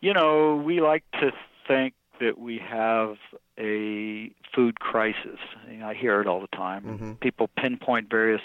you 0.00 0.12
know, 0.12 0.56
we 0.56 0.80
like 0.80 1.04
to 1.20 1.30
think 1.70 1.94
that 2.20 2.38
we 2.38 2.58
have 2.58 3.16
a 3.58 4.30
food 4.54 4.80
crisis. 4.80 5.38
You 5.70 5.78
know, 5.78 5.88
I 5.88 5.94
hear 5.94 6.20
it 6.20 6.26
all 6.26 6.40
the 6.40 6.56
time. 6.56 6.82
Mhm. 6.84 7.20
People 7.20 7.48
pinpoint 7.56 8.10
various 8.10 8.42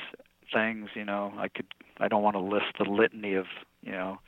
things. 0.53 0.89
You 0.93 1.05
know, 1.05 1.33
I 1.37 1.47
could, 1.47 1.65
I 1.99 2.07
don't 2.07 2.23
want 2.23 2.35
to 2.35 2.39
list 2.39 2.77
the 2.77 2.85
litany 2.85 3.33
of, 3.33 3.47
you 3.81 3.91
know, 3.91 4.19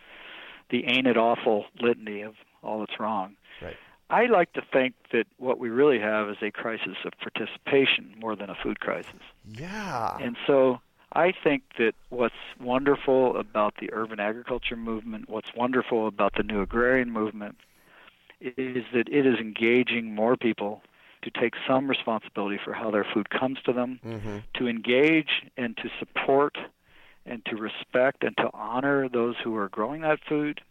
the 0.70 0.86
ain't 0.86 1.08
it 1.08 1.18
awful 1.18 1.66
litany 1.80 2.22
of 2.22 2.36
all 2.62 2.80
that's 2.80 3.00
wrong. 3.00 3.36
Right. 3.62 3.78
I 4.10 4.26
like 4.26 4.54
to 4.54 4.62
think 4.62 4.96
that 5.12 5.28
what 5.38 5.60
we 5.60 5.70
really 5.70 6.00
have 6.00 6.30
is 6.30 6.38
a 6.42 6.52
crisis 6.52 6.98
of 7.06 7.14
participation 7.20 8.16
more 8.20 8.36
than 8.36 8.50
a 8.50 8.56
food 8.56 8.80
crisis. 8.80 9.22
Yeah. 9.46 10.18
And 10.20 10.36
so 10.46 10.82
I 11.14 11.32
think 11.32 11.64
that 11.78 11.94
what's 12.10 12.36
wonderful 12.60 13.38
about 13.38 13.76
the 13.80 13.94
urban 13.94 14.20
agriculture 14.20 14.76
movement, 14.76 15.30
what's 15.30 15.54
wonderful 15.56 16.08
about 16.08 16.34
the 16.36 16.44
new 16.44 16.62
agrarian 16.62 17.12
movement, 17.12 17.58
is 18.40 18.84
that 18.94 19.08
it 19.10 19.26
is 19.26 19.40
engaging 19.40 20.14
more 20.14 20.38
people 20.38 20.82
to 21.24 21.32
take 21.32 21.54
some 21.68 21.90
responsibility 21.90 22.60
for 22.64 22.74
how 22.74 22.92
their 22.92 23.06
food 23.14 23.30
comes 23.30 23.58
to 23.66 23.74
them, 23.74 24.00
hmm 24.04 24.38
to 24.56 24.68
engage 24.68 25.44
and 25.56 25.78
to 25.78 25.90
support 26.00 26.58
and 27.26 27.46
to 27.46 27.56
respect 27.56 28.24
and 28.24 28.36
to 28.38 28.50
honor 28.54 29.08
those 29.08 29.36
who 29.44 29.56
are 29.56 29.70
growing 29.70 30.02
that 30.02 30.20
food, 30.28 30.62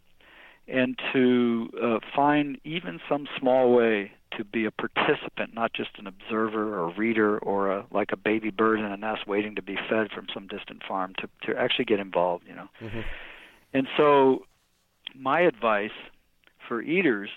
and 0.67 0.99
to 1.13 1.69
uh, 1.81 1.99
find 2.13 2.59
even 2.65 2.99
some 3.07 3.27
small 3.39 3.73
way 3.73 4.11
to 4.35 4.43
be 4.43 4.65
a 4.65 4.71
participant, 4.71 5.53
not 5.53 5.71
just 5.73 5.91
an 5.97 6.07
observer 6.07 6.77
or 6.77 6.89
a 6.89 6.93
reader 6.97 7.37
or 7.39 7.71
a, 7.71 7.85
like 7.91 8.11
a 8.11 8.17
baby 8.17 8.49
bird 8.49 8.79
in 8.79 8.85
a 8.85 8.97
nest 8.97 9.25
waiting 9.25 9.55
to 9.55 9.61
be 9.61 9.77
fed 9.89 10.11
from 10.11 10.27
some 10.33 10.47
distant 10.47 10.83
farm, 10.85 11.13
to, 11.19 11.29
to 11.43 11.57
actually 11.57 11.85
get 11.85 11.99
involved, 11.99 12.43
you 12.47 12.55
know. 12.55 12.67
Mhm. 12.81 13.05
And 13.73 13.87
so, 13.95 14.45
my 15.15 15.41
advice 15.41 15.91
for 16.67 16.81
eaters 16.81 17.29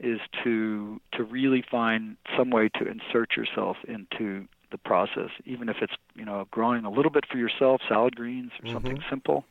is 0.00 0.20
to 0.44 1.00
to 1.12 1.24
really 1.24 1.64
find 1.68 2.16
some 2.36 2.50
way 2.50 2.68
to 2.68 2.86
insert 2.86 3.36
yourself 3.36 3.76
into 3.86 4.46
the 4.70 4.78
process, 4.78 5.30
even 5.44 5.68
if 5.68 5.76
it's 5.80 5.94
you 6.14 6.24
know 6.24 6.46
growing 6.50 6.84
a 6.84 6.90
little 6.90 7.10
bit 7.10 7.24
for 7.30 7.38
yourself, 7.38 7.80
salad 7.88 8.16
greens 8.16 8.52
or 8.60 8.66
mm-hmm. 8.66 8.74
something 8.74 9.04
simple. 9.10 9.44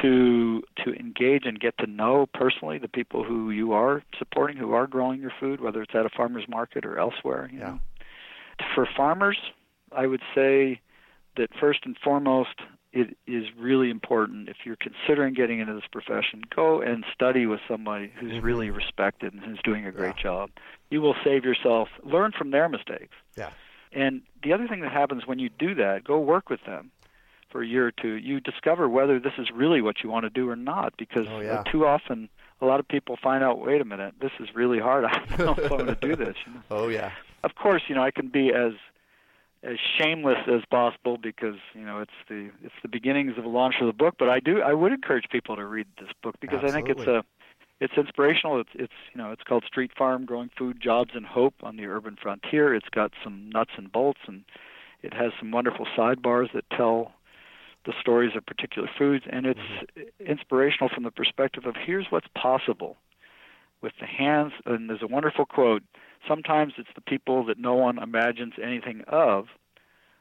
To 0.00 0.62
to 0.84 0.94
engage 0.94 1.44
and 1.44 1.60
get 1.60 1.76
to 1.78 1.86
know 1.86 2.26
personally 2.32 2.78
the 2.78 2.88
people 2.88 3.24
who 3.24 3.50
you 3.50 3.72
are 3.72 4.02
supporting, 4.18 4.56
who 4.56 4.72
are 4.72 4.86
growing 4.86 5.20
your 5.20 5.32
food, 5.38 5.60
whether 5.60 5.82
it's 5.82 5.94
at 5.94 6.06
a 6.06 6.10
farmer's 6.10 6.48
market 6.48 6.86
or 6.86 6.98
elsewhere. 6.98 7.50
You 7.52 7.58
Yeah. 7.58 7.64
know. 7.66 7.80
For 8.74 8.86
farmers, 8.96 9.38
I 9.90 10.06
would 10.06 10.22
say 10.34 10.80
that 11.36 11.50
first 11.60 11.80
and 11.84 11.96
foremost, 11.98 12.60
it 12.92 13.16
is 13.26 13.46
really 13.58 13.88
important 13.90 14.48
if 14.48 14.56
you're 14.64 14.76
considering 14.76 15.32
getting 15.34 15.60
into 15.60 15.72
this 15.74 15.86
profession, 15.90 16.42
go 16.54 16.80
and 16.82 17.04
study 17.12 17.46
with 17.46 17.60
somebody 17.66 18.12
who's 18.16 18.32
Mhm. 18.34 18.42
really 18.42 18.70
respected 18.70 19.32
and 19.32 19.42
who's 19.42 19.60
doing 19.62 19.86
a 19.86 19.92
great 19.92 20.16
Yeah. 20.16 20.22
job. 20.22 20.50
You 20.90 21.00
will 21.00 21.16
save 21.24 21.44
yourself, 21.44 21.88
learn 22.02 22.32
from 22.32 22.50
their 22.50 22.68
mistakes. 22.68 23.14
Yeah. 23.36 23.50
And 23.92 24.22
the 24.42 24.52
other 24.52 24.68
thing 24.68 24.80
that 24.80 24.92
happens 24.92 25.26
when 25.26 25.38
you 25.38 25.48
do 25.48 25.74
that, 25.76 26.04
go 26.04 26.18
work 26.20 26.50
with 26.50 26.62
them 26.64 26.90
for 27.50 27.62
a 27.62 27.66
year 27.66 27.86
or 27.86 27.92
two. 27.92 28.14
You 28.14 28.40
discover 28.40 28.88
whether 28.88 29.18
this 29.18 29.34
is 29.38 29.50
really 29.50 29.80
what 29.82 30.02
you 30.02 30.10
want 30.10 30.24
to 30.24 30.30
do 30.30 30.48
or 30.48 30.56
not 30.56 30.94
because 30.98 31.26
Oh, 31.28 31.36
uh, 31.38 31.40
yeah. 31.40 31.62
too 31.70 31.86
often 31.86 32.28
a 32.60 32.66
lot 32.66 32.78
of 32.78 32.86
people 32.88 33.16
find 33.16 33.42
out, 33.42 33.58
wait 33.58 33.80
a 33.80 33.84
minute, 33.84 34.14
this 34.20 34.32
is 34.38 34.54
really 34.54 34.78
hard. 34.78 35.04
I 35.06 35.18
don't 35.36 35.38
know 35.40 35.52
if 35.64 35.72
I'm 35.72 35.78
going 35.78 35.86
to 35.86 35.94
do 35.96 36.14
this. 36.14 36.36
You 36.46 36.52
know? 36.54 36.62
Oh 36.70 36.88
yeah. 36.88 37.12
of 37.42 37.54
course, 37.54 37.82
you 37.88 37.94
know, 37.94 38.02
I 38.04 38.10
can 38.10 38.28
be 38.28 38.52
as 38.52 38.74
as 39.62 39.76
shameless 39.98 40.38
as 40.48 40.62
possible 40.70 41.18
because 41.18 41.56
you 41.74 41.84
know 41.84 42.00
it's 42.00 42.10
the 42.28 42.50
it's 42.64 42.74
the 42.82 42.88
beginnings 42.88 43.36
of 43.36 43.44
the 43.44 43.50
launch 43.50 43.76
of 43.80 43.86
the 43.86 43.92
book. 43.92 44.14
But 44.18 44.28
I 44.28 44.40
do 44.40 44.60
I 44.60 44.72
would 44.72 44.92
encourage 44.92 45.26
people 45.30 45.56
to 45.56 45.64
read 45.64 45.86
this 46.00 46.10
book 46.22 46.34
because 46.40 46.60
I 46.64 46.70
think 46.70 46.88
it's 46.88 47.06
a 47.06 47.24
it's 47.80 47.94
inspirational. 47.96 48.60
It's 48.60 48.70
it's 48.74 48.92
you 49.14 49.18
know 49.18 49.32
it's 49.32 49.42
called 49.42 49.64
Street 49.66 49.92
Farm: 49.96 50.24
Growing 50.24 50.50
Food, 50.56 50.80
Jobs, 50.80 51.10
and 51.14 51.26
Hope 51.26 51.54
on 51.62 51.76
the 51.76 51.86
Urban 51.86 52.16
Frontier. 52.20 52.74
It's 52.74 52.88
got 52.88 53.12
some 53.22 53.50
nuts 53.50 53.72
and 53.76 53.90
bolts, 53.90 54.20
and 54.26 54.44
it 55.02 55.14
has 55.14 55.32
some 55.38 55.50
wonderful 55.50 55.86
sidebars 55.96 56.52
that 56.54 56.64
tell 56.70 57.12
the 57.84 57.92
stories 58.00 58.36
of 58.36 58.46
particular 58.46 58.88
foods, 58.96 59.24
and 59.28 59.46
it's 59.46 59.58
mm-hmm. 59.58 60.26
inspirational 60.26 60.88
from 60.88 61.02
the 61.02 61.10
perspective 61.10 61.66
of 61.66 61.74
here's 61.74 62.06
what's 62.10 62.28
possible 62.36 62.96
with 63.80 63.92
the 64.00 64.06
hands. 64.06 64.52
And 64.64 64.88
there's 64.88 65.02
a 65.02 65.08
wonderful 65.08 65.44
quote 65.44 65.82
sometimes 66.26 66.74
it's 66.78 66.88
the 66.94 67.00
people 67.00 67.44
that 67.46 67.58
no 67.58 67.74
one 67.74 67.98
imagines 67.98 68.54
anything 68.62 69.02
of 69.08 69.46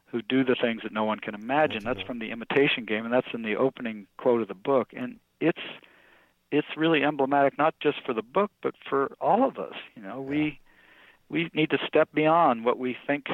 who 0.07 0.21
do 0.21 0.43
the 0.43 0.55
things 0.59 0.81
that 0.83 0.91
no 0.91 1.03
one 1.05 1.19
can 1.19 1.33
imagine. 1.33 1.83
That's 1.83 2.01
from 2.01 2.19
the 2.19 2.31
imitation 2.31 2.85
game, 2.85 3.05
and 3.05 3.13
that's 3.13 3.33
in 3.33 3.43
the 3.43 3.55
opening 3.55 4.07
quote 4.17 4.41
of 4.41 4.47
the 4.47 4.53
book. 4.53 4.89
And 4.95 5.19
it's 5.39 5.61
it's 6.51 6.67
really 6.75 7.03
emblematic 7.03 7.57
not 7.57 7.75
just 7.81 7.99
for 8.05 8.13
the 8.13 8.21
book, 8.21 8.51
but 8.61 8.75
for 8.89 9.15
all 9.21 9.47
of 9.47 9.57
us. 9.57 9.75
You 9.95 10.01
know, 10.03 10.19
we 10.21 10.59
we 11.29 11.49
need 11.53 11.69
to 11.69 11.77
step 11.87 12.09
beyond 12.13 12.65
what 12.65 12.77
we 12.77 12.97
think 13.07 13.27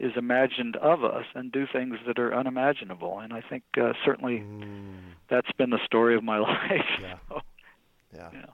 is 0.00 0.12
imagined 0.16 0.74
of 0.76 1.04
us 1.04 1.24
and 1.36 1.52
do 1.52 1.66
things 1.72 1.96
that 2.06 2.18
are 2.18 2.34
unimaginable. 2.34 3.20
And 3.20 3.32
I 3.32 3.40
think 3.40 3.62
uh, 3.80 3.92
certainly 4.04 4.40
Mm, 4.40 5.14
that's 5.28 5.52
been 5.52 5.70
the 5.70 5.78
story 5.84 6.16
of 6.16 6.24
my 6.24 6.38
life. 6.40 6.84
Yeah. 7.00 7.14
So, 7.28 7.40
yeah. 8.12 8.30
yeah. 8.32 8.46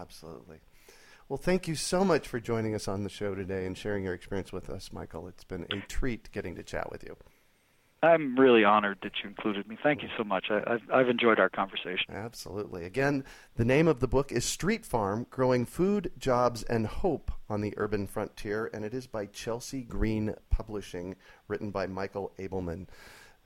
Absolutely. 0.00 0.58
Well, 1.28 1.36
thank 1.36 1.68
you 1.68 1.74
so 1.74 2.04
much 2.04 2.26
for 2.26 2.40
joining 2.40 2.74
us 2.74 2.88
on 2.88 3.04
the 3.04 3.10
show 3.10 3.34
today 3.34 3.66
and 3.66 3.76
sharing 3.76 4.02
your 4.02 4.14
experience 4.14 4.50
with 4.50 4.70
us, 4.70 4.94
Michael. 4.94 5.28
It's 5.28 5.44
been 5.44 5.66
a 5.70 5.80
treat 5.86 6.32
getting 6.32 6.54
to 6.56 6.62
chat 6.62 6.90
with 6.90 7.04
you. 7.04 7.16
I'm 8.02 8.38
really 8.38 8.64
honored 8.64 8.98
that 9.02 9.12
you 9.22 9.28
included 9.28 9.68
me. 9.68 9.76
Thank 9.82 10.02
you 10.02 10.08
so 10.16 10.24
much. 10.24 10.46
I, 10.50 10.62
I've, 10.66 10.90
I've 10.90 11.08
enjoyed 11.10 11.38
our 11.38 11.50
conversation. 11.50 12.14
Absolutely. 12.14 12.84
Again, 12.86 13.24
the 13.56 13.64
name 13.64 13.88
of 13.88 14.00
the 14.00 14.08
book 14.08 14.32
is 14.32 14.46
Street 14.46 14.86
Farm 14.86 15.26
Growing 15.28 15.66
Food, 15.66 16.12
Jobs, 16.16 16.62
and 16.62 16.86
Hope 16.86 17.30
on 17.50 17.60
the 17.60 17.74
Urban 17.76 18.06
Frontier, 18.06 18.70
and 18.72 18.82
it 18.82 18.94
is 18.94 19.06
by 19.06 19.26
Chelsea 19.26 19.82
Green 19.82 20.34
Publishing, 20.48 21.14
written 21.46 21.70
by 21.70 21.86
Michael 21.86 22.32
Ableman. 22.38 22.86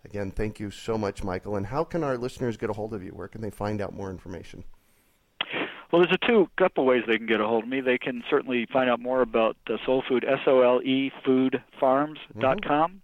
Again, 0.05 0.31
thank 0.31 0.61
you 0.61 0.71
so 0.71 0.97
much, 0.97 1.25
Michael. 1.25 1.57
And 1.57 1.67
how 1.67 1.83
can 1.83 2.05
our 2.05 2.17
listeners 2.17 2.57
get 2.57 2.71
a 2.71 2.75
hold 2.75 2.95
of 2.95 3.03
you? 3.03 3.11
Where 3.11 3.29
can 3.29 3.41
they 3.41 3.51
find 3.51 3.81
out 3.81 3.93
more 3.93 4.11
information? 4.11 4.63
Well, 5.93 6.03
there's 6.03 6.17
a 6.23 6.27
two 6.27 6.49
couple 6.57 6.87
ways 6.87 7.03
they 7.07 7.19
can 7.19 7.27
get 7.27 7.41
a 7.41 7.47
hold 7.47 7.65
of 7.65 7.69
me. 7.69 7.81
They 7.83 7.99
can 7.99 8.25
certainly 8.31 8.67
find 8.73 8.89
out 8.89 8.99
more 8.99 9.21
about 9.21 9.57
uh, 9.69 9.77
Sole 9.85 10.03
Food, 10.09 10.25
S 10.27 10.41
O 10.47 10.63
L 10.63 10.81
E 10.83 11.13
foodfarms.com. 11.25 12.61
com. 12.61 13.03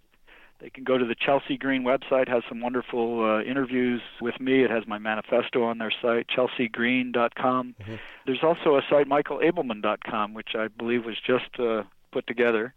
They 0.59 0.69
can 0.69 0.83
go 0.83 0.97
to 0.97 1.05
the 1.05 1.15
Chelsea 1.15 1.55
Green 1.57 1.83
website, 1.83 2.27
has 2.27 2.43
some 2.49 2.59
wonderful 2.59 3.23
uh, 3.23 3.41
interviews 3.43 4.01
with 4.19 4.41
me. 4.41 4.63
It 4.63 4.69
has 4.71 4.85
my 4.87 4.97
manifesto 4.97 5.63
on 5.63 5.77
their 5.77 5.91
site, 6.01 6.27
chelseagreen.com. 6.27 7.75
Mhm. 7.81 7.99
There's 8.25 8.43
also 8.43 8.75
a 8.75 8.81
site, 8.89 9.07
michaelableman.com, 9.07 10.33
which 10.33 10.55
I 10.55 10.67
believe 10.67 11.05
was 11.05 11.15
just 11.25 11.59
uh, 11.59 11.83
put 12.11 12.27
together. 12.27 12.73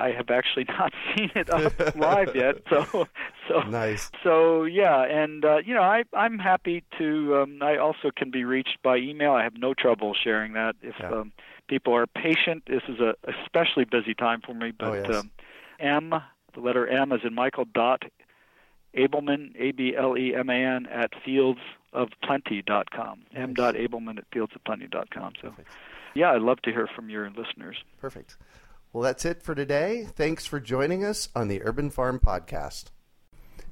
I 0.00 0.10
have 0.12 0.30
actually 0.30 0.64
not 0.68 0.92
seen 1.14 1.30
it 1.34 1.50
up 1.50 1.72
live 1.96 2.34
yet, 2.34 2.56
so 2.70 3.06
so 3.48 3.60
Nice. 3.68 4.10
so 4.24 4.64
yeah, 4.64 5.02
and 5.04 5.44
uh, 5.44 5.58
you 5.64 5.74
know, 5.74 5.82
I 5.82 6.04
I'm 6.14 6.38
happy 6.38 6.82
to. 6.98 7.36
Um, 7.42 7.58
I 7.62 7.76
also 7.76 8.10
can 8.14 8.30
be 8.30 8.44
reached 8.44 8.78
by 8.82 8.96
email. 8.96 9.32
I 9.32 9.42
have 9.42 9.56
no 9.56 9.74
trouble 9.74 10.14
sharing 10.14 10.52
that. 10.54 10.76
If 10.82 10.94
Yeah. 11.00 11.10
um, 11.10 11.32
people 11.68 11.94
are 11.94 12.06
patient, 12.06 12.64
this 12.66 12.82
is 12.88 12.98
a 13.00 13.14
especially 13.42 13.84
busy 13.84 14.14
time 14.14 14.40
for 14.44 14.54
me. 14.54 14.72
But 14.72 14.88
Oh, 14.88 14.94
yes. 14.94 15.14
um, 15.16 15.30
M, 15.78 16.14
the 16.54 16.60
letter 16.60 16.86
M, 16.86 17.12
is 17.12 17.20
in 17.24 17.34
Michael 17.34 17.64
dot 17.72 18.02
Ableman, 18.96 19.52
A 19.58 19.70
B 19.72 19.94
L 19.96 20.16
E 20.18 20.34
M 20.34 20.48
A 20.50 20.54
N 20.54 20.86
at 20.86 21.12
fieldsofplenty.com. 21.26 23.20
M 23.34 23.48
Nice. 23.50 23.56
dot 23.56 23.74
Ableman 23.74 24.18
at 24.18 24.30
fieldsofplenty.com. 24.30 25.32
So 25.40 25.50
Perfect. 25.50 25.68
yeah, 26.14 26.32
I'd 26.32 26.42
love 26.42 26.60
to 26.62 26.70
hear 26.70 26.88
from 26.94 27.08
your 27.10 27.30
listeners. 27.30 27.76
Perfect. 28.00 28.36
Well, 28.92 29.04
that's 29.04 29.24
it 29.24 29.40
for 29.40 29.54
today. 29.54 30.08
Thanks 30.16 30.46
for 30.46 30.58
joining 30.58 31.04
us 31.04 31.28
on 31.36 31.46
the 31.46 31.62
Urban 31.62 31.90
Farm 31.90 32.18
Podcast. 32.18 32.86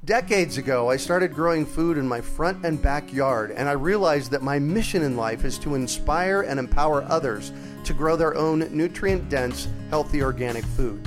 Decades 0.04 0.58
ago, 0.58 0.90
I 0.90 0.96
started 0.96 1.34
growing 1.34 1.66
food 1.66 1.98
in 1.98 2.06
my 2.06 2.20
front 2.20 2.64
and 2.64 2.80
backyard, 2.80 3.50
and 3.50 3.68
I 3.68 3.72
realized 3.72 4.30
that 4.30 4.44
my 4.44 4.60
mission 4.60 5.02
in 5.02 5.16
life 5.16 5.44
is 5.44 5.58
to 5.58 5.74
inspire 5.74 6.42
and 6.42 6.60
empower 6.60 7.02
others 7.02 7.52
to 7.82 7.94
grow 7.94 8.14
their 8.14 8.36
own 8.36 8.60
nutrient 8.70 9.28
dense, 9.28 9.66
healthy 9.90 10.22
organic 10.22 10.64
food. 10.64 11.04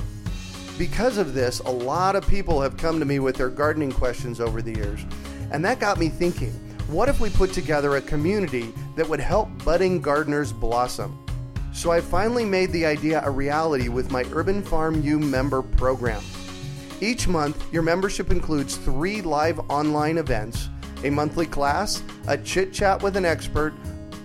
Because 0.77 1.17
of 1.17 1.33
this, 1.33 1.59
a 1.61 1.71
lot 1.71 2.17
of 2.17 2.27
people 2.27 2.59
have 2.59 2.75
come 2.75 2.99
to 2.99 3.05
me 3.05 3.19
with 3.19 3.37
their 3.37 3.49
gardening 3.49 3.93
questions 3.93 4.41
over 4.41 4.61
the 4.61 4.75
years, 4.75 5.05
and 5.51 5.63
that 5.63 5.79
got 5.79 5.97
me 5.97 6.09
thinking 6.09 6.51
what 6.89 7.07
if 7.07 7.21
we 7.21 7.29
put 7.29 7.53
together 7.53 7.95
a 7.95 8.01
community 8.01 8.73
that 8.97 9.07
would 9.07 9.21
help 9.21 9.47
budding 9.63 10.01
gardeners 10.01 10.51
blossom? 10.51 11.17
So 11.73 11.91
I 11.91 12.01
finally 12.01 12.45
made 12.45 12.71
the 12.71 12.85
idea 12.85 13.21
a 13.23 13.31
reality 13.31 13.87
with 13.87 14.11
my 14.11 14.25
Urban 14.33 14.61
Farm 14.61 15.01
U 15.01 15.19
member 15.19 15.61
program. 15.61 16.21
Each 16.99 17.27
month, 17.27 17.65
your 17.73 17.81
membership 17.81 18.29
includes 18.29 18.75
three 18.75 19.21
live 19.21 19.59
online 19.69 20.17
events, 20.17 20.69
a 21.03 21.09
monthly 21.09 21.47
class, 21.47 22.03
a 22.27 22.37
chit 22.37 22.73
chat 22.73 23.01
with 23.01 23.15
an 23.15 23.25
expert, 23.25 23.73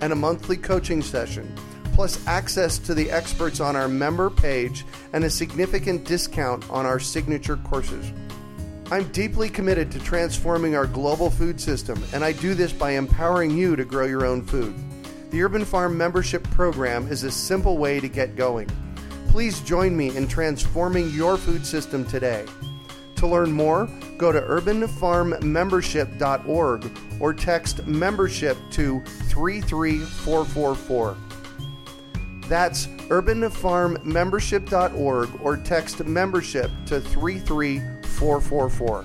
and 0.03 0.13
a 0.13 0.17
monthly 0.17 0.57
coaching 0.57 1.01
session, 1.01 1.55
plus 1.95 2.25
access 2.27 2.79
to 2.79 2.93
the 2.93 3.11
experts 3.11 3.61
on 3.61 3.77
our 3.77 3.89
member 3.89 4.29
page 4.29 4.85
and 5.15 5.25
a 5.25 5.31
significant 5.31 6.05
discount 6.05 6.69
on 6.69 6.85
our 6.85 7.01
signature 7.01 7.57
courses. 7.57 8.13
I'm 8.91 9.11
deeply 9.13 9.49
committed 9.49 9.91
to 9.93 9.99
transforming 10.01 10.77
our 10.77 10.87
global 10.87 11.31
food 11.31 11.61
system, 11.61 12.03
and 12.13 12.23
I 12.23 12.33
do 12.33 12.55
this 12.55 12.73
by 12.73 12.91
empowering 12.93 13.57
you 13.57 13.75
to 13.77 13.85
grow 13.85 14.05
your 14.05 14.27
own 14.27 14.43
food. 14.45 14.75
The 15.37 15.43
Urban 15.43 15.67
Farm 15.67 15.99
membership 15.99 16.43
program 16.45 17.09
is 17.09 17.23
a 17.23 17.31
simple 17.31 17.77
way 17.77 18.01
to 18.01 18.09
get 18.09 18.37
going. 18.37 18.71
Please 19.29 19.61
join 19.61 19.95
me 19.95 20.17
in 20.17 20.29
transforming 20.29 21.11
your 21.11 21.37
food 21.37 21.67
system 21.67 22.07
today. 22.07 22.47
To 23.17 23.27
learn 23.27 23.53
more, 23.53 23.87
go 24.17 24.33
to 24.33 24.41
urbanfarmmembership.org 24.41 26.91
or 27.21 27.35
text 27.35 27.87
membership 27.87 28.57
to 28.71 29.03
33444. 29.05 31.17
That's 32.49 32.87
urbanfarmmembership.org 32.87 35.41
or 35.43 35.57
text 35.59 36.07
membership 36.07 36.71
to 36.87 37.03
33444. 37.03 39.05